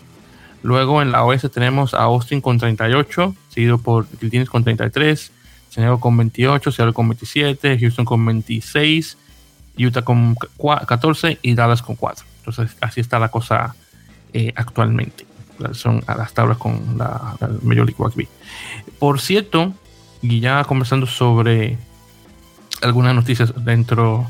Luego 0.62 1.02
en 1.02 1.12
la 1.12 1.24
oeste 1.24 1.50
tenemos 1.50 1.94
a 1.94 2.04
Austin 2.04 2.42
con 2.42 2.58
38, 2.58 3.36
seguido 3.50 3.78
por 3.78 4.08
Gildines 4.20 4.50
con 4.50 4.64
33, 4.64 5.32
San 5.70 5.84
Diego 5.84 6.00
con 6.00 6.16
28, 6.16 6.72
Seattle 6.72 6.94
con 6.94 7.10
27, 7.10 7.80
Houston 7.80 8.06
con 8.06 8.26
26, 8.26 9.18
Utah 9.78 10.04
con 10.04 10.36
14 10.36 11.40
y 11.42 11.56
Dallas 11.56 11.82
con 11.82 11.96
4. 11.96 12.26
Entonces 12.40 12.78
así 12.80 13.02
está 13.02 13.20
la 13.20 13.30
cosa 13.30 13.76
eh, 14.34 14.54
actualmente. 14.56 15.26
Son 15.72 16.04
a 16.08 16.16
las 16.16 16.34
tablas 16.34 16.58
con 16.58 16.98
la, 16.98 17.38
Major 17.62 17.86
League 17.86 17.96
Rugby. 17.98 18.28
Por 19.00 19.20
cierto, 19.20 19.74
y 20.22 20.40
ya 20.40 20.64
conversando 20.64 21.06
sobre 21.08 21.78
algunas 22.82 23.16
noticias 23.16 23.54
dentro 23.64 24.28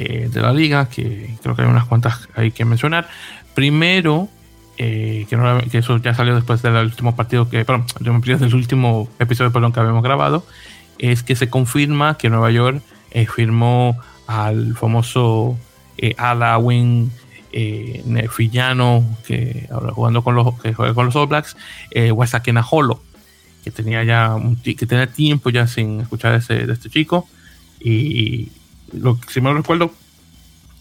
eh, 0.00 0.28
de 0.30 0.40
la 0.40 0.52
liga, 0.52 0.88
que 0.88 1.36
creo 1.42 1.54
que 1.54 1.62
hay 1.62 1.68
unas 1.68 1.86
cuantas 1.86 2.28
hay 2.34 2.50
que 2.50 2.64
mencionar. 2.64 3.08
Primero, 3.54 4.28
eh, 4.78 5.26
que, 5.28 5.78
eso 5.78 5.96
ya 5.98 6.14
salió 6.14 6.34
después 6.34 6.62
del 6.62 6.76
último 6.76 7.16
partido 7.16 7.48
que, 7.48 7.64
perdón, 7.64 7.86
del 8.00 8.54
último 8.54 9.08
episodio 9.18 9.52
perdón, 9.52 9.72
que 9.72 9.80
habíamos 9.80 10.02
grabado, 10.02 10.44
es 10.98 11.22
que 11.22 11.36
se 11.36 11.48
confirma 11.48 12.16
que 12.18 12.30
Nueva 12.30 12.50
York 12.50 12.82
eh, 13.10 13.26
firmó 13.26 13.98
al 14.26 14.76
famoso 14.76 15.58
Ala 16.16 16.56
Wing 16.58 17.10
eh, 17.52 18.02
nefillano 18.06 19.04
que 19.26 19.66
ahora 19.72 19.92
jugando 19.92 20.22
con 20.22 20.36
los 20.36 20.54
que 20.60 20.72
juega 20.72 20.94
con 20.94 21.06
los 21.06 21.16
All 21.16 21.26
Blacks, 21.26 21.56
eh, 21.90 22.12
Holo, 22.70 23.02
que 23.64 23.72
tenía 23.72 24.04
ya 24.04 24.36
que 24.62 24.86
tenía 24.86 25.08
tiempo 25.08 25.50
ya 25.50 25.66
sin 25.66 26.00
escuchar 26.00 26.36
ese, 26.36 26.66
de 26.66 26.72
este 26.72 26.88
chico 26.88 27.28
y 27.80 28.52
lo 28.92 29.18
si 29.28 29.40
me 29.40 29.52
recuerdo 29.52 29.92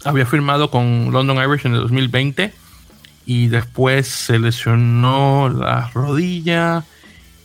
había 0.05 0.25
firmado 0.25 0.71
con 0.71 1.11
London 1.11 1.37
Irish 1.37 1.65
en 1.65 1.75
el 1.75 1.81
2020 1.81 2.53
y 3.25 3.47
después 3.47 4.07
se 4.07 4.39
lesionó 4.39 5.49
la 5.49 5.89
rodilla 5.93 6.85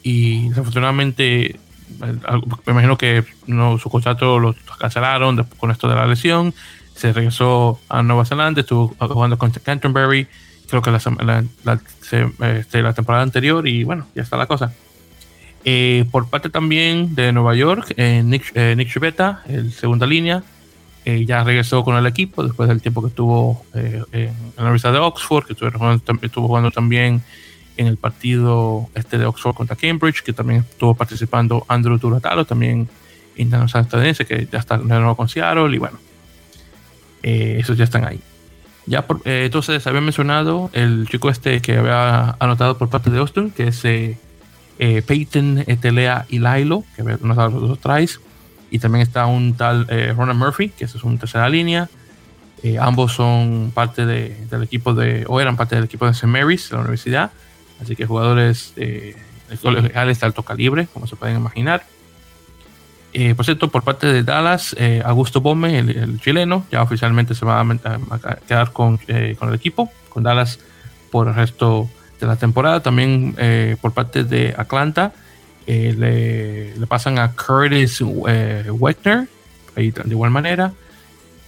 y 0.03 0.49
desafortunadamente 0.49 1.59
me 1.99 2.73
imagino 2.73 2.97
que 2.97 3.25
no, 3.47 3.79
su 3.79 3.91
contrato 3.91 4.39
lo 4.39 4.55
cancelaron 4.79 5.45
con 5.57 5.71
esto 5.71 5.89
de 5.89 5.95
la 5.95 6.07
lesión. 6.07 6.55
Se 6.95 7.12
regresó 7.12 7.81
a 7.89 8.03
Nueva 8.03 8.25
Zelanda, 8.25 8.61
estuvo 8.61 8.95
jugando 8.99 9.37
con 9.39 9.51
Canterbury, 9.51 10.27
creo 10.69 10.83
que 10.83 10.91
la, 10.91 10.99
este, 10.99 12.93
temporada 12.95 13.23
anterior, 13.23 13.67
y 13.67 13.85
bueno, 13.85 14.07
ya 14.15 14.23
está 14.23 14.37
la 14.37 14.47
cosa. 14.47 14.73
Eh, 15.65 16.05
por 16.11 16.29
parte 16.29 16.51
también 16.51 17.15
de 17.15 17.33
Nueva 17.33 17.55
York, 17.55 17.95
eh, 17.97 18.23
Nick, 18.25 18.53
eh, 18.55 18.75
Nick 18.77 18.95
el 19.49 19.73
segunda 19.73 20.07
línea, 20.07 20.43
eh, 21.05 21.24
ya 21.26 21.44
regresó 21.44 21.84
con 21.84 21.96
el 21.96 22.07
equipo 22.07 22.42
después 22.42 22.68
del 22.68 22.80
tiempo 22.80 23.02
que 23.02 23.09
estuvo 23.09 23.64
en 23.74 24.32
la 24.57 24.62
Universidad 24.62 24.92
de 24.92 24.98
Oxford, 24.98 25.46
que 25.46 25.52
estuvo 25.52 25.70
jugando, 25.70 26.02
estuvo 26.22 26.46
jugando 26.46 26.70
también 26.70 27.22
en 27.76 27.86
el 27.86 27.96
partido 27.96 28.88
este 28.94 29.18
de 29.18 29.26
Oxford 29.26 29.55
contra 29.55 29.76
Cambridge, 29.76 30.22
que 30.22 30.32
también 30.32 30.61
estuvo 30.61 30.94
participando 30.94 31.64
Andrew 31.68 31.98
Turatalo, 31.98 32.44
también 32.44 32.88
internacional 33.36 33.86
estadounidense, 33.86 34.24
que 34.24 34.48
ya 34.50 34.59
está 34.59 34.76
nuevo 34.76 35.16
con 35.16 35.28
Seattle, 35.28 35.74
y 35.74 35.78
bueno, 35.78 35.98
eh, 37.22 37.57
esos 37.59 37.76
ya 37.76 37.84
están 37.84 38.05
ahí. 38.05 38.20
Ya 38.86 39.07
por, 39.07 39.22
eh, 39.24 39.44
entonces 39.46 39.86
había 39.86 40.00
mencionado 40.00 40.70
el 40.72 41.09
chico 41.09 41.30
este 41.30 41.61
que 41.61 41.78
había 41.78 42.36
anotado 42.38 42.76
por 42.76 42.90
parte 42.90 43.11
de 43.11 43.18
Austin, 43.18 43.50
que 43.50 43.68
es 43.68 43.84
eh, 43.84 44.18
eh 44.78 45.02
Peyton 45.02 45.64
Etelea 45.66 46.26
y 46.28 46.38
Lilo, 46.38 46.84
que 46.94 47.02
anotado 47.02 47.61
los 47.61 47.68
dos 47.70 47.80
tries, 47.80 48.20
y 48.75 48.79
también 48.79 49.03
está 49.03 49.27
un 49.27 49.55
tal 49.55 49.87
Ronald 50.16 50.39
Murphy, 50.39 50.70
que 50.70 50.85
es 50.85 50.95
un 51.05 51.18
tercera 51.18 51.49
línea. 51.49 51.89
ambos 52.81 53.12
son 53.12 53.70
parte 53.75 54.05
de, 54.05 54.47
del 54.51 54.62
equipo 54.62 54.95
de, 54.95 55.25
o 55.29 55.41
eran 55.41 55.57
parte 55.57 55.77
del 55.77 55.85
equipo 55.85 56.07
de 56.07 56.12
St. 56.12 56.27
Mary's, 56.27 56.70
de 56.70 56.77
la 56.77 56.83
universidad 56.83 57.31
Así 57.81 57.97
que 57.97 58.07
jugadores 58.07 58.72
eh, 58.77 59.16
de 59.51 60.18
alto 60.22 60.43
calibre, 60.43 60.89
como 60.93 61.07
se 61.07 61.16
pueden 61.16 61.37
imaginar. 61.37 61.85
Eh, 63.12 63.35
por 63.35 63.45
cierto, 63.45 63.70
por 63.70 63.85
parte 63.85 64.07
de 64.07 64.22
Dallas, 64.22 64.75
eh, 64.79 65.03
Augusto 65.05 65.41
Bome, 65.41 65.79
el, 65.79 66.20
chileno, 66.20 66.66
ya 66.70 66.83
oficialmente 66.83 67.35
se 67.35 67.45
va 67.45 67.61
a, 67.61 68.37
quedar 68.49 68.72
con, 68.72 68.99
eh, 69.07 69.37
con, 69.39 69.51
el 69.51 69.55
equipo, 69.55 69.91
con 70.09 70.22
Dallas 70.22 70.59
por 71.12 71.29
el 71.29 71.35
resto 71.35 71.89
de 72.20 72.27
la 72.27 72.37
temporada. 72.37 72.81
También 72.81 73.37
por 73.81 73.93
parte 73.93 74.25
de 74.25 74.55
Atlanta, 74.57 75.12
le, 75.67 76.77
le, 76.77 76.87
pasan 76.87 77.19
a 77.19 77.33
Curtis 77.33 78.01
Wegner, 78.03 79.29
ahí 79.77 79.91
de 79.91 80.11
igual 80.11 80.31
manera. 80.31 80.73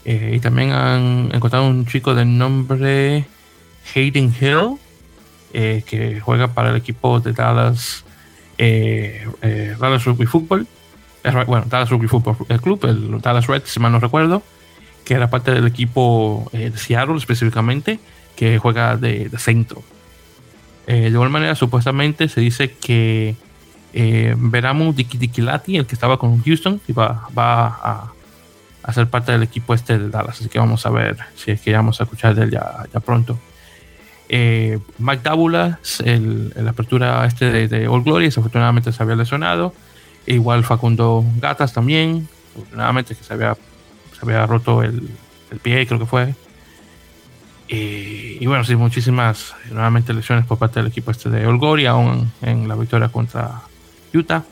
y 0.05 0.39
también 0.41 0.73
han 0.73 1.31
encontrado 1.33 1.67
un 1.67 1.87
chico 1.87 2.14
de 2.14 2.25
nombre 2.25 3.27
Hayden 3.95 4.35
Hill, 4.41 4.79
eh, 5.53 5.83
que 5.87 6.21
juega 6.21 6.49
para 6.49 6.71
el 6.71 6.77
equipo 6.77 7.21
de 7.21 7.33
Dallas, 7.33 8.05
eh, 8.59 9.27
eh, 9.43 9.77
Dallas 9.79 10.05
Rugby 10.05 10.27
Football. 10.27 10.67
Bueno, 11.47 11.67
Dallas 11.69 11.91
Rugby 11.91 12.07
Football 12.07 12.37
Club, 12.61 12.85
el 12.85 13.21
Dallas 13.21 13.49
Reds, 13.49 13.71
si 13.71 13.81
mal 13.81 13.91
no 13.91 13.99
recuerdo, 13.99 14.43
que 15.05 15.14
era 15.14 15.29
parte 15.29 15.51
del 15.51 15.67
equipo 15.67 16.49
de 16.53 16.77
Seattle 16.77 17.17
específicamente, 17.17 17.99
que 18.37 18.59
juega 18.59 18.97
de, 18.97 19.29
centro. 19.37 19.83
de 20.87 21.09
igual 21.09 21.31
manera, 21.31 21.57
supuestamente 21.57 22.29
se 22.29 22.41
dice 22.41 22.71
que 22.71 23.35
Veramu 24.36 24.92
Dikilati, 24.92 25.76
el 25.76 25.86
que 25.86 25.94
estaba 25.94 26.18
con 26.18 26.42
Houston, 26.42 26.80
va, 26.97 27.28
va 27.36 27.66
a, 27.66 28.12
a, 28.82 28.92
ser 28.92 29.09
parte 29.09 29.32
del 29.32 29.42
equipo 29.42 29.74
este 29.74 29.99
de 29.99 30.11
Dallas. 30.11 30.40
Así 30.40 30.49
que 30.49 30.59
vamos 30.59 30.84
a 30.84 30.90
ver 30.90 31.16
si 31.34 31.53
es 31.53 31.61
que 31.61 31.72
vamos 31.72 32.01
a 32.01 32.05
escuchar 32.05 32.34
de 32.34 32.44
él 32.44 32.51
ya, 32.51 32.84
ya 32.92 33.01
pronto. 33.01 33.38
Eh, 34.28 34.78
Mike 34.99 35.22
Dábula, 35.22 35.78
el, 36.05 36.53
la 36.57 36.70
apertura 36.70 37.24
este 37.26 37.51
de, 37.51 37.68
de, 37.68 37.88
All 37.88 38.03
Glory, 38.03 38.26
desafortunadamente 38.26 38.92
se 38.92 39.03
había 39.03 39.16
lesionado. 39.16 39.72
Igual 40.26 40.64
Facundo 40.64 41.24
Gatas 41.40 41.72
también, 41.72 42.28
afortunadamente 42.55 43.14
que 43.14 43.22
se 43.22 43.32
había, 43.32 43.55
se 43.55 44.20
había 44.22 44.44
roto 44.47 44.82
el, 44.82 45.09
el 45.51 45.59
pie, 45.59 45.86
creo 45.86 46.01
que 46.01 46.07
fue. 46.07 46.34
Eh, 47.68 48.38
y 48.40 48.47
bueno, 48.47 48.64
sí, 48.64 48.76
muchísimas 48.76 49.55
nuevamente 49.70 50.12
lesiones 50.12 50.44
por 50.47 50.59
parte 50.59 50.80
del 50.80 50.88
equipo 50.88 51.11
este 51.11 51.30
de 51.30 51.47
All 51.47 51.59
Glory, 51.59 51.86
aún 51.86 52.32
en 52.42 52.68
la 52.68 52.74
victoria 52.74 53.09
contra 53.09 53.62
Utah. 54.12 54.44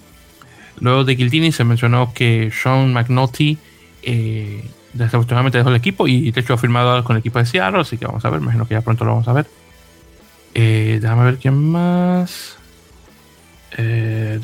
Luego 0.80 1.04
de 1.04 1.16
Gildini 1.16 1.52
se 1.52 1.64
mencionó 1.64 2.12
que 2.12 2.50
Sean 2.50 2.92
McNulty 2.92 3.58
eh, 4.02 4.64
desafortunadamente 4.92 5.58
dejó 5.58 5.70
el 5.70 5.76
equipo 5.76 6.08
y 6.08 6.30
de 6.30 6.40
hecho 6.40 6.54
ha 6.54 6.58
firmado 6.58 7.02
con 7.04 7.16
el 7.16 7.20
equipo 7.20 7.38
de 7.38 7.46
Seattle, 7.46 7.80
así 7.80 7.96
que 7.96 8.06
vamos 8.06 8.24
a 8.24 8.30
ver, 8.30 8.40
imagino 8.40 8.66
que 8.66 8.74
ya 8.74 8.80
pronto 8.80 9.04
lo 9.04 9.12
vamos 9.12 9.28
a 9.28 9.32
ver. 9.32 9.46
Eh, 10.54 10.98
déjame 11.00 11.24
ver 11.24 11.38
quién 11.38 11.54
más. 11.54 12.56
Eh, 13.76 14.40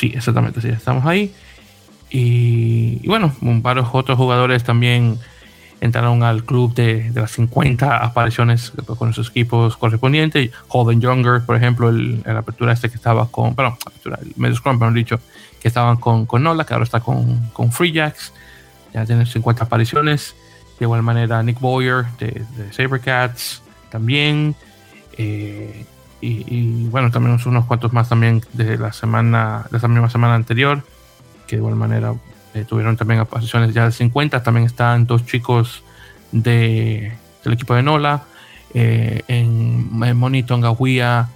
sí, 0.00 0.12
exactamente, 0.14 0.60
sí, 0.60 0.68
estamos 0.68 1.06
ahí. 1.06 1.32
Y, 2.10 3.06
bueno, 3.06 3.34
varios 3.40 3.88
otros 3.92 4.18
jugadores 4.18 4.64
también 4.64 5.18
entraron 5.82 6.22
al 6.22 6.44
club 6.44 6.74
de, 6.74 7.10
las 7.12 7.32
50 7.32 8.04
apariciones 8.04 8.72
con 8.86 9.12
sus 9.12 9.30
equipos 9.30 9.76
correspondientes. 9.76 10.52
Holden 10.68 11.00
Younger, 11.00 11.42
por 11.44 11.56
ejemplo, 11.56 11.88
el, 11.88 12.22
la 12.24 12.38
apertura 12.38 12.72
este 12.72 12.88
que 12.88 12.94
estaba 12.94 13.26
con, 13.28 13.56
perdón, 13.56 13.74
apertura, 13.84 14.16
el 14.22 14.32
medio 14.36 14.54
scrum, 14.54 14.78
pero 14.78 14.92
dicho, 14.92 15.18
que 15.60 15.66
estaban 15.66 15.96
con, 15.96 16.24
con 16.24 16.44
Nola, 16.44 16.64
que 16.64 16.72
ahora 16.72 16.84
está 16.84 17.00
con, 17.00 17.48
con 17.52 17.72
Free 17.72 17.90
Jacks. 17.90 18.32
Ya 18.94 19.04
tiene 19.04 19.26
50 19.26 19.64
apariciones. 19.64 20.36
De 20.78 20.84
igual 20.84 21.02
manera, 21.02 21.42
Nick 21.42 21.58
Boyer 21.58 22.06
de, 22.16 22.44
de 22.56 22.72
Sabercats 22.72 23.60
también. 23.90 24.54
Eh, 25.18 25.84
y, 26.20 26.86
bueno, 26.86 27.10
también 27.10 27.36
unos 27.44 27.64
cuantos 27.64 27.92
más 27.92 28.08
también 28.08 28.40
de 28.52 28.78
la 28.78 28.92
semana, 28.92 29.66
de 29.72 29.78
esa 29.78 29.88
misma 29.88 30.08
semana 30.08 30.36
anterior, 30.36 30.84
que 31.48 31.56
de 31.56 31.60
igual 31.60 31.74
manera 31.74 32.14
eh, 32.54 32.64
tuvieron 32.64 32.96
también 32.96 33.20
apariciones 33.20 33.74
ya 33.74 33.86
de 33.86 33.92
50. 33.92 34.42
También 34.42 34.66
están 34.66 35.06
dos 35.06 35.24
chicos 35.26 35.82
de, 36.30 37.12
del 37.44 37.52
equipo 37.52 37.74
de 37.74 37.82
Nola, 37.82 38.24
eh, 38.74 39.22
en, 39.28 39.90
en 40.02 40.16
Moni 40.16 40.42
Tongahuia 40.42 41.28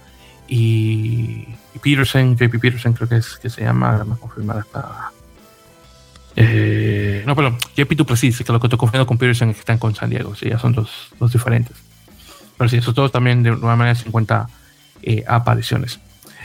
y, 0.47 1.47
Peterson, 1.81 2.35
JP 2.35 2.59
Peterson 2.59 2.93
creo 2.93 3.07
que 3.07 3.17
es 3.17 3.37
que 3.37 3.49
se 3.49 3.61
llama, 3.61 4.03
me 4.03 4.15
confirmar 4.15 4.57
esta. 4.57 5.11
no, 7.25 7.35
perdón, 7.35 7.57
JP 7.75 7.91
Duplessis, 7.93 8.43
que 8.43 8.51
lo 8.51 8.59
que 8.59 8.67
estoy 8.67 8.79
confundiendo 8.79 9.05
con 9.05 9.17
Peterson 9.17 9.49
es 9.49 9.55
que 9.55 9.59
están 9.59 9.77
con 9.77 9.93
San 9.93 10.09
Diego, 10.09 10.35
sí, 10.35 10.49
ya 10.49 10.57
son 10.57 10.73
dos, 10.73 11.09
dos 11.19 11.31
diferentes. 11.31 11.77
Pero 12.57 12.69
sí, 12.69 12.77
eso 12.77 12.93
todos 12.93 13.11
también 13.11 13.43
de 13.43 13.51
una 13.51 13.75
manera 13.75 13.95
50 13.95 14.49
eh, 15.03 15.23
apariciones. 15.27 15.99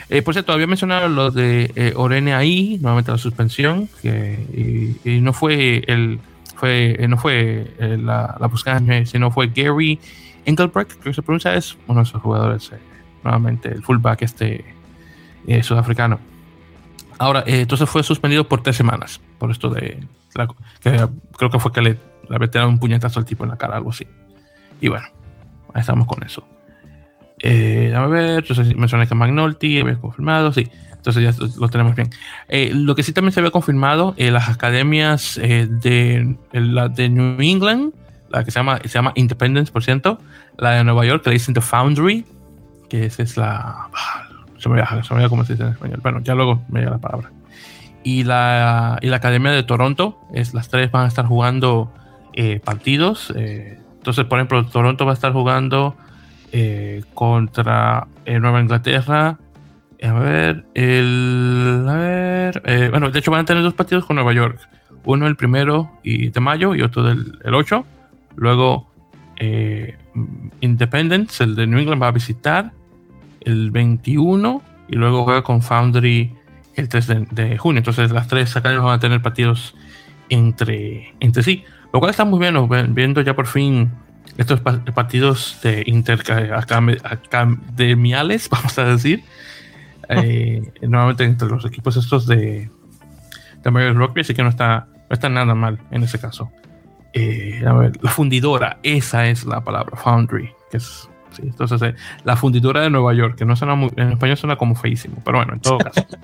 Eh, 0.09 0.21
por 0.21 0.33
cierto, 0.33 0.53
había 0.53 0.67
mencionado 0.67 1.07
lo 1.07 1.31
de 1.31 1.71
eh, 1.75 1.93
Orene 1.95 2.33
ahí, 2.33 2.77
nuevamente 2.81 3.11
la 3.11 3.17
suspensión, 3.17 3.89
que 4.01 4.97
y, 5.03 5.21
no 5.21 5.33
fue 5.33 5.83
el 5.87 6.19
fue 6.55 6.97
no 7.09 7.17
fue 7.17 7.73
la, 7.79 8.35
la, 8.39 8.47
búsqueda, 8.47 8.81
sino 9.05 9.31
fue 9.31 9.47
Gary 9.47 9.99
Engelbrecht, 10.45 10.93
que 11.01 11.13
se 11.13 11.21
pronuncia, 11.21 11.55
es 11.55 11.77
uno 11.87 12.01
de 12.01 12.03
esos 12.03 12.21
jugadores, 12.21 12.71
nuevamente 13.23 13.69
el 13.69 13.83
fullback 13.83 14.21
este 14.23 14.65
sudafricano. 15.61 16.19
Ahora, 17.17 17.43
entonces 17.45 17.89
fue 17.89 18.03
suspendido 18.03 18.47
por 18.47 18.63
tres 18.63 18.75
semanas, 18.75 19.21
por 19.37 19.51
esto 19.51 19.69
de, 19.69 19.99
que 20.81 21.07
creo 21.37 21.49
que 21.49 21.59
fue 21.59 21.71
que 21.71 21.81
le, 21.81 21.97
le 22.29 22.35
había 22.35 22.67
un 22.67 22.79
puñetazo 22.79 23.19
al 23.19 23.25
tipo 23.25 23.43
en 23.43 23.51
la 23.51 23.57
cara, 23.57 23.77
algo 23.77 23.91
así. 23.91 24.07
Y 24.81 24.89
bueno, 24.89 25.05
estamos 25.75 26.07
con 26.07 26.23
eso. 26.23 26.45
Eh, 27.45 27.93
a 27.93 28.07
ver, 28.07 28.45
mencioné 28.77 29.05
que 29.05 29.15
McNulty 29.15 29.81
había 29.81 29.99
confirmado, 29.99 30.53
sí. 30.53 30.69
Entonces 30.93 31.37
ya 31.37 31.45
lo 31.59 31.67
tenemos 31.67 31.93
bien. 31.93 32.09
Eh, 32.47 32.71
lo 32.73 32.95
que 32.95 33.03
sí 33.03 33.11
también 33.11 33.33
se 33.33 33.41
había 33.41 33.51
confirmado, 33.51 34.13
eh, 34.15 34.31
las 34.31 34.47
academias 34.47 35.37
eh, 35.37 35.67
de, 35.69 36.37
la 36.53 36.87
de 36.87 37.09
New 37.09 37.41
England, 37.41 37.91
la 38.29 38.45
que 38.45 38.51
se 38.51 38.59
llama, 38.59 38.79
se 38.79 38.87
llama 38.87 39.11
Independence, 39.15 39.69
por 39.69 39.83
cierto, 39.83 40.17
la 40.57 40.71
de 40.71 40.85
Nueva 40.85 41.05
York, 41.05 41.21
que 41.21 41.31
le 41.31 41.33
dicen 41.33 41.53
The 41.53 41.59
Foundry, 41.59 42.25
que 42.87 43.07
esa 43.07 43.21
es 43.21 43.35
la... 43.35 43.89
Se 44.57 44.69
me 44.69 44.75
olvida, 44.75 45.03
se 45.03 45.13
me 45.13 45.27
cómo 45.27 45.43
se 45.43 45.53
dice 45.53 45.65
en 45.65 45.73
español. 45.73 45.99
Bueno, 46.01 46.21
ya 46.21 46.35
luego 46.35 46.63
me 46.69 46.79
llega 46.79 46.91
la 46.91 46.99
palabra. 46.99 47.31
Y 48.05 48.23
la, 48.23 48.97
y 49.01 49.07
la 49.07 49.17
Academia 49.17 49.51
de 49.51 49.63
Toronto, 49.63 50.17
es, 50.33 50.53
las 50.53 50.69
tres 50.69 50.89
van 50.89 51.03
a 51.03 51.07
estar 51.09 51.25
jugando 51.25 51.91
partidos. 52.63 53.33
Entonces, 53.35 54.23
por 54.23 54.39
ejemplo, 54.39 54.65
Toronto 54.67 55.05
va 55.05 55.11
a 55.11 55.15
estar 55.15 55.33
jugando 55.33 55.97
eh, 56.55 57.01
contra 57.15 58.05
eh, 58.25 58.39
Nueva 58.39 58.61
Inglaterra. 58.61 59.39
A 60.03 60.13
ver, 60.13 60.63
el. 60.75 61.83
A 61.89 61.95
ver. 61.95 62.61
Eh, 62.65 62.89
bueno, 62.91 63.09
de 63.09 63.17
hecho 63.17 63.31
van 63.31 63.41
a 63.41 63.45
tener 63.45 63.63
dos 63.63 63.73
partidos 63.73 64.05
con 64.05 64.17
Nueva 64.17 64.33
York. 64.33 64.59
Uno 65.03 65.25
el 65.25 65.35
primero 65.35 65.89
y 66.03 66.29
de 66.29 66.39
mayo 66.39 66.75
y 66.75 66.83
otro 66.83 67.01
del 67.01 67.39
el 67.43 67.55
8. 67.55 67.83
Luego, 68.35 68.87
Independence, 70.61 71.43
el 71.43 71.55
de 71.55 71.65
New 71.65 71.79
England, 71.79 72.03
va 72.03 72.09
a 72.09 72.11
visitar 72.11 72.71
el 73.41 73.71
21 73.71 74.61
y 74.89 74.95
luego 74.95 75.23
juega 75.23 75.41
con 75.41 75.63
Foundry 75.63 76.35
el 76.75 76.87
3 76.87 77.07
de, 77.31 77.57
junio. 77.57 77.79
Entonces, 77.79 78.11
las 78.11 78.27
tres 78.27 78.55
academias 78.55 78.85
van 78.85 78.97
a 78.97 78.99
tener 78.99 79.23
partidos 79.23 79.75
entre, 80.29 81.15
entre 81.19 81.41
sí. 81.41 81.63
Lo 81.91 81.99
cual 81.99 82.11
está 82.11 82.25
muy 82.25 82.39
bien, 82.39 82.55
viendo 82.93 83.21
ya 83.21 83.35
por 83.35 83.47
fin 83.47 83.89
estos 84.37 84.61
partidos 84.61 85.59
de 85.61 85.83
interacademiales, 85.85 88.49
vamos 88.49 88.79
a 88.79 88.85
decir, 88.85 89.23
eh, 90.09 90.71
nuevamente 90.81 91.23
entre 91.23 91.47
los 91.49 91.63
equipos 91.65 91.95
estos 91.97 92.25
de, 92.27 92.69
de 93.63 93.71
Major 93.71 93.95
Rugby, 93.95 94.21
así 94.21 94.33
que 94.33 94.41
no 94.43 94.49
está, 94.49 94.87
no 95.09 95.13
está 95.13 95.29
nada 95.29 95.55
mal 95.55 95.79
en 95.91 96.03
ese 96.03 96.19
caso. 96.19 96.51
Eh, 97.13 97.63
a 97.65 97.73
ver, 97.73 97.91
la 98.01 98.09
fundidora, 98.09 98.79
esa 98.81 99.27
es 99.27 99.45
la 99.45 99.61
palabra, 99.61 99.95
Foundry, 99.97 100.49
que 100.71 100.77
es 100.77 101.07
Sí, 101.33 101.41
entonces, 101.43 101.81
eh, 101.81 101.95
la 102.23 102.35
fundidora 102.35 102.81
de 102.81 102.89
Nueva 102.89 103.13
York, 103.13 103.35
que 103.35 103.45
no 103.45 103.55
suena 103.55 103.75
muy, 103.75 103.91
en 103.95 104.11
español 104.11 104.37
suena 104.37 104.55
como 104.55 104.75
feísimo, 104.75 105.17
pero 105.25 105.39
bueno, 105.39 105.53
en 105.53 105.59
todo 105.59 105.79
caso. 105.79 106.05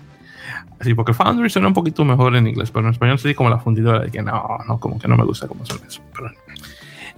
Sí, 0.82 0.94
porque 0.94 1.14
Foundry 1.14 1.50
suena 1.50 1.68
un 1.68 1.74
poquito 1.74 2.06
mejor 2.06 2.38
en 2.38 2.48
inglés, 2.48 2.72
pero 2.72 2.86
en 2.86 2.94
español 2.94 3.20
se 3.20 3.36
como 3.36 3.50
la 3.50 3.60
fundidora, 3.60 4.00
de 4.00 4.12
que 4.12 4.22
no, 4.22 4.60
no, 4.66 4.80
como 4.80 4.98
que 4.98 5.10
no 5.10 5.18
me 5.18 5.26
gusta 5.26 5.46
cómo 5.46 5.66
suena 5.66 5.86
eso. 5.86 6.02
Pero 6.16 6.32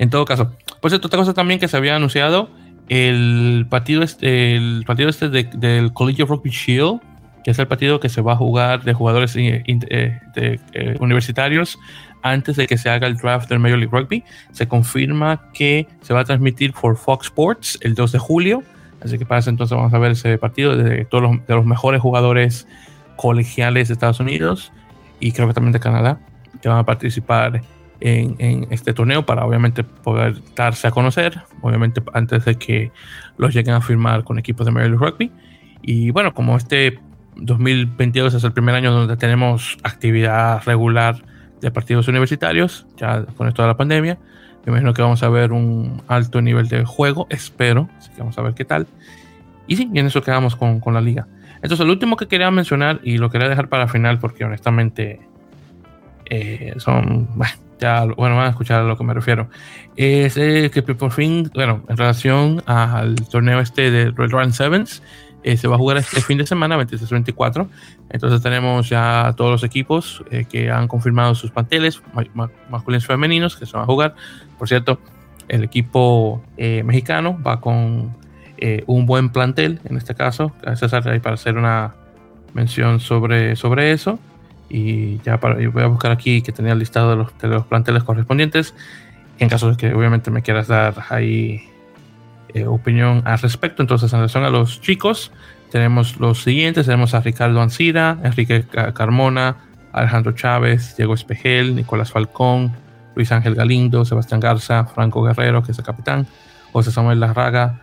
en 0.01 0.09
todo 0.09 0.25
caso, 0.25 0.51
pues 0.81 0.95
otra 0.95 1.15
cosa 1.15 1.35
también 1.35 1.59
que 1.59 1.67
se 1.67 1.77
había 1.77 1.95
anunciado, 1.95 2.49
el 2.89 3.67
partido 3.69 4.01
este, 4.01 4.55
el 4.55 4.83
partido 4.87 5.09
este 5.09 5.29
del 5.29 5.93
College 5.93 6.23
of 6.23 6.29
Rugby 6.31 6.49
Shield, 6.49 6.99
que 7.43 7.51
es 7.51 7.59
el 7.59 7.67
partido 7.67 7.99
que 7.99 8.09
se 8.09 8.21
va 8.21 8.33
a 8.33 8.35
jugar 8.35 8.83
de 8.83 8.95
jugadores 8.95 9.35
eh, 9.35 9.61
eh, 9.67 10.97
universitarios 10.99 11.77
antes 12.23 12.55
de 12.55 12.65
que 12.65 12.79
se 12.79 12.89
haga 12.89 13.05
el 13.05 13.15
draft 13.17 13.47
del 13.47 13.59
Major 13.59 13.77
League 13.77 13.95
Rugby. 13.95 14.23
Se 14.51 14.67
confirma 14.67 15.51
que 15.53 15.87
se 16.01 16.15
va 16.15 16.21
a 16.21 16.25
transmitir 16.25 16.73
por 16.73 16.97
Fox 16.97 17.27
Sports 17.27 17.77
el 17.81 17.93
2 17.93 18.11
de 18.13 18.17
julio. 18.17 18.63
Así 19.05 19.19
que 19.19 19.27
para 19.27 19.37
eso 19.37 19.51
entonces 19.51 19.77
vamos 19.77 19.93
a 19.93 19.99
ver 19.99 20.13
ese 20.13 20.35
partido 20.39 20.75
de 20.75 21.05
todos 21.05 21.21
los, 21.21 21.45
de 21.45 21.53
los 21.53 21.65
mejores 21.67 22.01
jugadores 22.01 22.67
colegiales 23.17 23.89
de 23.89 23.93
Estados 23.93 24.19
Unidos 24.19 24.71
y 25.19 25.31
creo 25.31 25.47
que 25.47 25.53
también 25.53 25.73
de 25.73 25.79
Canadá 25.79 26.19
que 26.59 26.69
van 26.69 26.79
a 26.79 26.85
participar 26.85 27.61
en, 28.01 28.35
en, 28.39 28.67
este 28.71 28.93
torneo 28.93 29.25
para 29.25 29.45
obviamente 29.45 29.83
poder 29.83 30.41
darse 30.55 30.87
a 30.87 30.91
conocer, 30.91 31.41
obviamente 31.61 32.01
antes 32.13 32.45
de 32.45 32.55
que 32.55 32.91
los 33.37 33.53
lleguen 33.53 33.75
a 33.75 33.81
firmar 33.81 34.23
con 34.23 34.39
equipos 34.39 34.65
de 34.65 34.71
League 34.71 34.95
Rugby. 34.95 35.31
Y 35.81 36.11
bueno, 36.11 36.33
como 36.33 36.57
este 36.57 36.99
2022 37.37 38.33
es 38.33 38.43
el 38.43 38.51
primer 38.51 38.75
año 38.75 38.91
donde 38.91 39.17
tenemos 39.17 39.77
actividad 39.83 40.61
regular 40.65 41.23
de 41.61 41.71
partidos 41.71 42.07
universitarios, 42.07 42.85
ya 42.97 43.23
con 43.37 43.47
esto 43.47 43.61
de 43.61 43.67
la 43.67 43.77
pandemia. 43.77 44.17
Me 44.65 44.71
imagino 44.71 44.93
que 44.93 45.01
vamos 45.01 45.23
a 45.23 45.29
ver 45.29 45.51
un 45.51 46.01
alto 46.07 46.41
nivel 46.41 46.67
de 46.67 46.85
juego, 46.85 47.27
espero, 47.29 47.89
así 47.97 48.11
que 48.11 48.19
vamos 48.19 48.37
a 48.37 48.41
ver 48.41 48.53
qué 48.53 48.65
tal. 48.65 48.87
Y 49.67 49.75
sí, 49.75 49.89
y 49.93 49.99
en 49.99 50.07
eso 50.07 50.21
quedamos 50.21 50.55
con, 50.55 50.79
con 50.79 50.93
la 50.93 51.01
liga. 51.01 51.27
Entonces, 51.61 51.85
lo 51.85 51.93
último 51.93 52.17
que 52.17 52.27
quería 52.27 52.49
mencionar, 52.51 52.99
y 53.03 53.17
lo 53.17 53.29
quería 53.29 53.47
dejar 53.47 53.69
para 53.69 53.83
el 53.83 53.89
final, 53.89 54.19
porque 54.19 54.43
honestamente 54.43 55.19
eh, 56.25 56.73
son, 56.77 57.27
bueno, 57.35 57.53
ya, 57.81 58.05
bueno, 58.05 58.37
van 58.37 58.45
a 58.45 58.49
escuchar 58.49 58.81
a 58.81 58.83
lo 58.83 58.97
que 58.97 59.03
me 59.03 59.13
refiero, 59.13 59.49
es 59.97 60.37
eh, 60.37 60.71
que 60.71 60.81
por 60.83 61.11
fin, 61.11 61.51
bueno, 61.53 61.83
en 61.89 61.97
relación 61.97 62.63
al 62.65 63.15
torneo 63.27 63.59
este 63.59 63.91
de 63.91 64.11
Red 64.11 64.29
Run 64.29 64.53
Sevens, 64.53 65.01
eh, 65.43 65.57
se 65.57 65.67
va 65.67 65.75
a 65.75 65.77
jugar 65.77 65.97
este 65.97 66.21
fin 66.21 66.37
de 66.37 66.45
semana, 66.45 66.77
23-24. 66.77 67.67
Entonces 68.09 68.41
tenemos 68.41 68.89
ya 68.89 69.33
todos 69.35 69.51
los 69.51 69.63
equipos 69.63 70.23
eh, 70.29 70.45
que 70.45 70.69
han 70.69 70.87
confirmado 70.87 71.33
sus 71.35 71.51
planteles, 71.51 72.01
masculinos 72.69 73.03
y 73.03 73.07
femeninos, 73.07 73.57
que 73.57 73.65
se 73.65 73.73
van 73.73 73.83
a 73.83 73.85
jugar. 73.85 74.15
Por 74.59 74.67
cierto, 74.67 74.99
el 75.47 75.63
equipo 75.63 76.43
eh, 76.57 76.83
mexicano 76.83 77.39
va 77.45 77.59
con 77.59 78.19
un 78.85 79.07
buen 79.07 79.31
plantel, 79.31 79.79
en 79.85 79.97
este 79.97 80.13
caso. 80.13 80.51
César, 80.75 81.09
ahí 81.09 81.19
para 81.19 81.33
hacer 81.33 81.57
una 81.57 81.95
mención 82.53 82.99
sobre, 82.99 83.55
sobre 83.55 83.91
eso. 83.91 84.19
Y 84.73 85.19
ya 85.25 85.37
para, 85.39 85.55
voy 85.69 85.83
a 85.83 85.87
buscar 85.87 86.11
aquí 86.11 86.41
que 86.41 86.53
tenía 86.53 86.71
el 86.71 86.79
listado 86.79 87.09
de 87.09 87.15
los, 87.17 87.33
los 87.41 87.65
planteles 87.65 88.03
correspondientes. 88.03 88.73
En 89.37 89.49
caso 89.49 89.71
de 89.71 89.75
que 89.75 89.93
obviamente 89.93 90.31
me 90.31 90.41
quieras 90.41 90.67
dar 90.67 90.93
ahí 91.09 91.63
eh, 92.53 92.65
opinión 92.65 93.21
al 93.25 93.39
respecto. 93.39 93.81
Entonces, 93.81 94.13
en 94.13 94.19
relación 94.19 94.45
a 94.45 94.49
los 94.49 94.79
chicos, 94.79 95.31
tenemos 95.71 96.19
los 96.19 96.43
siguientes: 96.43 96.85
tenemos 96.85 97.13
a 97.13 97.19
Ricardo 97.19 97.61
Ancira, 97.61 98.17
Enrique 98.23 98.63
Carmona, 98.93 99.57
Alejandro 99.91 100.31
Chávez, 100.31 100.95
Diego 100.95 101.13
Espejel, 101.15 101.75
Nicolás 101.75 102.11
Falcón, 102.11 102.71
Luis 103.15 103.31
Ángel 103.31 103.55
Galindo, 103.55 104.05
Sebastián 104.05 104.39
Garza, 104.39 104.85
Franco 104.85 105.21
Guerrero, 105.21 105.63
que 105.63 105.73
es 105.73 105.79
el 105.79 105.83
capitán, 105.83 106.27
José 106.71 106.91
Samuel 106.91 107.19
Larraga, 107.19 107.81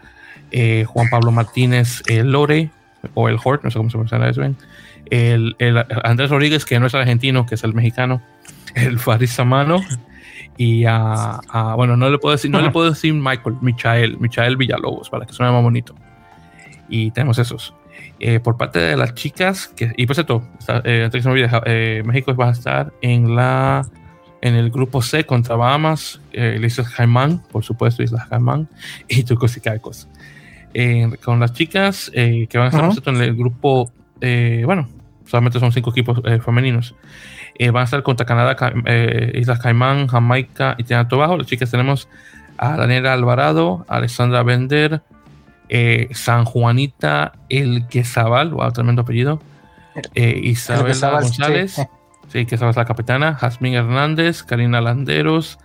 eh, 0.50 0.84
Juan 0.86 1.10
Pablo 1.10 1.32
Martínez 1.32 2.02
el 2.06 2.32
Lore, 2.32 2.70
o 3.14 3.28
el 3.28 3.38
Hort, 3.42 3.64
no 3.64 3.70
sé 3.70 3.78
cómo 3.78 3.90
se 3.90 3.98
pronuncia 3.98 4.28
eso 4.28 4.40
bien, 4.40 4.56
el, 5.10 5.56
el, 5.58 5.84
Andrés 6.04 6.30
Rodríguez, 6.30 6.64
que 6.64 6.78
no 6.78 6.86
es 6.86 6.94
argentino, 6.94 7.46
que 7.46 7.54
es 7.54 7.64
el 7.64 7.74
mexicano, 7.74 8.22
el 8.74 8.98
Faris 8.98 9.32
Samano, 9.32 9.82
y 10.58 10.84
a, 10.86 11.40
bueno, 11.76 11.96
no 11.96 12.10
le 12.10 12.18
puedo 12.18 12.34
decir, 12.34 12.50
no 12.50 12.60
le 12.60 12.70
puedo 12.70 12.90
decir 12.90 13.14
Michael, 13.14 13.56
Michael, 13.60 14.18
Michael 14.18 14.56
Villalobos, 14.56 15.08
para 15.08 15.24
que 15.24 15.32
suene 15.32 15.52
más 15.52 15.62
bonito. 15.62 15.94
Y 16.88 17.12
tenemos 17.12 17.38
esos. 17.38 17.74
Eh, 18.20 18.40
por 18.40 18.56
parte 18.56 18.80
de 18.80 18.96
las 18.96 19.14
chicas, 19.14 19.68
que, 19.68 19.92
y 19.96 20.06
por 20.06 20.16
cierto, 20.16 20.42
eh, 20.84 21.08
eh, 21.12 22.02
México 22.04 22.34
va 22.34 22.48
a 22.48 22.50
estar 22.50 22.92
en 23.00 23.36
la 23.36 23.86
en 24.40 24.54
el 24.54 24.70
grupo 24.70 25.02
C 25.02 25.24
contra 25.24 25.54
Bahamas, 25.54 26.20
eh, 26.32 26.60
Islas 26.64 26.90
Caimán, 26.90 27.42
por 27.50 27.64
supuesto, 27.64 28.02
Islas 28.02 28.26
Caimán, 28.28 28.68
y 29.08 29.22
Turcos 29.22 29.56
y 29.56 29.60
Caicos. 29.60 30.08
con 31.24 31.38
las 31.38 31.52
chicas 31.52 32.10
que 32.12 32.48
van 32.54 32.74
a 32.74 32.88
estar 32.88 33.14
en 33.14 33.20
el 33.20 33.36
grupo, 33.36 33.92
bueno, 34.20 34.88
solamente 35.28 35.60
son 35.60 35.72
cinco 35.72 35.90
equipos 35.90 36.20
femeninos. 36.44 36.94
Eh, 37.58 37.70
van 37.70 37.82
a 37.82 37.84
estar 37.84 38.02
contra 38.04 38.24
Canadá, 38.24 38.56
eh, 38.86 39.32
Islas 39.34 39.58
Caimán, 39.58 40.06
Jamaica 40.06 40.76
y 40.78 40.84
Trinidad 40.84 41.08
Tobago. 41.08 41.36
Las 41.36 41.48
chicas 41.48 41.70
tenemos 41.70 42.08
a 42.56 42.76
Daniela 42.76 43.12
Alvarado, 43.12 43.84
Alexandra 43.88 44.44
Bender, 44.44 45.02
eh, 45.68 46.08
San 46.12 46.44
Juanita 46.44 47.32
El 47.48 47.88
Quesabal, 47.88 48.50
wow, 48.50 48.70
tremendo 48.72 49.02
apellido. 49.02 49.40
Isabel 50.14 50.94
González, 51.00 51.72
sí. 51.74 51.82
sí, 52.28 52.46
que 52.46 52.54
es 52.54 52.60
la 52.60 52.84
capitana, 52.84 53.34
Jasmine 53.34 53.78
Hernández, 53.78 54.44
Karina 54.44 54.80
Landeros, 54.80 55.58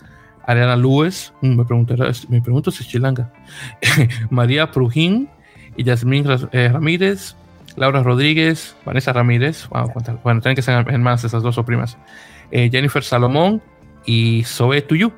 Ariana 0.48 0.76
Lues, 0.76 1.32
mm, 1.42 1.56
me 1.56 1.66
pregunto, 1.66 1.96
me 2.30 2.42
pregunto 2.42 2.72
si 2.72 2.82
es 2.82 2.90
chilanga, 2.90 3.32
María 4.32 4.72
Prujín 4.72 5.30
y 5.78 5.84
Yasmín 5.84 6.26
Ramírez, 6.52 7.36
Laura 7.76 8.04
Rodríguez, 8.04 8.76
Vanessa 8.86 9.14
Ramírez, 9.14 9.68
bueno, 10.24 10.42
tienen 10.42 10.56
que 10.56 10.62
ser 10.62 10.76
hermanas 10.88 11.24
esas 11.24 11.44
dos 11.44 11.58
o 11.58 11.66
primas, 11.66 11.98
eh, 12.52 12.70
Jennifer 12.72 13.04
Salomón 13.04 13.62
y 14.06 14.44
Zoe 14.44 14.82
Tuyu, 14.82 15.12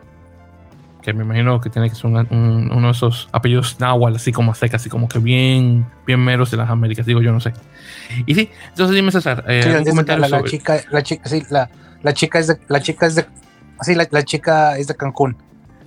que 1.02 1.14
me 1.14 1.24
imagino 1.24 1.62
que 1.62 1.70
tiene 1.70 1.90
que 1.90 1.96
ser 1.96 2.08
uno 2.08 2.24
de 2.24 2.92
esos 2.92 3.30
apellidos 3.32 3.80
náhuatl, 3.80 4.16
así 4.16 4.32
como 4.32 4.56
seca, 4.56 4.78
así 4.78 4.90
como 4.90 5.08
que 5.08 5.20
bien, 5.20 5.86
bien 6.08 6.20
meros 6.20 6.50
de 6.50 6.58
las 6.58 6.70
Américas, 6.70 7.06
digo 7.06 7.22
yo, 7.22 7.32
no 7.32 7.40
sé. 7.40 7.54
Y 8.26 8.34
sí, 8.34 8.50
entonces 8.70 8.96
dime 8.96 9.12
César, 9.12 9.44
eh, 9.48 9.62
sí, 9.64 9.70
la, 10.06 10.18
la, 10.18 10.44
chica, 10.44 10.82
la 10.90 11.04
chica, 11.04 11.30
sí, 11.30 11.44
la, 11.50 11.70
la 12.02 12.14
chica 12.14 12.40
es 12.40 12.48
de, 12.48 12.58
la 12.68 12.80
chica 12.80 13.06
es 13.06 13.16
de, 13.16 13.26
sí, 13.82 13.94
la, 13.96 14.08
la 14.10 14.24
chica 14.24 14.78
es 14.78 14.88
de 14.88 14.96
Cancún. 14.96 15.38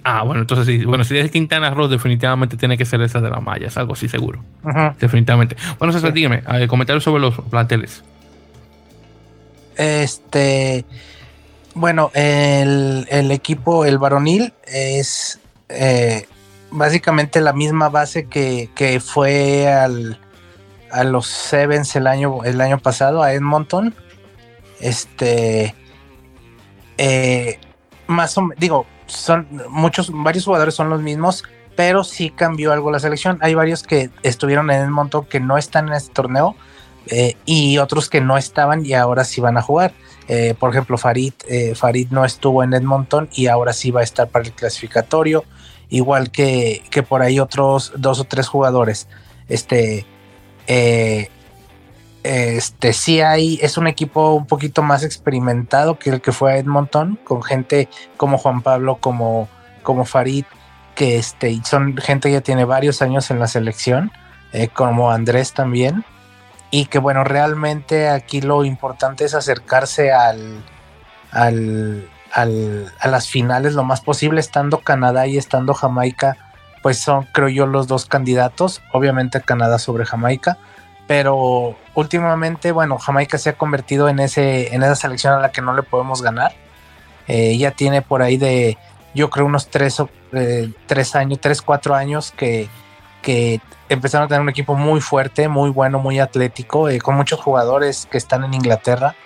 Ah, 0.04 0.22
bueno, 0.22 0.40
entonces 0.40 0.66
sí. 0.66 0.84
Bueno, 0.84 1.04
si 1.04 1.18
es 1.18 1.30
Quintana 1.30 1.70
Roo, 1.70 1.88
definitivamente 1.88 2.56
tiene 2.56 2.78
que 2.78 2.84
ser 2.84 3.00
esa 3.02 3.20
de 3.20 3.30
la 3.30 3.40
malla, 3.40 3.66
es 3.66 3.76
algo 3.76 3.92
así 3.92 4.08
seguro. 4.08 4.42
Definitivamente. 4.98 5.56
Bueno, 5.78 5.92
César, 5.92 6.12
dígame, 6.12 6.42
comentarios 6.66 7.04
sobre 7.04 7.20
los 7.20 7.34
planteles. 7.50 8.02
Este. 9.76 10.84
Bueno, 11.74 12.10
el, 12.14 13.06
equipo, 13.30 13.84
el 13.84 13.98
varonil, 13.98 14.52
es 14.66 15.38
eh, 15.68 16.26
básicamente 16.70 17.40
la 17.40 17.52
misma 17.52 17.88
base 17.88 18.26
que, 18.26 19.00
fue 19.04 19.68
al, 19.72 20.18
a 20.90 21.04
los 21.04 21.26
Sevens 21.26 21.94
el 21.94 22.06
año, 22.06 22.42
el 22.44 22.60
año 22.60 22.78
pasado, 22.78 23.22
a 23.22 23.32
Edmonton. 23.32 23.94
Este. 24.80 25.74
Eh, 26.96 27.58
más 28.08 28.36
o 28.38 28.42
menos, 28.42 28.58
digo, 28.58 28.86
son 29.08 29.48
muchos, 29.70 30.10
varios 30.12 30.44
jugadores 30.44 30.74
son 30.74 30.88
los 30.88 31.02
mismos, 31.02 31.44
pero 31.76 32.04
sí 32.04 32.30
cambió 32.30 32.72
algo 32.72 32.90
la 32.90 33.00
selección. 33.00 33.38
Hay 33.40 33.54
varios 33.54 33.82
que 33.82 34.10
estuvieron 34.22 34.70
en 34.70 34.82
el 34.82 34.90
montón 34.90 35.26
que 35.26 35.40
no 35.40 35.58
están 35.58 35.88
en 35.88 35.94
este 35.94 36.12
torneo 36.12 36.54
eh, 37.06 37.36
y 37.46 37.78
otros 37.78 38.08
que 38.08 38.20
no 38.20 38.36
estaban 38.36 38.84
y 38.84 38.94
ahora 38.94 39.24
sí 39.24 39.40
van 39.40 39.56
a 39.56 39.62
jugar. 39.62 39.92
Eh, 40.28 40.54
por 40.58 40.70
ejemplo, 40.70 40.98
Farid, 40.98 41.32
eh, 41.48 41.74
Farid 41.74 42.08
no 42.10 42.24
estuvo 42.24 42.62
en 42.62 42.74
Edmonton 42.74 43.28
y 43.32 43.46
ahora 43.46 43.72
sí 43.72 43.90
va 43.90 44.00
a 44.00 44.04
estar 44.04 44.28
para 44.28 44.44
el 44.44 44.52
clasificatorio, 44.52 45.44
igual 45.88 46.30
que, 46.30 46.82
que 46.90 47.02
por 47.02 47.22
ahí 47.22 47.40
otros 47.40 47.92
dos 47.96 48.20
o 48.20 48.24
tres 48.24 48.46
jugadores. 48.46 49.08
Este, 49.48 50.04
este 52.22 52.92
sí 52.92 53.20
hay, 53.20 53.58
es 53.62 53.78
un 53.78 53.86
equipo 53.86 54.34
un 54.34 54.46
poquito 54.46 54.82
más 54.82 55.04
experimentado 55.04 55.98
que 55.98 56.10
el 56.10 56.20
que 56.20 56.32
fue 56.32 56.52
a 56.52 56.56
Edmonton, 56.56 57.18
con 57.24 57.42
gente 57.42 57.88
como 58.16 58.38
Juan 58.38 58.62
Pablo, 58.62 58.96
como, 59.00 59.48
como 59.82 60.04
Farid, 60.04 60.44
que 60.94 61.16
este, 61.16 61.60
son 61.64 61.96
gente 61.96 62.28
que 62.28 62.34
ya 62.34 62.40
tiene 62.40 62.64
varios 62.64 63.02
años 63.02 63.30
en 63.30 63.38
la 63.38 63.46
selección, 63.46 64.10
eh, 64.52 64.68
como 64.68 65.10
Andrés 65.10 65.52
también. 65.52 66.04
Y 66.70 66.86
que 66.86 66.98
bueno, 66.98 67.24
realmente 67.24 68.08
aquí 68.08 68.40
lo 68.42 68.64
importante 68.64 69.24
es 69.24 69.34
acercarse 69.34 70.12
al, 70.12 70.62
al, 71.30 72.08
al, 72.32 72.92
a 73.00 73.08
las 73.08 73.28
finales 73.28 73.74
lo 73.74 73.84
más 73.84 74.00
posible, 74.02 74.40
estando 74.40 74.78
Canadá 74.80 75.26
y 75.26 75.38
estando 75.38 75.72
Jamaica, 75.72 76.36
pues 76.82 76.98
son 76.98 77.26
creo 77.32 77.48
yo 77.48 77.66
los 77.66 77.86
dos 77.86 78.04
candidatos, 78.04 78.82
obviamente 78.92 79.40
Canadá 79.40 79.78
sobre 79.78 80.04
Jamaica 80.04 80.58
pero 81.08 81.74
últimamente, 81.94 82.70
bueno, 82.70 82.98
Jamaica 82.98 83.38
se 83.38 83.48
ha 83.48 83.52
convertido 83.54 84.10
en, 84.10 84.20
ese, 84.20 84.74
en 84.74 84.82
esa 84.82 84.94
selección 84.94 85.32
a 85.32 85.38
la 85.38 85.50
que 85.50 85.62
no 85.62 85.74
le 85.74 85.82
podemos 85.82 86.22
ganar. 86.22 86.52
Eh, 87.26 87.56
ya 87.56 87.70
tiene 87.70 88.02
por 88.02 88.20
ahí 88.20 88.36
de, 88.36 88.76
yo 89.14 89.30
creo, 89.30 89.46
unos 89.46 89.68
tres, 89.68 90.02
eh, 90.32 90.70
tres 90.86 91.16
años, 91.16 91.40
tres, 91.40 91.62
cuatro 91.62 91.94
años 91.94 92.30
que, 92.32 92.68
que 93.22 93.58
empezaron 93.88 94.26
a 94.26 94.28
tener 94.28 94.42
un 94.42 94.50
equipo 94.50 94.74
muy 94.74 95.00
fuerte, 95.00 95.48
muy 95.48 95.70
bueno, 95.70 95.98
muy 95.98 96.20
atlético, 96.20 96.90
eh, 96.90 97.00
con 97.00 97.16
muchos 97.16 97.40
jugadores 97.40 98.06
que 98.10 98.18
están 98.18 98.44
en 98.44 98.52
Inglaterra. 98.52 99.16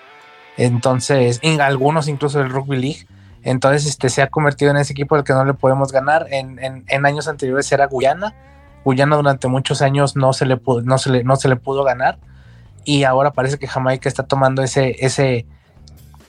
Entonces, 0.56 1.40
algunos 1.60 2.06
incluso 2.06 2.38
del 2.38 2.50
Rugby 2.50 2.76
League. 2.76 3.06
Entonces, 3.42 3.86
este 3.86 4.08
se 4.08 4.22
ha 4.22 4.28
convertido 4.28 4.70
en 4.70 4.76
ese 4.76 4.92
equipo 4.92 5.16
al 5.16 5.24
que 5.24 5.32
no 5.32 5.44
le 5.44 5.54
podemos 5.54 5.90
ganar. 5.90 6.28
En, 6.30 6.84
en 6.86 7.06
años 7.06 7.26
anteriores 7.26 7.72
era 7.72 7.86
Guyana 7.86 8.36
Guyana 8.84 9.16
durante 9.16 9.48
muchos 9.48 9.82
años 9.82 10.16
no 10.16 10.32
se 10.32 10.46
le 10.46 10.56
pudo, 10.56 10.82
no 10.82 10.98
se 10.98 11.10
le, 11.10 11.24
no 11.24 11.36
se 11.36 11.48
le 11.48 11.56
pudo 11.56 11.84
ganar 11.84 12.18
y 12.84 13.04
ahora 13.04 13.32
parece 13.32 13.58
que 13.58 13.68
Jamaica 13.68 14.08
está 14.08 14.24
tomando 14.24 14.62
ese, 14.62 14.96
ese, 15.00 15.46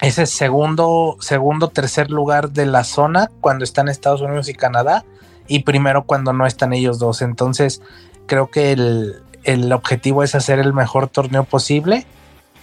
ese 0.01 0.25
segundo, 0.25 1.17
segundo, 1.19 1.69
tercer 1.69 2.11
lugar 2.11 2.51
de 2.51 2.65
la 2.65 2.83
zona 2.83 3.29
cuando 3.41 3.63
están 3.63 3.89
Estados 3.89 4.21
Unidos 4.21 4.49
y 4.49 4.53
Canadá 4.53 5.03
y 5.47 5.59
primero 5.59 6.03
cuando 6.03 6.33
no 6.33 6.45
están 6.45 6.73
ellos 6.73 6.99
dos. 6.99 7.21
Entonces 7.21 7.81
creo 8.27 8.49
que 8.49 8.71
el, 8.71 9.71
objetivo 9.73 10.23
es 10.23 10.35
hacer 10.35 10.59
el 10.59 10.73
mejor 10.73 11.07
torneo 11.07 11.43
posible 11.43 12.05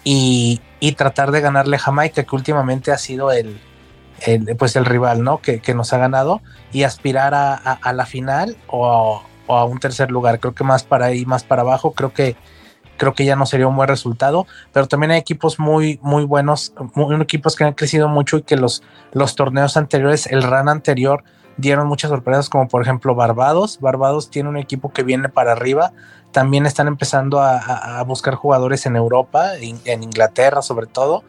y, 0.04 0.60
tratar 0.96 1.30
de 1.30 1.40
ganarle 1.40 1.76
a 1.76 1.78
Jamaica, 1.80 2.24
que 2.24 2.34
últimamente 2.34 2.90
ha 2.90 2.98
sido 2.98 3.32
el, 3.32 3.60
pues 4.58 4.76
el 4.76 4.84
rival, 4.84 5.22
¿no? 5.22 5.38
Que, 5.38 5.60
nos 5.74 5.92
ha 5.92 5.98
ganado 5.98 6.40
y 6.72 6.84
aspirar 6.84 7.34
a, 7.34 7.54
a 7.54 7.92
la 7.92 8.06
final 8.06 8.56
o, 8.66 9.22
a 9.56 9.64
un 9.64 9.78
tercer 9.78 10.10
lugar. 10.10 10.40
Creo 10.40 10.54
que 10.54 10.64
más 10.64 10.84
para 10.84 11.06
ahí, 11.06 11.24
más 11.26 11.44
para 11.44 11.62
abajo, 11.62 11.92
creo 11.92 12.12
que 12.12 12.36
creo 12.96 13.14
que 13.14 13.24
ya 13.24 13.34
no 13.34 13.46
sería 13.46 13.66
un 13.66 13.76
buen 13.76 13.88
resultado, 13.88 14.46
pero 14.74 14.86
también 14.86 15.12
hay 15.12 15.18
equipos 15.18 15.58
muy, 15.58 15.98
muy 16.02 16.24
buenos, 16.24 16.74
muy, 16.94 17.18
equipos 17.22 17.56
que 17.56 17.64
han 17.64 17.72
crecido 17.72 18.08
mucho 18.08 18.36
y 18.36 18.42
que 18.42 18.56
los, 18.56 18.82
los 19.12 19.36
torneos 19.36 19.78
anteriores, 19.78 20.26
el 20.26 20.42
run 20.42 20.68
anterior, 20.68 21.24
dieron 21.56 21.86
muchas 21.86 22.10
sorpresas, 22.10 22.48
como 22.48 22.68
por 22.68 22.82
ejemplo 22.82 23.14
Barbados. 23.14 23.78
Barbados 23.80 24.30
tiene 24.30 24.48
un 24.48 24.56
equipo 24.56 24.92
que 24.92 25.02
viene 25.02 25.28
para 25.28 25.52
arriba. 25.52 25.92
También 26.32 26.66
están 26.66 26.88
empezando 26.88 27.40
a, 27.40 28.02
buscar 28.06 28.34
jugadores 28.34 28.86
en 28.86 28.96
Europa, 28.96 29.56
en, 29.56 30.02
Inglaterra 30.02 30.62
sobre 30.62 30.86
todo. 30.86 31.24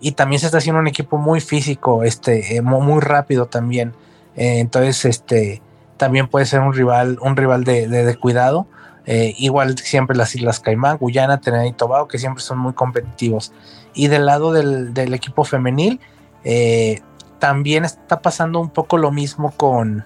Y 0.00 0.12
también 0.12 0.40
se 0.40 0.46
está 0.46 0.58
haciendo 0.58 0.80
un 0.80 0.88
equipo 0.88 1.16
muy 1.16 1.40
físico, 1.40 2.02
este, 2.02 2.56
eh, 2.56 2.62
muy, 2.62 3.00
rápido 3.00 3.46
también. 3.46 3.94
Eh, 4.34 4.58
entonces, 4.58 5.04
este, 5.04 5.62
también 6.02 6.26
puede 6.26 6.46
ser 6.46 6.58
un 6.58 6.72
rival, 6.72 7.16
un 7.20 7.36
rival 7.36 7.62
de, 7.62 8.18
cuidado. 8.20 8.66
Eh, 9.06 9.36
igual 9.38 9.78
siempre 9.78 10.16
las 10.16 10.34
Islas 10.34 10.58
Caimán, 10.58 10.98
Guyana, 10.98 11.40
Trinidad 11.40 11.62
y 11.62 11.72
Tobago, 11.72 12.08
que 12.08 12.18
siempre 12.18 12.42
son 12.42 12.58
muy 12.58 12.72
competitivos. 12.72 13.52
Y 13.94 14.08
del 14.08 14.26
lado 14.26 14.52
del, 14.52 15.14
equipo 15.14 15.44
femenil, 15.44 16.00
eh, 16.42 17.02
también 17.38 17.84
está 17.84 18.20
pasando 18.20 18.58
un 18.58 18.70
poco 18.70 18.98
lo 18.98 19.12
mismo 19.12 19.52
con 19.52 20.04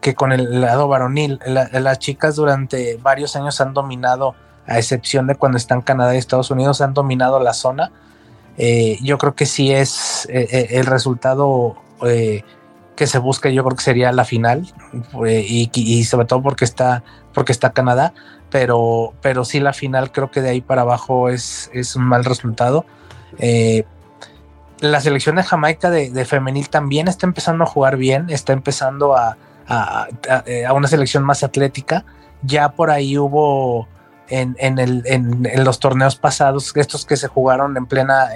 que 0.00 0.14
con 0.14 0.32
el 0.32 0.62
lado 0.62 0.88
varonil. 0.88 1.38
las 1.44 1.98
chicas 1.98 2.36
durante 2.36 2.96
varios 2.96 3.36
años 3.36 3.60
han 3.60 3.74
dominado, 3.74 4.34
a 4.66 4.78
excepción 4.78 5.26
de 5.26 5.34
cuando 5.34 5.58
están 5.58 5.82
Canadá 5.82 6.14
y 6.14 6.18
Estados 6.18 6.50
Unidos, 6.50 6.80
han 6.80 6.94
dominado 6.94 7.40
la 7.40 7.52
zona. 7.52 7.92
Eh, 8.56 8.96
yo 9.02 9.18
creo 9.18 9.34
que 9.34 9.44
sí 9.44 9.70
es 9.70 10.26
el 10.30 10.86
resultado 10.86 11.76
que 12.96 13.06
se 13.06 13.18
busca 13.18 13.50
yo 13.50 13.62
creo 13.62 13.76
que 13.76 13.84
sería 13.84 14.10
la 14.10 14.24
final 14.24 14.72
eh, 15.26 15.44
y, 15.46 16.04
sobre 16.04 16.26
todo 16.26 16.42
porque 16.42 16.64
está 16.64 17.04
porque 17.32 17.52
está 17.52 17.72
Canadá 17.72 18.14
pero 18.50 19.12
pero 19.20 19.44
sí 19.44 19.60
la 19.60 19.74
final 19.74 20.10
creo 20.10 20.30
que 20.30 20.40
de 20.40 20.50
ahí 20.50 20.60
para 20.62 20.82
abajo 20.82 21.28
es, 21.28 21.70
es 21.74 21.94
un 21.96 22.04
mal 22.04 22.24
resultado. 22.24 22.86
Eh, 23.38 23.84
la 24.80 25.00
selección 25.00 25.36
de 25.36 25.42
Jamaica 25.42 25.90
de, 25.90 26.24
femenil 26.24 26.68
también 26.68 27.08
está 27.08 27.26
empezando 27.26 27.64
a 27.64 27.66
jugar 27.66 27.96
bien 27.96 28.30
está 28.30 28.52
empezando 28.52 29.16
a, 29.16 29.36
a, 29.68 30.06
una 30.74 30.88
selección 30.88 31.24
más 31.24 31.42
atlética. 31.42 32.04
Ya 32.42 32.70
por 32.70 32.90
ahí 32.90 33.18
hubo 33.18 33.88
en, 34.28 34.56
en, 34.58 34.78
el, 34.78 35.02
en, 35.06 35.64
los 35.64 35.80
torneos 35.80 36.16
pasados 36.16 36.72
estos 36.76 37.04
que 37.04 37.16
se 37.16 37.26
jugaron 37.26 37.76
en 37.76 37.86
plena 37.86 38.28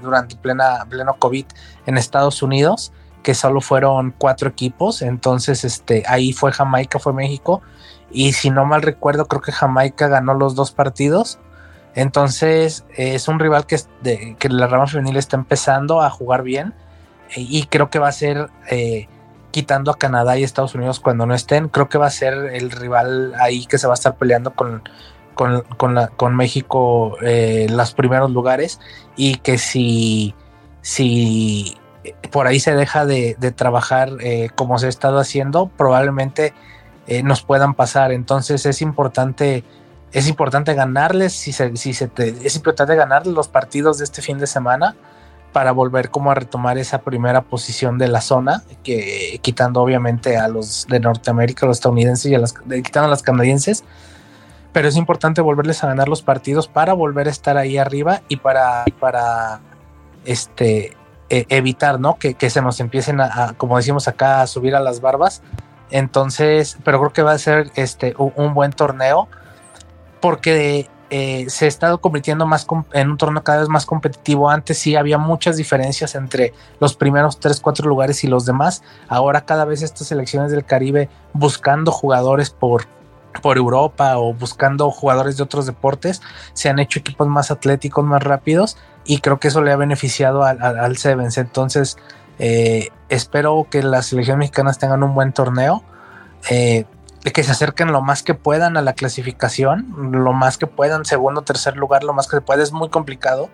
durante 0.00 0.36
plena 0.36 0.86
pleno 0.88 1.16
COVID 1.18 1.46
en 1.86 1.98
Estados 1.98 2.42
Unidos 2.42 2.92
que 3.26 3.34
solo 3.34 3.60
fueron 3.60 4.14
cuatro 4.16 4.48
equipos, 4.48 5.02
entonces 5.02 5.64
este, 5.64 6.04
ahí 6.06 6.32
fue 6.32 6.52
Jamaica, 6.52 7.00
fue 7.00 7.12
México, 7.12 7.60
y 8.08 8.34
si 8.34 8.50
no 8.50 8.64
mal 8.64 8.82
recuerdo, 8.82 9.26
creo 9.26 9.42
que 9.42 9.50
Jamaica 9.50 10.06
ganó 10.06 10.34
los 10.34 10.54
dos 10.54 10.70
partidos, 10.70 11.40
entonces 11.96 12.84
es 12.96 13.26
un 13.26 13.40
rival 13.40 13.66
que, 13.66 13.80
que 14.38 14.48
la 14.48 14.68
rama 14.68 14.86
femenil 14.86 15.16
está 15.16 15.36
empezando 15.36 16.02
a 16.02 16.10
jugar 16.10 16.44
bien, 16.44 16.72
y 17.34 17.64
creo 17.64 17.90
que 17.90 17.98
va 17.98 18.06
a 18.06 18.12
ser, 18.12 18.48
eh, 18.70 19.08
quitando 19.50 19.90
a 19.90 19.98
Canadá 19.98 20.38
y 20.38 20.44
Estados 20.44 20.76
Unidos 20.76 21.00
cuando 21.00 21.26
no 21.26 21.34
estén, 21.34 21.66
creo 21.66 21.88
que 21.88 21.98
va 21.98 22.06
a 22.06 22.10
ser 22.10 22.32
el 22.32 22.70
rival 22.70 23.34
ahí 23.40 23.66
que 23.66 23.78
se 23.78 23.88
va 23.88 23.94
a 23.94 23.98
estar 23.98 24.14
peleando 24.14 24.52
con, 24.52 24.84
con, 25.34 26.36
México 26.36 27.16
eh, 27.22 27.66
los 27.70 27.92
primeros 27.92 28.30
lugares, 28.30 28.78
y 29.16 29.38
que 29.38 29.58
si, 29.58 30.32
si 30.80 31.76
por 32.30 32.46
ahí 32.46 32.60
se 32.60 32.74
deja 32.74 33.06
de, 33.06 33.34
trabajar 33.54 34.10
eh, 34.20 34.50
como 34.54 34.78
se 34.78 34.86
ha 34.86 34.88
estado 34.88 35.18
haciendo, 35.18 35.68
probablemente 35.68 36.52
eh, 37.06 37.22
nos 37.22 37.42
puedan 37.42 37.74
pasar. 37.74 38.12
Entonces 38.12 38.66
es 38.66 38.82
importante, 38.82 39.64
es 40.12 40.28
importante 40.28 40.74
ganarles, 40.74 41.32
si 41.32 41.52
se, 41.52 41.76
si 41.76 41.94
se 41.94 42.10
es 42.16 42.56
importante 42.56 42.94
ganar 42.96 43.26
los 43.26 43.48
partidos 43.48 43.98
de 43.98 44.04
este 44.04 44.22
fin 44.22 44.38
de 44.38 44.46
semana 44.46 44.96
para 45.52 45.72
volver 45.72 46.10
como 46.10 46.30
a 46.30 46.34
retomar 46.34 46.76
esa 46.76 47.00
primera 47.00 47.40
posición 47.40 47.96
de 47.96 48.08
la 48.08 48.20
zona, 48.20 48.62
quitando 49.40 49.80
obviamente 49.80 50.36
a 50.36 50.48
los 50.48 50.86
de 50.86 51.00
Norteamérica, 51.00 51.64
los 51.64 51.78
estadounidenses 51.78 52.30
y 52.30 52.34
a 52.34 52.38
las, 52.38 52.52
quitando 52.52 53.06
a 53.06 53.08
los 53.08 53.22
canadienses. 53.22 53.82
Pero 54.74 54.88
es 54.88 54.96
importante 54.96 55.40
volverles 55.40 55.82
a 55.82 55.86
ganar 55.86 56.08
los 56.08 56.20
partidos 56.20 56.68
para 56.68 56.92
volver 56.92 57.28
a 57.28 57.30
estar 57.30 57.56
ahí 57.56 57.78
arriba 57.78 58.20
y 58.28 58.36
para, 58.36 58.84
para 59.00 59.60
este, 60.26 60.94
eh, 61.28 61.44
evitar, 61.48 61.98
¿no? 61.98 62.18
Que, 62.18 62.36
se 62.50 62.62
nos 62.62 62.78
empiecen 62.78 63.20
a, 63.20 63.54
como 63.56 63.76
decimos 63.76 64.06
acá, 64.06 64.42
a 64.42 64.46
subir 64.46 64.76
a 64.76 64.80
las 64.80 65.00
barbas. 65.00 65.42
Entonces, 65.90 66.78
pero 66.84 67.00
creo 67.00 67.12
que 67.12 67.22
va 67.22 67.32
a 67.32 67.38
ser 67.38 67.72
este 67.74 68.14
un, 68.16 68.54
buen 68.54 68.72
torneo 68.72 69.28
porque 70.20 70.88
eh, 71.10 71.46
se 71.48 71.64
ha 71.64 71.68
estado 71.68 72.00
convirtiendo 72.00 72.46
más 72.46 72.64
en 72.92 73.10
un 73.10 73.16
torneo 73.16 73.42
cada 73.42 73.58
vez 73.58 73.68
más 73.68 73.86
competitivo. 73.86 74.50
Antes 74.50 74.78
sí 74.78 74.94
había 74.94 75.18
muchas 75.18 75.56
diferencias 75.56 76.14
entre 76.14 76.54
los 76.78 76.94
primeros 76.94 77.40
3, 77.40 77.60
4 77.60 77.88
lugares 77.88 78.22
y 78.22 78.28
los 78.28 78.46
demás. 78.46 78.84
Ahora 79.08 79.40
cada 79.40 79.64
vez 79.64 79.82
estas 79.82 80.06
selecciones 80.06 80.52
del 80.52 80.64
Caribe 80.64 81.08
buscando 81.32 81.90
jugadores 81.90 82.50
por, 82.50 82.84
por 83.42 83.56
Europa 83.56 84.16
o 84.16 84.32
buscando 84.32 84.92
jugadores 84.92 85.36
de 85.36 85.42
otros 85.42 85.66
deportes, 85.66 86.22
se 86.52 86.68
han 86.68 86.78
hecho 86.78 87.00
equipos 87.00 87.26
más 87.26 87.50
atléticos, 87.50 88.04
más 88.04 88.22
rápidos 88.22 88.76
y 89.06 89.20
creo 89.20 89.38
que 89.38 89.48
eso 89.48 89.62
le 89.62 89.72
ha 89.72 89.76
beneficiado 89.76 90.42
al, 90.42 90.62
al, 90.62 90.96
Sevens. 90.96 91.38
Entonces, 91.38 91.96
eh, 92.38 92.88
espero 93.08 93.66
que 93.70 93.82
las 93.82 94.06
selecciones 94.06 94.38
mexicanas 94.38 94.78
tengan 94.78 95.02
un 95.02 95.14
buen 95.14 95.32
torneo, 95.32 95.82
eh, 96.50 96.84
que 97.32 97.42
se 97.42 97.50
acerquen 97.50 97.92
lo 97.92 98.02
más 98.02 98.22
que 98.22 98.34
puedan 98.34 98.76
a 98.76 98.82
la 98.82 98.92
clasificación, 98.92 100.12
lo 100.12 100.32
más 100.32 100.58
que 100.58 100.66
puedan, 100.66 101.04
segundo, 101.04 101.42
tercer 101.42 101.76
lugar, 101.76 102.04
lo 102.04 102.12
más 102.12 102.28
que 102.28 102.36
se 102.36 102.40
pueda. 102.40 102.62
Es 102.62 102.72
muy 102.72 102.88
complicado, 102.88 103.48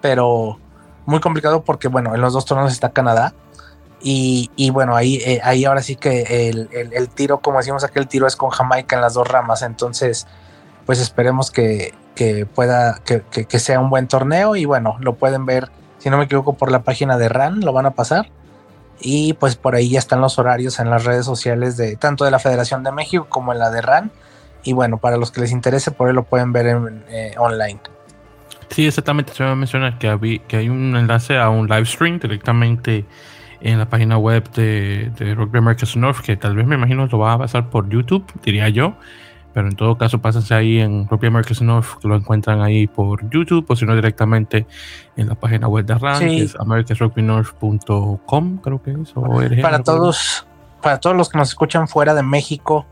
pero 0.00 0.58
muy 1.06 1.20
complicado 1.20 1.64
porque, 1.64 1.88
bueno, 1.88 2.14
en 2.14 2.20
los 2.20 2.32
dos 2.32 2.44
torneos 2.44 2.72
está 2.72 2.90
Canadá. 2.90 3.34
Y, 4.00 4.50
y 4.54 4.70
bueno, 4.70 4.94
ahí, 4.94 5.16
eh, 5.24 5.40
ahí 5.42 5.64
ahora 5.64 5.82
sí 5.82 5.96
que 5.96 6.50
el, 6.50 6.68
el, 6.70 7.08
tiro, 7.08 7.38
como 7.40 7.58
decimos 7.58 7.82
aquí, 7.82 7.98
el 7.98 8.06
tiro 8.06 8.26
es 8.26 8.36
con 8.36 8.50
Jamaica 8.50 8.94
en 8.94 9.02
las 9.02 9.14
dos 9.14 9.26
ramas. 9.26 9.62
Entonces, 9.62 10.26
pues 10.84 11.00
esperemos 11.00 11.50
que, 11.50 11.94
que 12.16 12.46
pueda, 12.46 13.00
que, 13.04 13.22
que, 13.22 13.58
sea 13.60 13.78
un 13.78 13.90
buen 13.90 14.08
torneo 14.08 14.56
y 14.56 14.64
bueno, 14.64 14.96
lo 15.00 15.14
pueden 15.14 15.46
ver, 15.46 15.68
si 15.98 16.10
no 16.10 16.18
me 16.18 16.24
equivoco, 16.24 16.54
por 16.54 16.72
la 16.72 16.82
página 16.82 17.16
de 17.18 17.28
RAN, 17.28 17.60
lo 17.60 17.72
van 17.72 17.86
a 17.86 17.92
pasar. 17.92 18.30
Y 18.98 19.34
pues 19.34 19.56
por 19.56 19.74
ahí 19.74 19.90
ya 19.90 19.98
están 19.98 20.22
los 20.22 20.38
horarios 20.38 20.80
en 20.80 20.88
las 20.88 21.04
redes 21.04 21.26
sociales 21.26 21.76
de 21.76 21.96
tanto 21.96 22.24
de 22.24 22.30
la 22.30 22.38
Federación 22.38 22.82
de 22.82 22.90
México 22.90 23.26
como 23.28 23.52
en 23.52 23.58
la 23.58 23.70
de 23.70 23.82
RAN. 23.82 24.10
Y 24.64 24.72
bueno, 24.72 24.96
para 24.96 25.18
los 25.18 25.30
que 25.30 25.42
les 25.42 25.52
interese, 25.52 25.90
por 25.90 26.08
ahí 26.08 26.14
lo 26.14 26.24
pueden 26.24 26.52
ver 26.52 26.66
en, 26.66 27.04
eh, 27.10 27.34
online. 27.38 27.78
Sí, 28.70 28.86
exactamente. 28.86 29.34
Se 29.34 29.44
me 29.44 29.54
menciona 29.54 29.98
que, 29.98 30.42
que 30.48 30.56
hay 30.56 30.68
un 30.70 30.96
enlace 30.96 31.38
a 31.38 31.50
un 31.50 31.68
live 31.68 31.84
stream 31.84 32.18
directamente 32.18 33.04
en 33.60 33.78
la 33.78 33.88
página 33.88 34.18
web 34.18 34.50
de, 34.52 35.10
de 35.18 35.32
Americas 35.58 35.96
North, 35.96 36.20
que 36.20 36.36
tal 36.36 36.56
vez 36.56 36.66
me 36.66 36.74
imagino 36.74 37.06
lo 37.06 37.18
va 37.18 37.34
a 37.34 37.38
pasar 37.38 37.68
por 37.68 37.88
YouTube, 37.88 38.24
diría 38.42 38.68
yo. 38.68 38.96
Pero 39.56 39.68
en 39.68 39.74
todo 39.74 39.96
caso, 39.96 40.18
pásense 40.18 40.52
ahí 40.52 40.80
en 40.80 41.08
Rugby 41.08 41.28
Americas 41.28 41.62
North, 41.62 41.86
que 42.02 42.06
lo 42.06 42.14
encuentran 42.14 42.60
ahí 42.60 42.86
por 42.86 43.26
YouTube, 43.30 43.64
o 43.66 43.74
si 43.74 43.86
no 43.86 43.94
directamente 43.94 44.66
en 45.16 45.30
la 45.30 45.34
página 45.34 45.66
web 45.66 45.86
de 45.86 45.94
RAN, 45.94 46.18
que 46.18 46.42
es 46.42 46.54
americasrugbynorth.com, 46.56 48.58
creo 48.58 48.82
que 48.82 48.90
es. 48.90 49.12
O 49.14 49.40
para 49.62 49.82
todos, 49.82 50.46
para 50.82 51.00
todos 51.00 51.16
los 51.16 51.30
que 51.30 51.38
nos 51.38 51.48
escuchan 51.48 51.88
fuera 51.88 52.12
de 52.12 52.22
México, 52.22 52.84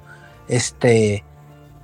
este 0.49 1.23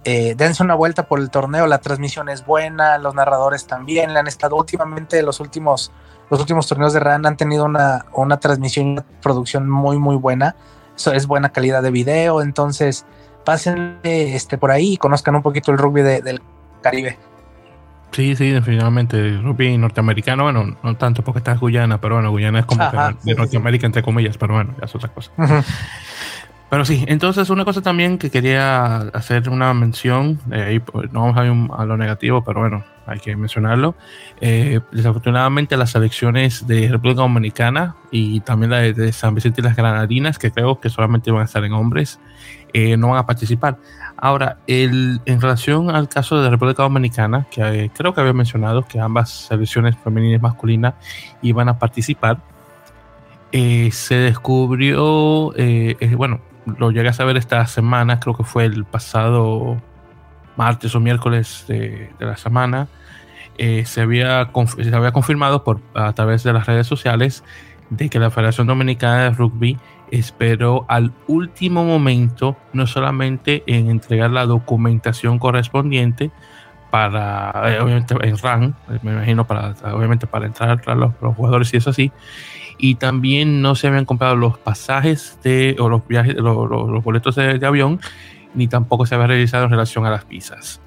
eh, 0.04 0.34
dense 0.34 0.62
una 0.62 0.76
vuelta 0.76 1.06
por 1.06 1.20
el 1.20 1.28
torneo, 1.28 1.66
la 1.66 1.76
transmisión 1.76 2.30
es 2.30 2.46
buena, 2.46 2.96
los 2.96 3.14
narradores 3.14 3.66
también, 3.66 4.14
le 4.14 4.18
han 4.18 4.28
estado 4.28 4.56
últimamente 4.56 5.22
los 5.22 5.40
últimos, 5.40 5.92
los 6.30 6.40
últimos 6.40 6.66
torneos 6.66 6.94
de 6.94 7.00
RAN 7.00 7.26
han 7.26 7.36
tenido 7.36 7.66
una, 7.66 8.06
una 8.14 8.40
transmisión 8.40 8.86
y 8.86 8.92
una 8.92 9.04
producción 9.20 9.68
muy 9.68 9.98
muy 9.98 10.16
buena, 10.16 10.56
eso 10.96 11.12
es 11.12 11.26
buena 11.26 11.50
calidad 11.50 11.82
de 11.82 11.90
video, 11.90 12.40
entonces 12.40 13.04
pasen 13.44 13.98
este, 14.02 14.58
por 14.58 14.70
ahí 14.70 14.94
y 14.94 14.96
conozcan 14.96 15.34
un 15.34 15.42
poquito 15.42 15.72
el 15.72 15.78
rugby 15.78 16.02
del 16.02 16.40
Caribe. 16.82 17.18
Sí, 18.12 18.34
sí, 18.34 18.50
definitivamente. 18.50 19.38
Rugby 19.38 19.78
norteamericano, 19.78 20.44
bueno, 20.44 20.76
no 20.82 20.96
tanto 20.96 21.22
porque 21.22 21.38
está 21.38 21.54
Guyana, 21.54 22.00
pero 22.00 22.16
bueno, 22.16 22.30
Guyana 22.30 22.60
es 22.60 22.66
como 22.66 22.84
de 23.22 23.34
Norteamérica, 23.34 23.86
entre 23.86 24.02
comillas, 24.02 24.36
pero 24.36 24.54
bueno, 24.54 24.74
ya 24.78 24.86
es 24.86 24.94
otra 24.94 25.08
cosa. 25.10 25.30
Pero 26.70 26.84
sí, 26.84 27.04
entonces 27.08 27.50
una 27.50 27.64
cosa 27.64 27.82
también 27.82 28.16
que 28.16 28.30
quería 28.30 28.98
hacer 29.12 29.48
una 29.48 29.74
mención, 29.74 30.38
eh, 30.52 30.62
ahí 30.62 30.78
pues, 30.78 31.10
no 31.12 31.22
vamos 31.22 31.36
a 31.36 31.44
ir 31.44 31.52
a 31.76 31.84
lo 31.84 31.96
negativo, 31.96 32.44
pero 32.44 32.60
bueno, 32.60 32.84
hay 33.06 33.18
que 33.18 33.34
mencionarlo. 33.34 33.96
Eh, 34.40 34.78
desafortunadamente 34.92 35.76
las 35.76 35.96
elecciones 35.96 36.68
de 36.68 36.86
República 36.88 37.22
Dominicana 37.22 37.96
y 38.12 38.38
también 38.40 38.70
la 38.70 38.78
de, 38.78 39.12
San 39.12 39.34
Vicente 39.34 39.60
y 39.60 39.64
las 39.64 39.74
Granadinas, 39.74 40.38
que 40.38 40.52
creo 40.52 40.78
que 40.78 40.90
solamente 40.90 41.32
van 41.32 41.42
a 41.42 41.46
estar 41.46 41.64
en 41.64 41.72
hombres, 41.72 42.20
eh, 42.72 42.96
no 42.96 43.08
van 43.10 43.18
a 43.18 43.26
participar. 43.26 43.78
Ahora, 44.16 44.58
el, 44.66 45.20
en 45.24 45.40
relación 45.40 45.90
al 45.90 46.08
caso 46.08 46.42
de 46.42 46.50
República 46.50 46.82
Dominicana, 46.82 47.46
que 47.50 47.90
creo 47.94 48.14
que 48.14 48.20
había 48.20 48.32
mencionado 48.32 48.86
que 48.86 49.00
ambas 49.00 49.30
selecciones 49.48 49.96
femeninas 49.96 50.38
y 50.38 50.42
masculinas 50.42 50.94
iban 51.42 51.68
a 51.68 51.78
participar, 51.78 52.38
se 53.52 54.14
descubrió, 54.14 55.52
bueno, 56.16 56.40
lo 56.78 56.90
llegué 56.90 57.08
a 57.08 57.12
saber 57.12 57.36
esta 57.36 57.66
semana, 57.66 58.20
creo 58.20 58.36
que 58.36 58.44
fue 58.44 58.64
el 58.64 58.84
pasado 58.84 59.80
martes 60.56 60.94
o 60.94 61.00
miércoles 61.00 61.64
de, 61.68 62.10
la 62.18 62.36
semana, 62.36 62.88
eh, 63.58 63.84
se, 63.86 64.02
había 64.02 64.50
se 64.82 64.94
había 64.94 65.12
confirmado 65.12 65.64
por, 65.64 65.80
a 65.94 66.12
través 66.12 66.42
de 66.42 66.52
las 66.52 66.66
redes 66.66 66.86
sociales 66.86 67.44
de 67.90 68.08
que 68.08 68.18
la 68.18 68.30
Federación 68.30 68.66
Dominicana 68.66 69.24
de 69.24 69.30
Rugby 69.30 69.78
esperó 70.10 70.84
al 70.88 71.12
último 71.26 71.84
momento 71.84 72.56
no 72.72 72.86
solamente 72.86 73.62
en 73.66 73.90
entregar 73.90 74.30
la 74.30 74.46
documentación 74.46 75.38
correspondiente 75.38 76.30
para, 76.90 77.52
eh, 77.66 77.80
obviamente 77.80 78.14
en 78.20 78.38
RAN, 78.38 78.74
me 79.02 79.12
imagino, 79.12 79.46
para, 79.46 79.74
obviamente 79.94 80.26
para 80.26 80.46
entrar 80.46 80.80
a 80.84 80.94
los, 80.94 81.12
los 81.22 81.36
jugadores 81.36 81.72
y 81.72 81.76
eso 81.76 81.90
así, 81.90 82.12
y 82.80 82.96
también 82.96 83.62
no 83.62 83.74
se 83.74 83.88
habían 83.88 84.04
comprado 84.04 84.36
los 84.36 84.58
pasajes 84.58 85.38
de, 85.42 85.76
o 85.78 85.88
los, 85.88 86.06
viajes, 86.06 86.34
los, 86.34 86.68
los, 86.68 87.04
boletos 87.04 87.36
de, 87.36 87.64
avión, 87.64 88.00
ni 88.54 88.66
tampoco 88.68 89.06
se 89.06 89.14
había 89.14 89.28
realizado 89.28 89.64
en 89.64 89.70
relación 89.70 90.06
a 90.06 90.10
las 90.10 90.26
visas. 90.26 90.80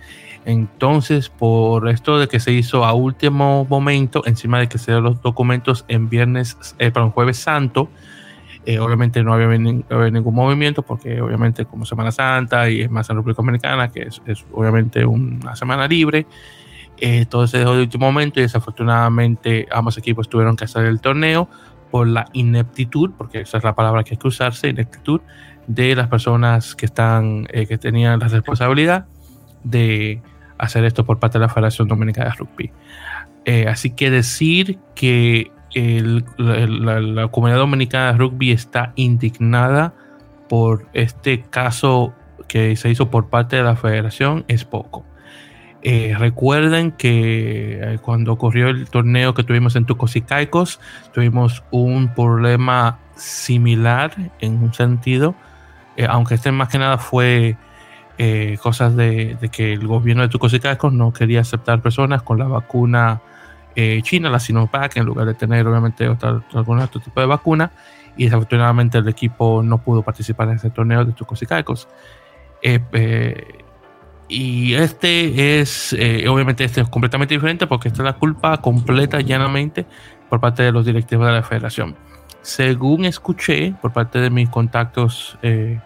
Entonces, 0.46 1.30
por 1.30 1.88
esto 1.88 2.20
de 2.20 2.28
que 2.28 2.40
se 2.40 2.52
hizo 2.52 2.84
a 2.84 2.94
último 2.94 3.66
momento, 3.70 4.24
encima 4.26 4.60
de 4.60 4.68
que 4.68 4.78
se 4.78 4.92
dieron 4.92 5.06
los 5.06 5.22
documentos 5.22 5.86
en 5.88 6.10
viernes, 6.10 6.58
eh, 6.80 6.92
para 6.92 7.06
un 7.06 7.12
jueves 7.12 7.38
santo, 7.38 7.90
eh, 8.66 8.80
obviamente 8.80 9.24
no 9.24 9.34
había, 9.34 9.48
ningún 9.58 10.36
movimiento 10.36 10.84
porque 10.84 11.22
obviamente 11.22 11.66
como 11.66 11.86
Semana 11.86 12.12
Santa 12.12 12.70
y 12.70 12.82
es 12.82 12.90
más 12.90 13.10
en 13.10 13.18
República 13.18 13.42
Dominicana, 13.42 13.90
que 13.90 14.04
es, 14.04 14.22
obviamente 14.52 15.06
una 15.06 15.56
semana 15.56 15.88
libre, 15.88 16.26
eh, 16.98 17.26
todo 17.26 17.48
se 17.48 17.58
dejó 17.58 17.76
de 17.76 17.82
último 17.82 18.06
momento 18.06 18.40
y 18.40 18.44
desafortunadamente 18.44 19.68
ambos 19.72 19.98
equipos 19.98 20.30
tuvieron 20.30 20.56
que 20.56 20.66
hacer 20.66 20.86
el 20.86 21.02
torneo 21.02 21.50
por 21.92 22.08
la 22.08 22.26
ineptitud, 22.34 23.12
porque 23.18 23.42
esa 23.42 23.58
es 23.58 23.64
la 23.64 23.76
palabra 23.76 24.04
que 24.04 24.14
hay 24.14 24.18
que 24.18 24.28
usarse, 24.28 24.70
ineptitud 24.70 25.22
de 25.68 25.96
las 25.96 26.08
personas 26.08 26.76
que 26.76 26.86
están, 26.86 27.46
eh, 27.52 27.68
que 27.68 27.78
tenían 27.78 28.20
la 28.20 28.28
responsabilidad 28.28 29.06
de 29.64 30.22
hacer 30.58 30.86
esto 30.86 31.06
por 31.06 31.20
parte 31.20 31.38
de 31.38 31.46
la 31.46 31.50
Federación 31.50 31.88
Dominicana 31.88 32.30
de 32.30 32.36
Rugby. 32.36 32.72
Eh, 33.46 33.68
así 33.68 33.90
que 33.92 34.10
decir 34.10 34.80
que 34.96 35.52
la, 35.76 37.28
comunidad 37.30 37.60
dominicana 37.60 38.12
de 38.12 38.18
rugby 38.18 38.52
está 38.52 38.94
indignada 38.96 39.94
por 40.48 40.86
este 40.94 41.42
caso 41.42 42.14
que 42.48 42.76
se 42.76 42.90
hizo 42.90 43.10
por 43.10 43.30
parte 43.30 43.56
de 43.56 43.64
la 43.64 43.76
federación 43.76 44.46
es 44.48 44.66
poco. 44.66 45.06
Eh, 45.86 46.16
recuerden 46.18 46.92
que 46.92 47.80
eh, 47.82 48.00
cuando 48.02 48.32
ocurrió 48.32 48.70
el 48.70 48.90
torneo 48.90 49.34
que 49.34 49.44
tuvimos 49.44 49.76
en 49.76 49.86
Tucos 49.86 50.16
y 50.16 50.22
Caicos, 50.22 50.80
tuvimos 51.14 51.64
un 51.72 52.14
problema 52.14 53.00
similar 53.16 54.14
en 54.40 54.64
un 54.64 54.74
sentido, 54.74 55.36
eh, 55.98 56.08
aunque 56.10 56.36
este 56.36 56.52
más 56.52 56.70
que 56.70 56.78
nada 56.78 56.98
fue 56.98 57.58
cosas 58.62 58.96
de, 58.96 59.38
que 59.52 59.74
el 59.74 59.86
gobierno 59.86 60.22
de 60.22 60.30
Tucos 60.30 60.54
y 60.54 60.60
Caicos 60.60 60.94
no 60.94 61.12
quería 61.12 61.42
aceptar 61.42 61.82
personas 61.82 62.22
con 62.22 62.40
la 62.40 62.46
vacuna 62.46 63.22
china, 64.04 64.30
la 64.30 64.40
Sinovac, 64.40 64.98
en 64.98 65.06
lugar 65.06 65.26
de 65.26 65.34
tener 65.34 65.68
obviamente 65.68 66.08
otra, 66.08 66.44
algún 66.54 66.80
otro 66.80 67.02
tipo 67.02 67.20
de 67.20 67.26
vacuna, 67.26 67.72
y 68.16 68.26
desafortunadamente 68.26 68.98
el 68.98 69.08
equipo 69.08 69.62
no 69.64 69.80
pudo 69.80 70.04
participar 70.04 70.50
en 70.50 70.56
ese 70.56 70.70
torneo 70.70 71.04
de 71.06 71.14
Tucos 71.14 71.42
y 71.42 71.46
Caicos. 71.46 71.88
Y 74.28 74.74
este 74.74 75.60
es, 75.60 75.94
eh, 75.94 76.28
obviamente, 76.28 76.64
este 76.64 76.82
es 76.82 76.88
completamente 76.88 77.34
diferente 77.36 77.68
porque 77.68 77.90
esta 77.90 78.02
es 78.02 78.06
la 78.06 78.14
culpa 78.14 78.58
completa, 78.62 79.22
llanamente, 79.22 79.86
por 80.30 80.40
parte 80.40 80.64
de 80.64 80.72
los 80.72 80.86
directivos 80.86 81.28
de 81.28 81.34
la 81.34 81.44
federación. 81.44 81.96
Según 82.42 83.06
escuché 83.06 83.76
por 83.82 83.94
parte 83.94 84.20
de 84.20 84.30
mis 84.30 84.50
contactos 84.50 85.38
eh, 85.44 85.80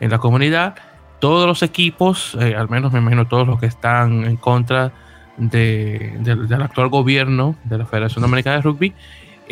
en 0.00 0.10
la 0.10 0.18
comunidad, 0.18 0.76
todos 1.18 1.46
los 1.46 1.62
equipos, 1.62 2.36
eh, 2.40 2.54
al 2.56 2.70
menos 2.70 2.92
me 2.92 3.00
imagino 3.00 3.26
todos 3.26 3.46
los 3.46 3.60
que 3.60 3.66
están 3.66 4.24
en 4.24 4.36
contra 4.36 4.92
del 5.40 6.62
actual 6.62 6.88
gobierno 6.88 7.56
de 7.64 7.78
la 7.78 7.86
Federación 7.86 8.22
Dominicana 8.22 8.56
de 8.56 8.62
Rugby, 8.62 8.94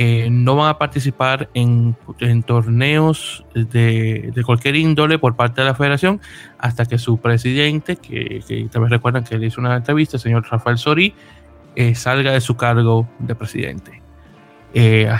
eh, 0.00 0.28
no 0.30 0.54
van 0.54 0.68
a 0.68 0.78
participar 0.78 1.48
en, 1.54 1.96
torneos 2.46 3.44
de, 3.52 4.32
cualquier 4.46 4.76
índole 4.76 5.18
por 5.18 5.34
parte 5.34 5.60
de 5.60 5.66
la 5.66 5.74
federación 5.74 6.20
hasta 6.56 6.86
que 6.86 6.98
su 6.98 7.18
presidente, 7.18 7.96
que, 7.96 8.44
que 8.46 8.68
también 8.70 8.92
recuerdan 8.92 9.24
que 9.24 9.36
le 9.36 9.46
hizo 9.46 9.60
una 9.60 9.74
entrevista, 9.74 10.16
el 10.16 10.20
señor 10.20 10.46
Rafael 10.48 10.78
Sori, 10.78 11.14
eh, 11.74 11.96
salga 11.96 12.30
de 12.30 12.40
su 12.40 12.56
cargo 12.56 13.08
de 13.18 13.34
presidente. 13.34 14.00
Eh, 14.72 15.10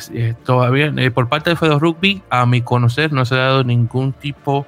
todavía 0.45 0.93
por 1.12 1.29
parte 1.29 1.51
de 1.51 1.57
Fedor 1.57 1.83
Rugby, 1.83 2.23
a 2.31 2.47
mi 2.47 2.62
conocer, 2.62 3.12
no 3.12 3.25
se 3.25 3.35
ha 3.35 3.39
dado 3.39 3.64
ningún 3.64 4.12
tipo 4.12 4.64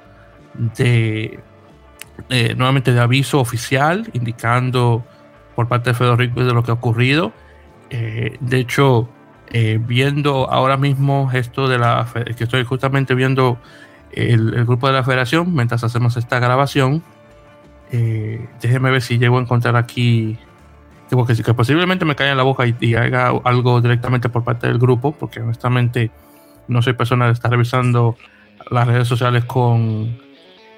de, 0.77 1.39
nuevamente, 2.57 2.91
de 2.91 2.99
aviso 2.99 3.39
oficial 3.39 4.09
indicando 4.11 5.05
por 5.61 5.67
parte 5.67 5.91
de 5.91 5.93
Fedor 5.93 6.17
Rugby 6.17 6.43
de 6.43 6.53
lo 6.53 6.63
que 6.63 6.71
ha 6.71 6.73
ocurrido. 6.73 7.31
de 7.89 8.57
hecho, 8.57 9.09
eh, 9.53 9.79
viendo 9.85 10.49
ahora 10.49 10.77
mismo 10.77 11.29
esto 11.33 11.67
de 11.67 11.77
la 11.77 12.07
que 12.37 12.45
estoy 12.45 12.63
justamente 12.63 13.15
viendo 13.15 13.57
el, 14.13 14.63
grupo 14.63 14.87
de 14.87 14.93
la 14.93 15.03
federación 15.03 15.53
mientras 15.53 15.83
hacemos 15.83 16.15
esta 16.15 16.39
grabación 16.39 17.03
eh, 17.91 18.47
déjeme 18.61 18.91
ver 18.91 19.01
si 19.01 19.17
llego 19.17 19.37
a 19.37 19.41
encontrar 19.41 19.75
aquí 19.75 20.37
porque 21.09 21.35
que 21.35 21.53
posiblemente 21.53 22.05
me 22.05 22.15
caiga 22.15 22.31
en 22.31 22.37
la 22.37 22.43
boca 22.43 22.63
y, 22.65 22.95
haga 22.95 23.33
algo 23.43 23.81
directamente 23.81 24.29
por 24.29 24.45
parte 24.45 24.67
del 24.67 24.79
grupo 24.79 25.11
porque 25.11 25.41
honestamente 25.41 26.11
no 26.69 26.81
soy 26.81 26.93
persona 26.93 27.25
de 27.25 27.33
estar 27.33 27.51
revisando 27.51 28.15
las 28.69 28.87
redes 28.87 29.09
sociales 29.09 29.43
con 29.43 30.17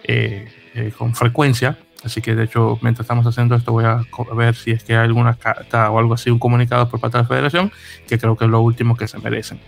eh, 0.03 0.51
con 0.97 1.13
frecuencia 1.13 1.77
Así 2.03 2.21
que 2.21 2.35
de 2.35 2.43
hecho, 2.43 2.77
mientras 2.81 3.05
estamos 3.05 3.25
haciendo 3.25 3.55
esto, 3.55 3.71
voy 3.71 3.85
a 3.85 4.03
ver 4.35 4.55
si 4.55 4.71
es 4.71 4.83
que 4.83 4.93
hay 4.93 5.05
alguna 5.05 5.35
carta 5.35 5.89
o 5.89 5.99
algo 5.99 6.15
así, 6.15 6.29
un 6.29 6.39
comunicado 6.39 6.89
por 6.89 6.99
parte 6.99 7.17
de 7.17 7.23
la 7.23 7.27
federación, 7.27 7.71
que 8.07 8.17
creo 8.17 8.35
que 8.35 8.45
es 8.45 8.51
lo 8.51 8.61
último 8.61 8.97
que 8.97 9.07
se 9.07 9.19
merecen. 9.19 9.59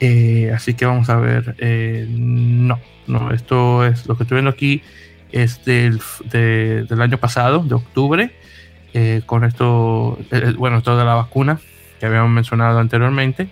Eh, 0.00 0.52
así 0.54 0.74
que 0.74 0.84
vamos 0.84 1.08
a 1.08 1.16
ver. 1.16 1.56
Eh, 1.58 2.06
no, 2.08 2.78
no, 3.06 3.32
esto 3.32 3.86
es 3.86 4.06
lo 4.06 4.16
que 4.16 4.24
estoy 4.24 4.36
viendo 4.36 4.50
aquí, 4.50 4.82
es 5.32 5.64
del, 5.64 6.00
del 6.30 7.00
año 7.00 7.16
pasado, 7.18 7.60
de 7.60 7.74
octubre, 7.74 8.34
eh, 8.92 9.22
con 9.24 9.44
esto, 9.44 10.18
bueno, 10.58 10.78
esto 10.78 10.96
de 10.96 11.04
la 11.04 11.14
vacuna 11.14 11.58
que 11.98 12.06
habíamos 12.06 12.30
mencionado 12.30 12.78
anteriormente. 12.78 13.48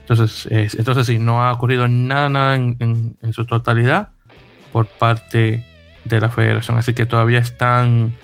Entonces, 0.00 0.46
entonces 0.50 1.06
sí, 1.06 1.18
no 1.18 1.42
ha 1.42 1.52
ocurrido 1.52 1.88
nada, 1.88 2.28
nada 2.28 2.54
en, 2.54 3.16
en 3.20 3.32
su 3.32 3.44
totalidad 3.44 4.10
por 4.72 4.86
parte 4.86 5.64
de 6.08 6.20
la 6.20 6.28
federación, 6.28 6.78
así 6.78 6.94
que 6.94 7.06
todavía 7.06 7.38
están 7.38 8.14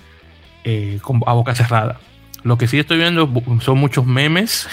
eh, 0.63 0.99
a 1.25 1.33
boca 1.33 1.55
cerrada. 1.55 1.99
Lo 2.43 2.57
que 2.57 2.67
sí 2.67 2.79
estoy 2.79 2.97
viendo 2.97 3.29
son 3.61 3.77
muchos 3.77 4.05
memes 4.05 4.67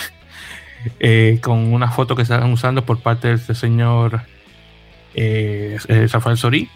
eh, 1.00 1.38
con 1.42 1.72
una 1.72 1.90
foto 1.90 2.16
que 2.16 2.22
están 2.22 2.50
usando 2.52 2.84
por 2.84 3.00
parte 3.00 3.28
de 3.28 3.34
este 3.34 3.54
señor 3.54 4.22
eh, 5.14 5.78
Rafael 6.12 6.36
Sorí. 6.36 6.68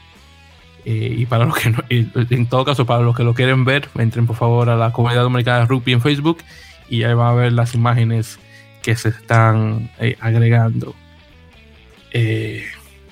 y 0.85 1.26
para 1.26 1.47
los 1.47 1.57
que 1.57 1.70
no, 1.70 1.78
en 1.89 2.47
todo 2.47 2.64
caso, 2.64 2.85
para 2.87 3.03
los 3.03 3.16
que 3.16 3.24
lo 3.24 3.35
quieren 3.35 3.64
ver, 3.64 3.89
entren 3.97 4.26
por 4.26 4.37
favor 4.37 4.68
a 4.68 4.76
la 4.76 4.93
comunidad 4.93 5.22
dominicana 5.22 5.61
de 5.61 5.66
rugby 5.66 5.93
en 5.93 6.01
Facebook 6.01 6.39
y 6.89 7.05
ahí 7.05 7.14
van 7.14 7.28
a 7.28 7.35
ver 7.35 7.53
las 7.53 7.74
imágenes 7.74 8.39
que 8.82 8.95
se 8.95 9.09
están 9.09 9.91
agregando. 10.20 10.95
Eh, 12.14 12.64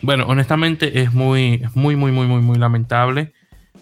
bueno, 0.03 0.27
honestamente 0.27 1.01
es 1.01 1.13
muy, 1.13 1.63
muy, 1.75 1.97
muy, 1.97 2.13
muy, 2.13 2.27
muy, 2.27 2.43
muy 2.43 2.59
lamentable 2.59 3.33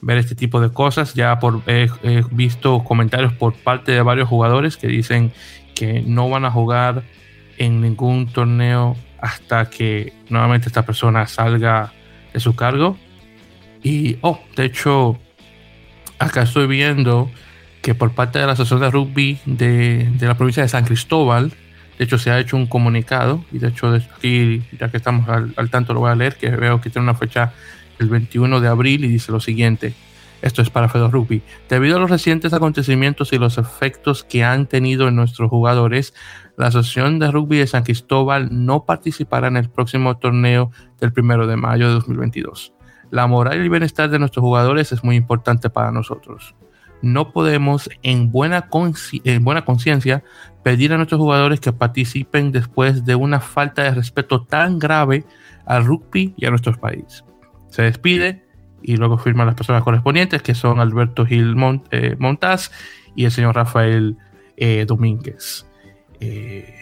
ver 0.03 0.19
este 0.19 0.35
tipo 0.35 0.61
de 0.61 0.73
cosas. 0.73 1.15
Ya 1.15 1.39
por, 1.39 1.63
he, 1.67 1.89
visto 2.31 2.85
comentarios 2.85 3.33
por 3.33 3.55
parte 3.55 3.93
de 3.93 4.03
varios 4.03 4.29
jugadores 4.29 4.77
que 4.77 4.87
dicen 4.87 5.33
que 5.75 6.03
no 6.07 6.29
van 6.29 6.45
a 6.45 6.51
jugar 6.51 7.03
en 7.59 7.81
ningún 7.81 8.27
torneo 8.27 8.97
hasta 9.21 9.69
que 9.69 10.13
nuevamente 10.29 10.69
esta 10.69 10.85
persona 10.85 11.27
salga 11.27 11.93
de 12.33 12.41
su 12.41 12.55
cargo. 12.55 12.97
Y, 13.83 14.19
oh, 14.21 14.41
de 14.57 14.67
hecho, 14.67 15.19
acá 16.19 16.43
estoy 16.43 16.67
viendo 16.67 17.31
que 17.83 17.95
por 17.95 18.13
parte 18.13 18.39
de 18.39 18.47
la 18.47 18.53
Asociación 18.53 18.81
de 18.81 18.91
Rugby 18.91 19.39
de, 19.47 20.11
la 20.21 20.37
provincia 20.37 20.63
de 20.63 20.69
San 20.69 20.85
Cristóbal, 20.85 21.53
de 22.01 22.05
hecho 22.05 22.17
se 22.17 22.31
ha 22.31 22.39
hecho 22.39 22.57
un 22.57 22.67
comunicado, 22.67 23.45
y 23.53 23.59
de 23.59 23.69
hecho 23.69 23.93
aquí, 23.93 24.63
ya 24.79 24.91
que 24.91 24.97
estamos 24.97 25.29
al, 25.29 25.69
tanto, 25.69 25.93
lo 25.93 26.01
voy 26.01 26.11
a 26.11 26.15
leer, 26.15 26.35
que 26.37 26.49
veo 26.49 26.81
que 26.81 26.89
tiene 26.89 27.05
una 27.05 27.15
fecha 27.15 27.53
el 27.99 28.09
21 28.09 28.59
de 28.59 28.69
abril 28.69 29.05
y 29.05 29.09
dice 29.09 29.31
lo 29.31 29.39
siguiente. 29.39 29.93
Esto 30.41 30.63
es 30.63 30.71
para 30.71 30.89
Fedor 30.89 31.11
Rugby. 31.11 31.43
Debido 31.69 31.99
a 31.99 32.01
los 32.01 32.09
recientes 32.09 32.55
acontecimientos 32.55 33.35
y 33.35 33.39
los 33.39 33.59
efectos 33.59 34.25
que 34.25 34.45
han 34.45 34.67
tenido 34.67 35.09
en 35.09 35.17
nuestros 35.17 35.51
jugadores, 35.51 36.15
la 36.57 36.69
Asociación 36.69 37.19
de 37.19 37.31
Rugby 37.31 37.59
de 37.59 37.67
San 37.67 37.83
Cristóbal 37.83 38.49
no 38.51 38.87
participará 38.87 39.49
en 39.49 39.59
el 39.59 39.69
próximo 39.69 40.17
torneo 40.17 40.71
del 41.01 41.13
1 41.15 41.47
de 41.49 41.57
mayo 41.57 41.89
de 41.89 41.93
2022. 41.93 42.73
La 43.11 43.27
moral 43.27 43.59
y 43.59 43.61
el 43.61 43.69
bienestar 43.69 44.09
de 44.09 44.19
nuestros 44.19 44.43
jugadores 44.43 44.91
es 44.91 45.05
muy 45.05 45.17
importante 45.17 45.69
para 45.69 45.93
nosotros. 45.93 46.55
No 47.03 47.33
podemos 47.33 47.89
en 48.03 48.31
buena 48.31 48.69
conciencia 48.69 50.23
pedir 50.63 50.93
a 50.93 50.97
nuestros 50.97 51.21
jugadores 51.21 51.61
que 51.61 51.73
participen 51.73 52.53
después 52.53 53.05
de 53.05 53.15
una 53.15 53.41
falta 53.41 53.83
de 53.83 53.93
respeto 53.93 54.43
tan 54.45 54.79
grave 54.79 55.25
al 55.67 55.85
rugby 55.85 56.35
y 56.37 56.47
a 56.47 56.51
nuestro 56.51 56.79
país 56.79 57.25
se 57.71 57.83
despide 57.83 58.45
y 58.83 58.97
luego 58.97 59.19
firman 59.19 59.47
las 59.47 59.55
personas 59.55 59.83
correspondientes, 59.83 60.43
que 60.43 60.55
son 60.55 60.81
Alberto 60.81 61.25
Gil 61.25 61.55
eh, 61.91 62.17
Montaz 62.19 62.71
y 63.15 63.25
el 63.25 63.31
señor 63.31 63.55
Rafael 63.55 64.17
eh, 64.57 64.85
Domínguez. 64.87 65.67
Eh, 66.21 66.75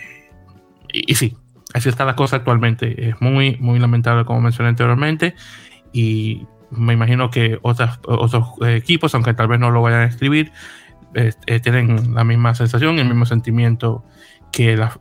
y, 0.93 1.15
sí, 1.15 1.37
así 1.75 1.89
está 1.89 2.05
la 2.05 2.17
cosa 2.17 2.37
actualmente. 2.37 3.09
Es 3.09 3.21
muy, 3.21 3.57
muy 3.61 3.79
lamentable, 3.79 4.25
como 4.25 4.41
mencioné 4.41 4.71
anteriormente, 4.71 5.35
y 5.93 6.47
me 6.71 6.93
imagino 6.93 7.31
que 7.31 7.59
otras, 7.63 7.99
otros 8.05 8.47
equipos, 8.67 9.15
aunque 9.15 9.35
tal 9.35 9.49
vez 9.49 9.59
no 9.59 9.71
lo 9.71 9.83
vayan 9.83 10.01
a 10.01 10.05
escribir, 10.05 10.53
tienen 11.63 12.15
la 12.15 12.25
misma 12.25 12.55
sensación, 12.55 12.99
el 12.99 13.09
mismo 13.09 13.27
sentimiento 13.27 14.05
que 14.53 14.77
la, 14.77 14.99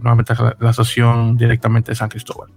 nuevamente 0.00 0.34
la 0.58 0.70
asociación 0.70 1.36
directamente 1.36 1.92
de 1.92 1.96
San 1.96 2.08
Cristóbal. 2.08 2.50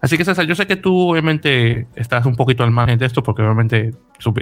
Así 0.00 0.16
que 0.16 0.24
César, 0.24 0.46
yo 0.46 0.54
sé 0.54 0.66
que 0.66 0.76
tú 0.76 1.10
obviamente 1.10 1.86
estás 1.94 2.26
un 2.26 2.36
poquito 2.36 2.64
al 2.64 2.70
margen 2.70 2.98
de 2.98 3.06
esto 3.06 3.22
porque 3.22 3.42
obviamente 3.42 3.94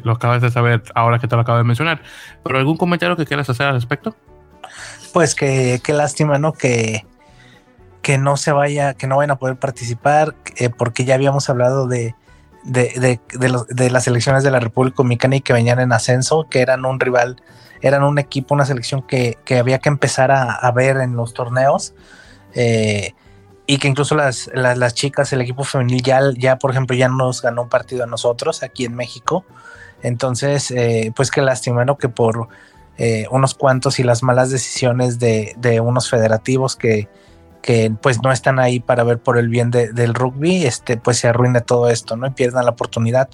lo 0.02 0.12
acabas 0.12 0.42
de 0.42 0.50
saber 0.50 0.82
ahora 0.94 1.18
que 1.18 1.26
te 1.26 1.34
lo 1.34 1.42
acabo 1.42 1.58
de 1.58 1.64
mencionar, 1.64 2.02
pero 2.42 2.58
¿algún 2.58 2.76
comentario 2.76 3.16
que 3.16 3.26
quieras 3.26 3.48
hacer 3.50 3.66
al 3.66 3.74
respecto? 3.74 4.14
Pues 5.12 5.34
que 5.34 5.80
qué 5.82 5.92
lástima, 5.92 6.38
¿no? 6.38 6.52
Que, 6.52 7.04
que 8.02 8.18
no 8.18 8.36
se 8.36 8.52
vaya, 8.52 8.94
que 8.94 9.06
no 9.06 9.16
vayan 9.16 9.32
a 9.32 9.36
poder 9.36 9.56
participar, 9.56 10.34
eh, 10.56 10.70
porque 10.70 11.04
ya 11.04 11.14
habíamos 11.14 11.48
hablado 11.50 11.86
de, 11.86 12.14
de, 12.64 13.20
de, 13.32 13.90
las 13.90 14.06
elecciones 14.06 14.42
de 14.42 14.50
la 14.50 14.60
República 14.60 14.96
Dominicana 14.98 15.36
y 15.36 15.40
que 15.40 15.52
venían 15.52 15.80
en 15.80 15.92
ascenso, 15.92 16.46
que 16.48 16.60
eran 16.60 16.84
un 16.84 16.98
rival, 16.98 17.36
eran 17.84 18.02
un 18.02 18.18
equipo, 18.18 18.54
una 18.54 18.64
selección 18.64 19.02
que, 19.02 19.36
que 19.44 19.58
había 19.58 19.78
que 19.78 19.90
empezar 19.90 20.30
a, 20.30 20.54
a 20.54 20.72
ver 20.72 20.96
en 20.96 21.16
los 21.16 21.34
torneos. 21.34 21.94
Eh, 22.54 23.12
y 23.66 23.76
que 23.76 23.88
incluso 23.88 24.14
las, 24.14 24.50
las, 24.54 24.94
chicas, 24.94 25.32
el 25.34 25.42
equipo 25.42 25.64
femenil 25.64 26.02
ya, 26.02 26.20
ya, 26.34 26.56
por 26.56 26.70
ejemplo, 26.70 26.96
ya 26.96 27.08
nos 27.08 27.42
ganó 27.42 27.62
un 27.62 27.68
partido 27.68 28.04
a 28.04 28.06
nosotros 28.06 28.62
aquí 28.62 28.86
en 28.86 28.94
México. 28.94 29.44
Entonces, 30.02 30.70
eh, 30.70 31.12
pues 31.14 31.30
qué 31.30 31.42
lástima, 31.42 31.84
¿no? 31.84 31.98
Que 31.98 32.08
por 32.08 32.48
eh, 32.96 33.26
unos 33.30 33.54
cuantos 33.54 33.98
y 33.98 34.02
las 34.02 34.22
malas 34.22 34.50
decisiones 34.50 35.18
de, 35.18 35.54
de 35.58 35.80
unos 35.80 36.08
federativos 36.08 36.76
que, 36.76 37.08
que, 37.60 37.92
pues 38.00 38.22
no 38.22 38.32
están 38.32 38.58
ahí 38.58 38.80
para 38.80 39.04
ver 39.04 39.18
por 39.18 39.36
el 39.36 39.48
bien 39.48 39.70
del 39.70 40.14
rugby, 40.14 40.64
este, 40.64 40.96
pues 40.96 41.18
se 41.18 41.28
arruine 41.28 41.60
todo 41.60 41.90
esto, 41.90 42.16
¿no? 42.16 42.26
Y 42.26 42.30
pierdan 42.30 42.64
la 42.64 42.70
oportunidad 42.70 43.28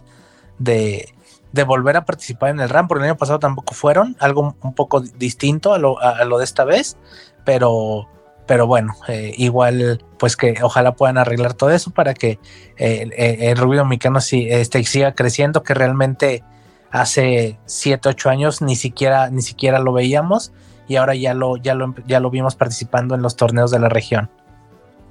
de, 0.58 1.14
de 1.52 1.64
volver 1.64 1.96
a 1.96 2.04
participar 2.04 2.50
en 2.50 2.60
el 2.60 2.68
RAM, 2.68 2.88
porque 2.88 3.04
el 3.04 3.10
año 3.10 3.18
pasado 3.18 3.38
tampoco 3.38 3.74
fueron, 3.74 4.16
algo 4.20 4.56
un 4.62 4.74
poco 4.74 5.00
distinto 5.00 5.74
a 5.74 5.78
lo, 5.78 6.00
a 6.00 6.24
lo 6.24 6.38
de 6.38 6.44
esta 6.44 6.64
vez, 6.64 6.96
pero 7.44 8.08
pero 8.50 8.66
bueno, 8.66 8.96
eh, 9.06 9.32
igual 9.36 10.04
pues 10.18 10.36
que 10.36 10.56
ojalá 10.60 10.96
puedan 10.96 11.18
arreglar 11.18 11.54
todo 11.54 11.70
eso 11.70 11.92
para 11.92 12.14
que 12.14 12.40
eh, 12.78 13.08
eh, 13.16 13.36
el 13.42 13.56
ruido 13.56 13.84
mexicano 13.84 14.20
sí, 14.20 14.48
este, 14.50 14.82
siga 14.82 15.12
creciendo, 15.12 15.62
que 15.62 15.72
realmente 15.72 16.42
hace 16.90 17.60
7, 17.66 18.08
8 18.08 18.28
años 18.28 18.60
ni 18.60 18.74
siquiera, 18.74 19.30
ni 19.30 19.42
siquiera 19.42 19.78
lo 19.78 19.92
veíamos 19.92 20.52
y 20.88 20.96
ahora 20.96 21.14
ya 21.14 21.32
lo, 21.32 21.58
ya 21.58 21.76
lo, 21.76 21.94
ya 22.08 22.18
lo 22.18 22.28
vimos 22.28 22.56
participando 22.56 23.14
en 23.14 23.22
los 23.22 23.36
torneos 23.36 23.70
de 23.70 23.78
la 23.78 23.88
región. 23.88 24.28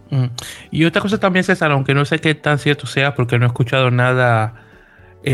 Mm. 0.10 0.26
Y 0.72 0.84
otra 0.84 1.02
cosa 1.02 1.18
también, 1.18 1.46
César, 1.46 1.72
aunque 1.72 1.94
no 1.94 2.04
sé 2.04 2.20
qué 2.20 2.36
tan 2.36 2.60
cierto 2.60 2.88
sea, 2.88 3.16
porque 3.16 3.40
no 3.40 3.46
he 3.46 3.48
escuchado 3.48 3.90
nada 3.90 4.54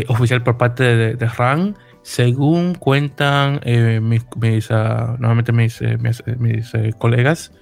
oficial 0.08 0.42
por 0.42 0.56
parte 0.56 0.82
de, 0.82 1.14
de 1.14 1.26
RAN, 1.26 1.76
según 2.02 2.74
cuentan 2.74 3.60
mis, 4.02 4.22
mis 4.36 4.70
uh, 4.70 5.52
mis, 5.52 5.82
mis, 5.98 6.74
mis 6.74 6.94
colegas, 6.96 7.52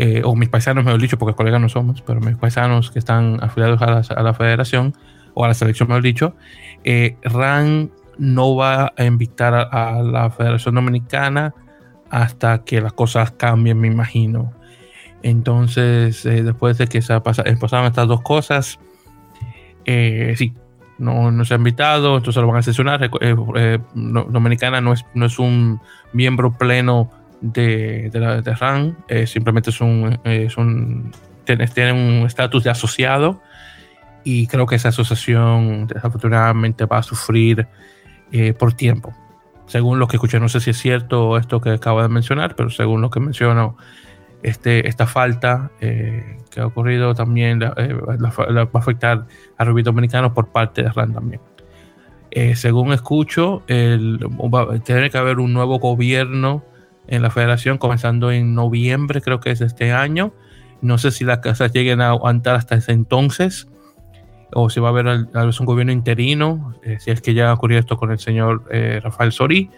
eh, 0.00 0.22
o 0.24 0.36
mis 0.36 0.48
paisanos, 0.48 0.84
mejor 0.84 1.00
dicho, 1.00 1.18
porque 1.18 1.34
colegas 1.34 1.60
no 1.60 1.68
somos, 1.68 2.02
pero 2.02 2.20
mis 2.20 2.36
paisanos 2.36 2.92
que 2.92 3.00
están 3.00 3.42
afiliados 3.42 3.82
a 3.82 4.22
la, 4.22 4.32
federación 4.32 4.94
o 5.34 5.44
a 5.44 5.48
la 5.48 5.54
selección, 5.54 5.88
mejor 5.88 6.04
dicho, 6.04 6.36
eh, 6.84 7.16
RAN 7.22 7.90
no 8.16 8.54
va 8.54 8.92
a 8.96 9.04
invitar 9.04 9.54
a, 9.54 10.00
la 10.02 10.30
Federación 10.30 10.76
Dominicana 10.76 11.52
hasta 12.10 12.62
que 12.64 12.80
las 12.80 12.92
cosas 12.92 13.32
cambien, 13.32 13.80
me 13.80 13.88
imagino. 13.88 14.52
Entonces, 15.24 16.24
eh, 16.26 16.44
después 16.44 16.78
de 16.78 16.86
que 16.86 17.02
se 17.02 17.20
pasaron 17.20 17.86
estas 17.86 18.06
dos 18.06 18.22
cosas, 18.22 18.78
sí, 19.84 20.54
no, 20.98 21.30
no, 21.30 21.44
se 21.44 21.54
ha 21.54 21.56
invitado, 21.56 22.16
entonces 22.16 22.40
lo 22.40 22.48
van 22.48 22.58
a 22.58 22.62
sesionar. 22.62 23.10
Dominicana 23.94 24.80
no 24.80 24.92
es, 24.92 25.04
no 25.14 25.26
es 25.26 25.38
un 25.38 25.80
miembro 26.12 26.52
pleno 26.52 27.10
de, 27.40 28.10
de, 28.10 28.42
de 28.42 28.54
RAN, 28.54 28.96
eh, 29.08 29.26
simplemente 29.26 29.70
es 29.70 29.80
un, 29.80 30.18
es 30.24 30.56
un 30.56 31.12
tienen 31.44 31.96
un 31.96 32.26
estatus 32.26 32.64
de 32.64 32.70
asociado 32.70 33.40
y 34.24 34.46
creo 34.46 34.66
que 34.66 34.74
esa 34.74 34.90
asociación 34.90 35.86
desafortunadamente 35.86 36.84
va 36.84 36.98
a 36.98 37.02
sufrir 37.02 37.66
eh, 38.32 38.52
por 38.52 38.74
tiempo. 38.74 39.14
Según 39.66 39.98
lo 39.98 40.08
que 40.08 40.16
escuché, 40.16 40.40
no 40.40 40.48
sé 40.48 40.60
si 40.60 40.70
es 40.70 40.78
cierto 40.78 41.38
esto 41.38 41.60
que 41.60 41.70
acabo 41.70 42.02
de 42.02 42.08
mencionar, 42.08 42.54
pero 42.54 42.70
según 42.70 43.00
lo 43.00 43.10
que 43.10 43.20
menciono, 43.20 43.76
este, 44.42 44.88
esta 44.88 45.06
falta 45.06 45.70
eh, 45.80 46.38
que 46.50 46.60
ha 46.60 46.66
ocurrido 46.66 47.14
también 47.14 47.60
va 47.60 47.74
a 47.74 48.78
afectar 48.78 49.26
al 49.56 49.66
rugby 49.66 49.82
dominicano 49.82 50.32
por 50.32 50.48
parte 50.48 50.82
de 50.82 50.90
RAN 50.90 51.12
también. 51.12 51.40
según 52.54 52.92
escucho, 52.92 53.62
el, 53.66 54.20
tiene 54.84 55.10
que 55.10 55.18
haber 55.18 55.38
un 55.38 55.52
nuevo 55.52 55.78
gobierno 55.78 56.64
en 57.06 57.22
la 57.22 57.30
federación 57.30 57.78
comenzando 57.78 58.30
en 58.30 58.54
noviembre, 58.54 59.20
creo 59.20 59.40
que 59.40 59.50
es 59.50 59.60
este 59.60 59.92
año. 59.92 60.32
No 60.80 60.98
sé 60.98 61.10
si 61.10 61.24
las 61.24 61.38
casas 61.38 61.72
lleguen 61.72 62.00
a 62.00 62.10
aguantar 62.10 62.54
hasta 62.54 62.76
ese 62.76 62.92
entonces 62.92 63.68
o 64.52 64.70
si 64.70 64.80
va 64.80 64.88
a 64.88 64.90
haber 64.90 65.26
tal 65.26 65.46
vez 65.46 65.60
un 65.60 65.66
gobierno 65.66 65.92
interino, 65.92 66.74
eh, 66.82 66.98
si 67.00 67.10
es 67.10 67.20
que 67.20 67.34
ya 67.34 67.50
ha 67.50 67.54
ocurrido 67.54 67.80
esto 67.80 67.96
con 67.96 68.10
el 68.10 68.18
señor 68.18 68.64
eh, 68.70 69.00
Rafael 69.02 69.32
Sorí. 69.32 69.70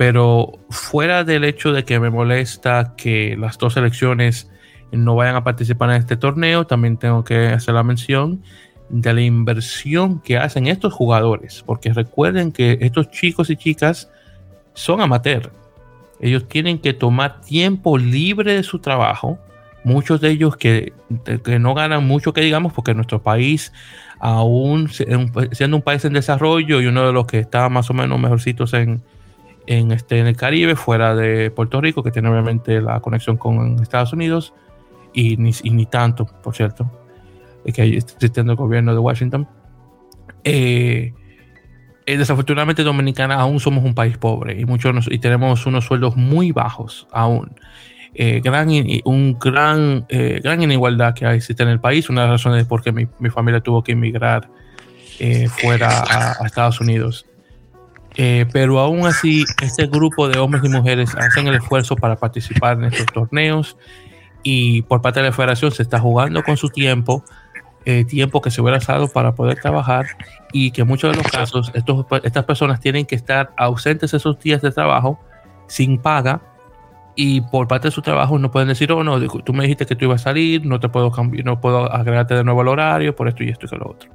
Pero 0.00 0.52
fuera 0.70 1.24
del 1.24 1.44
hecho 1.44 1.74
de 1.74 1.84
que 1.84 2.00
me 2.00 2.08
molesta 2.08 2.94
que 2.96 3.36
las 3.38 3.58
dos 3.58 3.76
elecciones 3.76 4.50
no 4.92 5.14
vayan 5.14 5.36
a 5.36 5.44
participar 5.44 5.90
en 5.90 5.96
este 5.96 6.16
torneo, 6.16 6.66
también 6.66 6.96
tengo 6.96 7.22
que 7.22 7.48
hacer 7.48 7.74
la 7.74 7.82
mención 7.82 8.42
de 8.88 9.12
la 9.12 9.20
inversión 9.20 10.18
que 10.20 10.38
hacen 10.38 10.68
estos 10.68 10.94
jugadores, 10.94 11.62
porque 11.66 11.92
recuerden 11.92 12.50
que 12.50 12.78
estos 12.80 13.10
chicos 13.10 13.50
y 13.50 13.56
chicas 13.56 14.10
son 14.72 15.02
amateurs 15.02 15.50
ellos 16.18 16.48
tienen 16.48 16.78
que 16.78 16.94
tomar 16.94 17.42
tiempo 17.42 17.98
libre 17.98 18.54
de 18.54 18.62
su 18.62 18.78
trabajo. 18.78 19.38
Muchos 19.84 20.22
de 20.22 20.30
ellos 20.30 20.56
que, 20.56 20.94
no 21.60 21.74
ganan 21.74 22.06
mucho, 22.06 22.32
que 22.32 22.40
digamos, 22.40 22.72
porque 22.72 22.94
nuestro 22.94 23.22
país, 23.22 23.70
aún 24.18 24.88
siendo 24.88 25.76
un 25.76 25.82
país 25.82 26.06
en 26.06 26.14
desarrollo 26.14 26.80
y 26.80 26.86
uno 26.86 27.06
de 27.06 27.12
los 27.12 27.26
que 27.26 27.38
está 27.38 27.68
más 27.68 27.90
o 27.90 27.94
menos 27.94 28.18
mejorcitos 28.18 28.72
en, 28.72 29.02
en, 29.70 29.92
este, 29.92 30.18
en 30.18 30.26
el 30.26 30.36
Caribe, 30.36 30.74
fuera 30.74 31.14
de 31.14 31.52
Puerto 31.52 31.80
Rico, 31.80 32.02
que 32.02 32.10
tiene 32.10 32.28
obviamente 32.28 32.80
la 32.80 32.98
conexión 32.98 33.36
con 33.36 33.80
Estados 33.80 34.12
Unidos, 34.12 34.52
y 35.12 35.36
ni, 35.36 35.52
ni 35.62 35.86
tanto, 35.86 36.26
por 36.26 36.56
cierto, 36.56 36.90
que 37.72 37.82
hay 37.82 37.96
existiendo 37.96 38.52
el 38.52 38.56
gobierno 38.56 38.92
de 38.92 38.98
Washington. 38.98 39.48
Eh, 40.42 41.14
eh, 42.04 42.16
desafortunadamente 42.16 42.82
Dominicana 42.82 43.36
aún 43.36 43.60
somos 43.60 43.84
un 43.84 43.94
país 43.94 44.18
pobre 44.18 44.58
y, 44.58 44.64
muchos 44.64 45.06
y 45.08 45.18
tenemos 45.18 45.66
unos 45.66 45.84
sueldos 45.84 46.16
muy 46.16 46.50
bajos 46.50 47.06
aún. 47.12 47.54
Eh, 48.14 48.40
gran, 48.42 48.68
un 49.04 49.38
gran, 49.38 50.04
eh, 50.08 50.40
gran 50.42 50.60
inigualdad 50.60 51.14
que 51.14 51.32
existe 51.32 51.62
en 51.62 51.68
el 51.68 51.78
país. 51.78 52.10
Una 52.10 52.22
de 52.22 52.28
las 52.28 52.42
razones 52.42 52.66
por 52.66 52.82
qué 52.82 52.90
mi, 52.90 53.06
mi 53.20 53.30
familia 53.30 53.60
tuvo 53.60 53.84
que 53.84 53.92
emigrar 53.92 54.48
fuera 55.60 56.02
a, 56.40 56.46
Estados 56.46 56.80
Unidos. 56.80 57.26
Eh, 58.16 58.46
pero 58.52 58.80
aún 58.80 59.06
así, 59.06 59.44
este 59.62 59.86
grupo 59.86 60.28
de 60.28 60.38
hombres 60.38 60.64
y 60.64 60.68
mujeres 60.68 61.14
hacen 61.14 61.46
el 61.46 61.54
esfuerzo 61.54 61.96
para 61.96 62.16
participar 62.16 62.76
en 62.78 62.84
estos 62.84 63.06
torneos 63.06 63.76
y 64.42 64.82
por 64.82 65.00
parte 65.00 65.20
de 65.20 65.26
la 65.26 65.32
federación 65.32 65.70
se 65.70 65.82
está 65.82 66.00
jugando 66.00 66.42
con 66.42 66.56
su 66.56 66.68
tiempo, 66.70 67.24
tiempo 68.08 68.40
que 68.40 68.50
se 68.50 68.60
hubiera 68.60 68.78
usado 68.78 69.08
para 69.08 69.34
poder 69.34 69.60
trabajar 69.60 70.06
y 70.52 70.70
que 70.70 70.82
en 70.82 70.88
muchos 70.88 71.10
de 71.10 71.22
los 71.22 71.32
casos 71.32 71.70
estos, 71.74 72.06
estas 72.22 72.44
personas 72.44 72.80
tienen 72.80 73.06
que 73.06 73.14
estar 73.14 73.52
ausentes 73.56 74.14
esos 74.14 74.38
días 74.38 74.62
de 74.62 74.70
trabajo 74.70 75.18
sin 75.66 75.98
paga 75.98 76.40
y 77.14 77.40
por 77.40 77.68
parte 77.68 77.88
de 77.88 77.92
su 77.92 78.02
trabajo 78.02 78.38
no 78.38 78.50
pueden 78.50 78.68
decir, 78.68 78.90
oh, 78.92 79.04
no, 79.04 79.20
tú 79.20 79.52
me 79.52 79.64
dijiste 79.64 79.86
que 79.86 79.96
tú 79.96 80.06
ibas 80.06 80.22
a 80.22 80.24
salir, 80.24 80.64
no 80.64 80.80
te 80.80 80.88
puedo 80.88 81.10
cambiar, 81.10 81.44
no 81.44 81.60
puedo 81.60 81.92
agregarte 81.92 82.34
de 82.34 82.44
nuevo 82.44 82.60
al 82.62 82.68
horario, 82.68 83.14
por 83.14 83.28
esto 83.28 83.44
y 83.44 83.50
esto 83.50 83.66
y 83.70 83.76
lo 83.76 83.90
otro. 83.90 84.10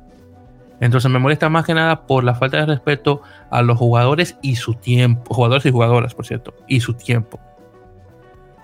Entonces 0.81 1.09
me 1.09 1.19
molesta 1.19 1.49
más 1.49 1.65
que 1.65 1.73
nada 1.73 2.05
por 2.05 2.23
la 2.23 2.35
falta 2.35 2.57
de 2.57 2.65
respeto 2.65 3.21
a 3.49 3.61
los 3.61 3.77
jugadores 3.77 4.37
y 4.41 4.55
su 4.55 4.73
tiempo, 4.73 5.33
jugadores 5.33 5.65
y 5.65 5.71
jugadoras, 5.71 6.13
por 6.13 6.25
cierto, 6.25 6.53
y 6.67 6.81
su 6.81 6.93
tiempo. 6.93 7.39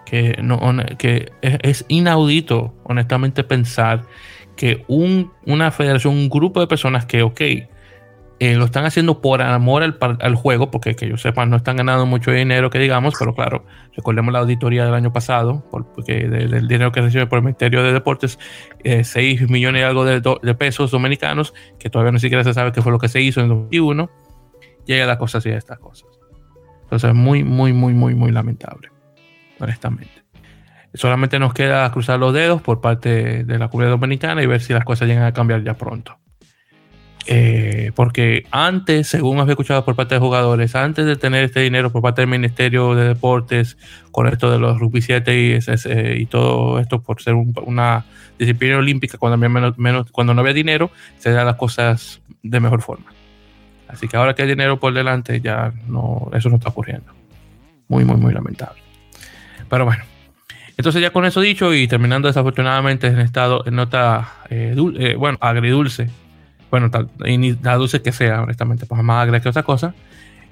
Que, 0.06 0.38
no, 0.44 0.60
que 0.98 1.32
es, 1.42 1.86
inaudito, 1.88 2.74
honestamente, 2.84 3.46
pensar 3.46 4.04
que 4.58 4.84
un, 4.90 5.32
una 5.46 5.72
federación, 5.72 6.16
un 6.16 6.30
grupo 6.30 6.60
de 6.60 6.68
personas 6.68 7.06
que, 7.06 7.24
ok, 7.24 7.42
eh, 8.42 8.56
lo 8.56 8.66
están 8.66 8.86
haciendo 8.86 9.22
por 9.22 9.40
amor 9.44 9.84
al, 9.84 10.36
juego, 10.36 10.72
porque 10.72 10.96
que 10.96 11.08
yo 11.08 11.16
sepa, 11.16 11.46
no 11.46 11.58
están 11.58 11.76
ganando 11.76 12.08
mucho 12.08 12.32
dinero, 12.32 12.72
que 12.72 12.80
digamos, 12.80 13.14
pero 13.20 13.36
claro, 13.36 13.66
recordemos 13.96 14.34
la 14.34 14.40
auditoría 14.40 14.84
del 14.84 14.96
año 14.96 15.14
pasado, 15.14 15.64
porque 15.70 16.28
del 16.28 16.68
dinero 16.68 16.92
que 16.92 17.02
recibe 17.02 17.28
por 17.28 17.38
el 17.38 17.44
Ministerio 17.44 17.84
de 17.84 17.94
Deportes, 17.94 18.40
6 18.84 19.16
eh, 19.16 19.46
millones 19.48 19.82
y 19.82 19.84
algo 19.84 20.06
de, 20.06 20.56
pesos 20.56 20.90
dominicanos, 20.90 21.54
que 21.78 21.92
todavía 21.92 22.12
no 22.12 22.18
siquiera 22.18 22.44
se 22.44 22.56
sabe 22.56 22.72
qué 22.72 22.82
fue 22.82 22.92
lo 22.92 22.98
que 22.98 23.10
se 23.10 23.22
hizo 23.22 23.42
en 23.42 23.50
2021, 23.50 24.10
llega 24.88 25.06
la 25.06 25.20
cosa 25.20 25.38
así 25.38 25.52
de 25.52 25.58
estas 25.58 25.78
cosas. 25.78 26.10
Entonces, 26.82 27.14
muy, 27.14 27.44
muy, 27.44 27.74
muy, 27.74 27.94
muy, 27.94 28.16
muy 28.16 28.32
lamentable, 28.32 28.90
honestamente. 29.60 30.24
Solamente 30.96 31.38
nos 31.38 31.54
queda 31.54 31.92
cruzar 31.92 32.18
los 32.18 32.34
dedos 32.34 32.60
por 32.64 32.82
parte 32.82 33.44
de 33.44 33.60
la 33.60 33.68
comunidad 33.68 33.92
dominicana 33.92 34.42
y 34.42 34.48
ver 34.48 34.62
si 34.62 34.74
las 34.74 34.84
cosas 34.84 35.08
llegan 35.08 35.26
a 35.26 35.32
cambiar 35.32 35.64
ya 35.64 35.76
pronto. 35.76 36.21
Eh, 37.28 37.92
porque 37.96 38.46
antes, 38.52 39.08
según 39.08 39.40
había 39.40 39.54
escuchado 39.54 39.86
por 39.86 39.96
parte 39.96 40.16
de 40.16 40.20
jugadores, 40.20 40.76
antes 40.76 41.06
de 41.06 41.16
tener 41.16 41.44
este 41.44 41.60
dinero 41.60 41.92
por 41.92 42.02
parte 42.02 42.22
del 42.22 42.30
Ministerio 42.30 42.96
de 42.96 43.10
Deportes, 43.10 43.78
con 44.12 44.28
esto 44.28 44.52
de 44.52 44.60
los 44.60 44.80
rugby 44.80 45.02
7 45.02 45.40
y, 45.40 46.22
y 46.22 46.26
todo 46.26 46.80
esto 46.80 47.02
por 47.02 47.22
ser 47.22 47.36
una 47.36 48.06
disciplina 48.40 48.78
olímpica, 48.78 49.18
cuando, 49.18 49.36
había 49.36 49.50
menos, 49.50 49.78
menos, 49.78 50.12
cuando 50.12 50.34
no 50.34 50.42
había 50.42 50.54
dinero, 50.54 50.90
se 51.20 51.32
dan 51.32 51.46
las 51.46 51.58
cosas 51.58 52.22
de 52.42 52.60
mejor 52.60 52.82
forma. 52.82 53.14
Así 53.88 54.08
que 54.08 54.18
ahora 54.18 54.34
que 54.34 54.42
hay 54.42 54.48
dinero 54.48 54.80
por 54.80 54.94
delante, 54.94 55.42
ya 55.42 55.74
no, 55.88 56.30
eso 56.34 56.50
no 56.50 56.56
está 56.56 56.70
ocurriendo. 56.70 57.12
Muy, 57.88 58.04
muy, 58.04 58.16
muy 58.16 58.34
lamentable. 58.34 58.82
Pero 59.70 59.86
bueno, 59.86 60.04
entonces 60.76 61.02
ya 61.02 61.12
con 61.12 61.26
eso 61.26 61.42
dicho 61.42 61.74
y 61.74 61.88
terminando 61.88 62.28
desafortunadamente 62.28 63.08
en 63.08 63.20
estado, 63.20 63.64
en 63.68 63.76
nota, 63.76 64.34
eh, 64.50 64.76
eh, 64.98 65.16
bueno, 65.16 65.38
agridulce 65.42 66.10
bueno, 66.72 66.90
tal, 66.90 67.10
y 67.26 67.38
ni 67.38 67.52
la 67.62 67.76
dulce 67.76 68.02
que 68.02 68.14
sea, 68.14 68.42
honestamente, 68.42 68.86
pues 68.86 69.04
más 69.04 69.24
agria 69.24 69.42
que 69.42 69.50
otra 69.50 69.64
cosa. 69.64 69.94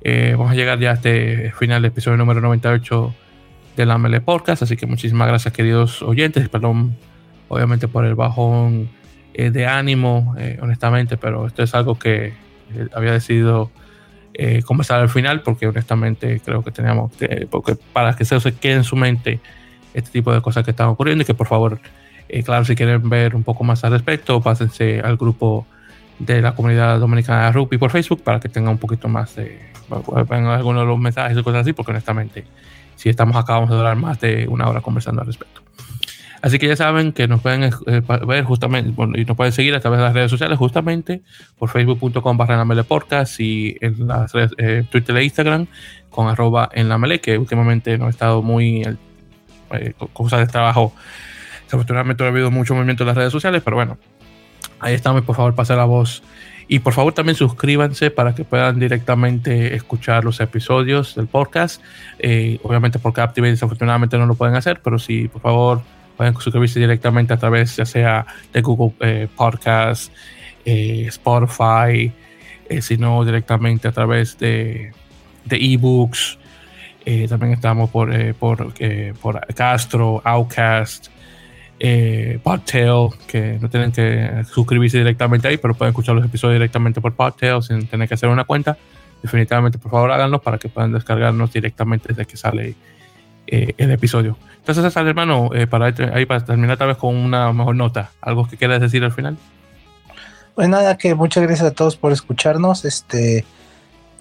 Eh, 0.01 0.35
vamos 0.37 0.51
a 0.51 0.55
llegar 0.55 0.77
ya 0.77 0.91
a 0.91 0.93
este 0.93 1.51
final 1.57 1.81
del 1.81 1.91
episodio 1.91 2.17
número 2.17 2.41
98 2.41 3.15
de 3.77 3.85
la 3.85 3.97
Mele 3.97 4.19
Podcast, 4.19 4.63
así 4.63 4.75
que 4.75 4.85
muchísimas 4.85 5.29
gracias 5.29 5.53
queridos 5.53 6.01
oyentes, 6.01 6.49
perdón 6.49 6.97
obviamente 7.47 7.87
por 7.87 8.05
el 8.05 8.15
bajón 8.15 8.89
eh, 9.33 9.49
de 9.49 9.65
ánimo, 9.65 10.35
eh, 10.37 10.59
honestamente, 10.61 11.15
pero 11.15 11.47
esto 11.47 11.63
es 11.63 11.73
algo 11.73 11.97
que 11.97 12.33
había 12.93 13.13
decidido 13.13 13.71
conversar 14.65 15.01
al 15.01 15.09
final 15.09 15.41
porque 15.41 15.67
honestamente 15.67 16.39
creo 16.39 16.63
que 16.63 16.71
teníamos 16.71 17.11
que, 17.11 17.45
porque 17.51 17.75
para 17.91 18.15
que 18.15 18.23
se 18.23 18.39
quede 18.53 18.75
en 18.75 18.83
su 18.85 18.95
mente 18.95 19.41
este 19.93 20.11
tipo 20.11 20.31
de 20.31 20.41
cosas 20.41 20.63
que 20.63 20.71
están 20.71 20.87
ocurriendo 20.87 21.23
y 21.23 21.25
que 21.25 21.33
por 21.33 21.47
favor, 21.47 21.81
claro, 22.45 22.63
si 22.63 22.73
quieren 22.73 23.09
ver 23.09 23.35
un 23.35 23.43
poco 23.43 23.65
más 23.65 23.83
al 23.83 23.91
respecto, 23.91 24.39
pásense 24.39 25.01
al 25.01 25.17
grupo 25.17 25.67
de 26.19 26.41
la 26.41 26.53
comunidad 26.53 26.99
dominicana 26.99 27.45
de 27.45 27.51
rugby 27.53 27.77
por 27.77 27.91
Facebook 27.91 28.21
para 28.23 28.39
que 28.39 28.49
tenga 28.49 28.69
un 28.69 28.77
poquito 28.77 29.07
más 29.07 29.35
de. 29.35 29.59
Vengan 30.29 30.47
algunos 30.47 30.83
de 30.83 30.87
los 30.87 30.99
mensajes 30.99 31.37
y 31.37 31.43
cosas 31.43 31.61
así, 31.61 31.73
porque 31.73 31.91
honestamente, 31.91 32.45
si 32.95 33.09
estamos 33.09 33.35
acá, 33.35 33.53
vamos 33.53 33.71
a 33.71 33.75
durar 33.75 33.95
más 33.95 34.19
de 34.19 34.47
una 34.47 34.67
hora 34.67 34.81
conversando 34.81 35.21
al 35.21 35.27
respecto. 35.27 35.61
Así 36.41 36.57
que 36.57 36.67
ya 36.67 36.75
saben 36.75 37.11
que 37.11 37.27
nos 37.27 37.41
pueden 37.41 37.63
eh, 37.63 38.01
ver 38.25 38.43
justamente, 38.45 38.91
bueno, 38.91 39.17
y 39.17 39.25
nos 39.25 39.35
pueden 39.35 39.51
seguir 39.51 39.75
a 39.75 39.79
través 39.81 39.99
de 39.99 40.05
las 40.05 40.13
redes 40.13 40.31
sociales, 40.31 40.57
justamente 40.57 41.21
por 41.57 41.69
facebook.com 41.69 42.37
barra 42.37 42.83
podcast 42.83 43.39
y 43.39 43.75
en 43.81 44.07
las 44.07 44.31
redes, 44.31 44.51
eh, 44.57 44.83
Twitter 44.89 45.17
e 45.17 45.23
Instagram 45.25 45.67
con 46.09 46.27
arroba 46.27 46.69
en 46.71 46.87
la 46.87 46.97
mele, 46.97 47.19
que 47.19 47.37
últimamente 47.37 47.97
no 47.97 48.07
he 48.07 48.09
estado 48.09 48.41
muy 48.41 48.83
eh, 49.71 49.93
con 49.97 50.07
cosas 50.09 50.39
de 50.39 50.47
trabajo. 50.47 50.93
Desafortunadamente 51.65 52.23
no 52.23 52.27
ha 52.29 52.31
habido 52.31 52.51
mucho 52.51 52.73
movimiento 52.73 53.03
en 53.03 53.07
las 53.07 53.17
redes 53.17 53.33
sociales, 53.33 53.61
pero 53.63 53.75
bueno, 53.75 53.97
Ahí 54.79 54.93
estamos, 54.93 55.23
por 55.23 55.35
favor, 55.35 55.55
pase 55.55 55.75
la 55.75 55.85
voz. 55.85 56.23
Y 56.71 56.79
por 56.79 56.93
favor 56.93 57.13
también 57.13 57.35
suscríbanse 57.35 58.11
para 58.11 58.35
que 58.35 58.45
puedan 58.45 58.79
directamente 58.79 59.75
escuchar 59.75 60.23
los 60.23 60.39
episodios 60.39 61.15
del 61.15 61.25
podcast. 61.25 61.81
Eh, 62.19 62.59
obviamente 62.61 62.99
por 62.99 63.11
Captivate 63.11 63.49
desafortunadamente 63.49 64.19
no 64.19 64.27
lo 64.27 64.35
pueden 64.35 64.55
hacer, 64.55 64.79
pero 64.83 64.99
si 64.99 65.27
por 65.27 65.41
favor 65.41 65.81
pueden 66.15 66.35
suscribirse 66.35 66.79
directamente 66.79 67.33
a 67.33 67.37
través 67.37 67.75
ya 67.75 67.85
sea 67.85 68.27
de 68.53 68.61
Google 68.61 68.93
eh, 68.99 69.27
Podcast, 69.35 70.13
eh, 70.63 71.05
Spotify, 71.07 72.13
si 72.81 72.97
no 72.97 73.25
directamente 73.25 73.87
a 73.87 73.91
través 73.91 74.37
de, 74.37 74.93
de 75.45 75.73
ebooks. 75.73 76.37
también 77.27 77.53
estamos 77.53 77.89
por, 77.89 78.11
por, 78.35 78.73
por 79.19 79.55
Castro, 79.55 80.21
Outcast, 80.23 81.07
eh, 81.79 82.39
Podtail, 82.43 83.09
que 83.27 83.57
no 83.61 83.69
tienen 83.69 83.91
que 83.91 84.43
suscribirse 84.51 84.97
directamente 84.97 85.47
ahí, 85.47 85.57
pero 85.57 85.73
pueden 85.73 85.91
escuchar 85.91 86.15
los 86.15 86.25
episodios 86.25 86.55
directamente 86.55 86.99
por 86.99 87.13
Podtail 87.13 87.63
sin 87.63 87.87
tener 87.87 88.07
que 88.07 88.15
hacer 88.15 88.29
una 88.29 88.43
cuenta. 88.43 88.77
Definitivamente, 89.21 89.77
por 89.77 89.91
favor, 89.91 90.11
háganlo 90.11 90.41
para 90.41 90.57
que 90.57 90.69
puedan 90.69 90.91
descargarnos 90.91 91.51
directamente 91.51 92.09
desde 92.09 92.25
que 92.25 92.37
sale 92.37 92.75
eh, 93.47 93.73
el 93.77 93.91
episodio. 93.91 94.37
Entonces, 94.57 94.93
sale, 94.93 95.09
hermano, 95.09 95.49
eh, 95.53 95.67
para, 95.67 95.93
ahí, 96.13 96.25
para 96.25 96.43
terminar 96.43 96.77
tal 96.77 96.89
vez 96.89 96.97
con 96.97 97.15
una 97.15 97.51
mejor 97.53 97.75
nota, 97.75 98.11
¿algo 98.21 98.47
que 98.47 98.57
quieras 98.57 98.81
decir 98.81 99.03
al 99.03 99.11
final? 99.11 99.37
Pues 100.55 100.67
nada, 100.67 100.97
que 100.97 101.15
muchas 101.15 101.43
gracias 101.43 101.67
a 101.67 101.73
todos 101.73 101.95
por 101.95 102.11
escucharnos. 102.11 102.85
Este, 102.85 103.45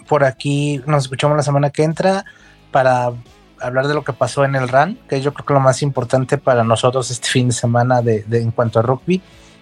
por 0.06 0.24
aquí 0.24 0.80
nos 0.86 1.04
escuchamos 1.04 1.36
la 1.36 1.42
semana 1.42 1.70
que 1.70 1.82
entra 1.82 2.24
para 2.70 3.12
hablar 3.60 3.88
de 3.88 3.94
lo 3.94 4.04
que 4.04 4.12
pasó 4.12 4.44
en 4.44 4.54
el 4.54 4.68
RAN, 4.68 4.98
que 5.08 5.20
yo 5.20 5.32
creo 5.32 5.46
que 5.46 5.54
lo 5.54 5.60
más 5.60 5.82
importante 5.82 6.38
para 6.38 6.64
nosotros 6.64 7.10
este 7.10 7.28
fin 7.32 7.48
de 7.48 7.54
semana 7.54 8.02
de, 8.02 8.24
en 8.30 8.50
cuanto 8.50 8.78
a 8.78 8.82
rugby. 8.82 9.20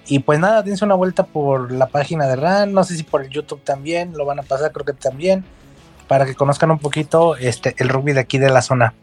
Y 0.09 0.21
pues 0.21 0.39
nada, 0.39 0.63
dense 0.63 0.85
una 0.85 0.95
vuelta 0.95 1.25
por 1.25 1.73
la 1.73 1.89
página 1.89 2.27
de 2.27 2.37
RAN, 2.37 2.73
no 2.73 2.85
sé 2.85 2.97
si 2.97 3.03
por 3.03 3.25
el 3.25 3.31
YouTube 3.31 3.63
también, 3.63 4.13
lo 4.17 4.25
van 4.25 4.39
a 4.39 4.43
pasar, 4.43 4.71
creo 4.71 4.87
que 4.87 4.93
también, 4.93 5.45
para 6.07 6.27
que 6.27 6.35
conozcan 6.35 6.71
un 6.71 6.79
poquito 6.79 7.37
este, 7.37 7.75
el 7.79 7.89
rugby 7.89 8.13
de 8.13 8.21
aquí 8.21 8.39
de 8.39 8.51
la 8.51 8.63
zona. 8.63 8.95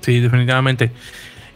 Sí, 0.00 0.20
definitivamente. 0.20 0.90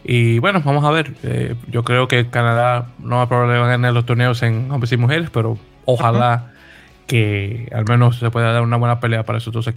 Y 0.03 0.39
bueno, 0.39 0.61
vamos 0.63 0.83
a 0.83 0.91
ver. 0.91 1.13
Eh, 1.23 1.55
yo 1.67 1.83
creo 1.83 2.07
que 2.07 2.29
Canadá 2.29 2.87
no 2.99 3.17
va 3.17 3.23
a 3.23 3.29
problema 3.29 3.67
ganar 3.67 3.93
los 3.93 4.05
torneos 4.05 4.41
en 4.41 4.71
hombres 4.71 4.91
y 4.91 4.97
mujeres, 4.97 5.29
pero 5.31 5.57
ojalá 5.85 6.51
que 7.07 7.69
al 7.73 7.85
menos 7.85 8.19
se 8.19 8.29
pueda 8.31 8.51
dar 8.51 8.61
una 8.61 8.77
buena 8.77 8.99
pelea 8.99 9.23
para 9.23 9.37
esos 9.37 9.53
dos, 9.53 9.69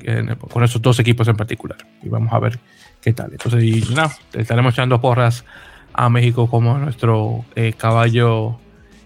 con 0.51 0.65
esos 0.65 0.81
dos 0.81 0.99
equipos 1.01 1.27
en 1.29 1.37
particular. 1.37 1.79
Y 2.03 2.09
vamos 2.09 2.33
a 2.33 2.39
ver 2.39 2.59
qué 3.01 3.13
tal. 3.13 3.33
Entonces, 3.33 3.63
y 3.63 3.95
nada, 3.95 4.13
estaremos 4.33 4.75
echando 4.75 5.01
porras 5.01 5.45
a 5.93 6.09
México 6.09 6.49
como 6.49 6.79
nuestro 6.79 7.45
eh, 7.55 7.73
caballo 7.77 8.59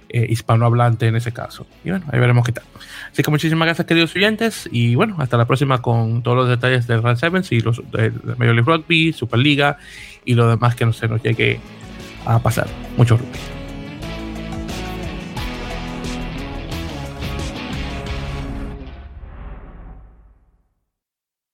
eh, 0.08 0.26
hispanohablante 0.28 1.06
en 1.06 1.16
ese 1.16 1.32
caso. 1.32 1.66
Y 1.84 1.90
bueno, 1.90 2.06
ahí 2.10 2.18
veremos 2.18 2.44
qué 2.44 2.52
tal. 2.52 2.64
Así 3.12 3.22
que 3.22 3.30
muchísimas 3.30 3.66
gracias, 3.66 3.86
queridos 3.86 4.14
oyentes. 4.16 4.68
Y 4.72 4.94
bueno, 4.94 5.16
hasta 5.18 5.36
la 5.36 5.44
próxima 5.44 5.82
con 5.82 6.22
todos 6.22 6.36
los 6.36 6.48
detalles 6.48 6.86
del 6.86 7.02
Run 7.02 7.16
Sevens 7.16 7.52
y 7.52 7.60
los 7.60 7.82
de 7.92 8.10
Major 8.38 8.54
League 8.54 8.62
Rugby, 8.62 9.12
Superliga 9.12 9.76
y 10.24 10.34
lo 10.34 10.48
demás 10.48 10.74
que 10.74 10.86
no 10.86 10.92
se 10.92 11.08
nos 11.08 11.22
llegue 11.22 11.60
a 12.24 12.38
pasar. 12.38 12.66
Mucho. 12.96 13.18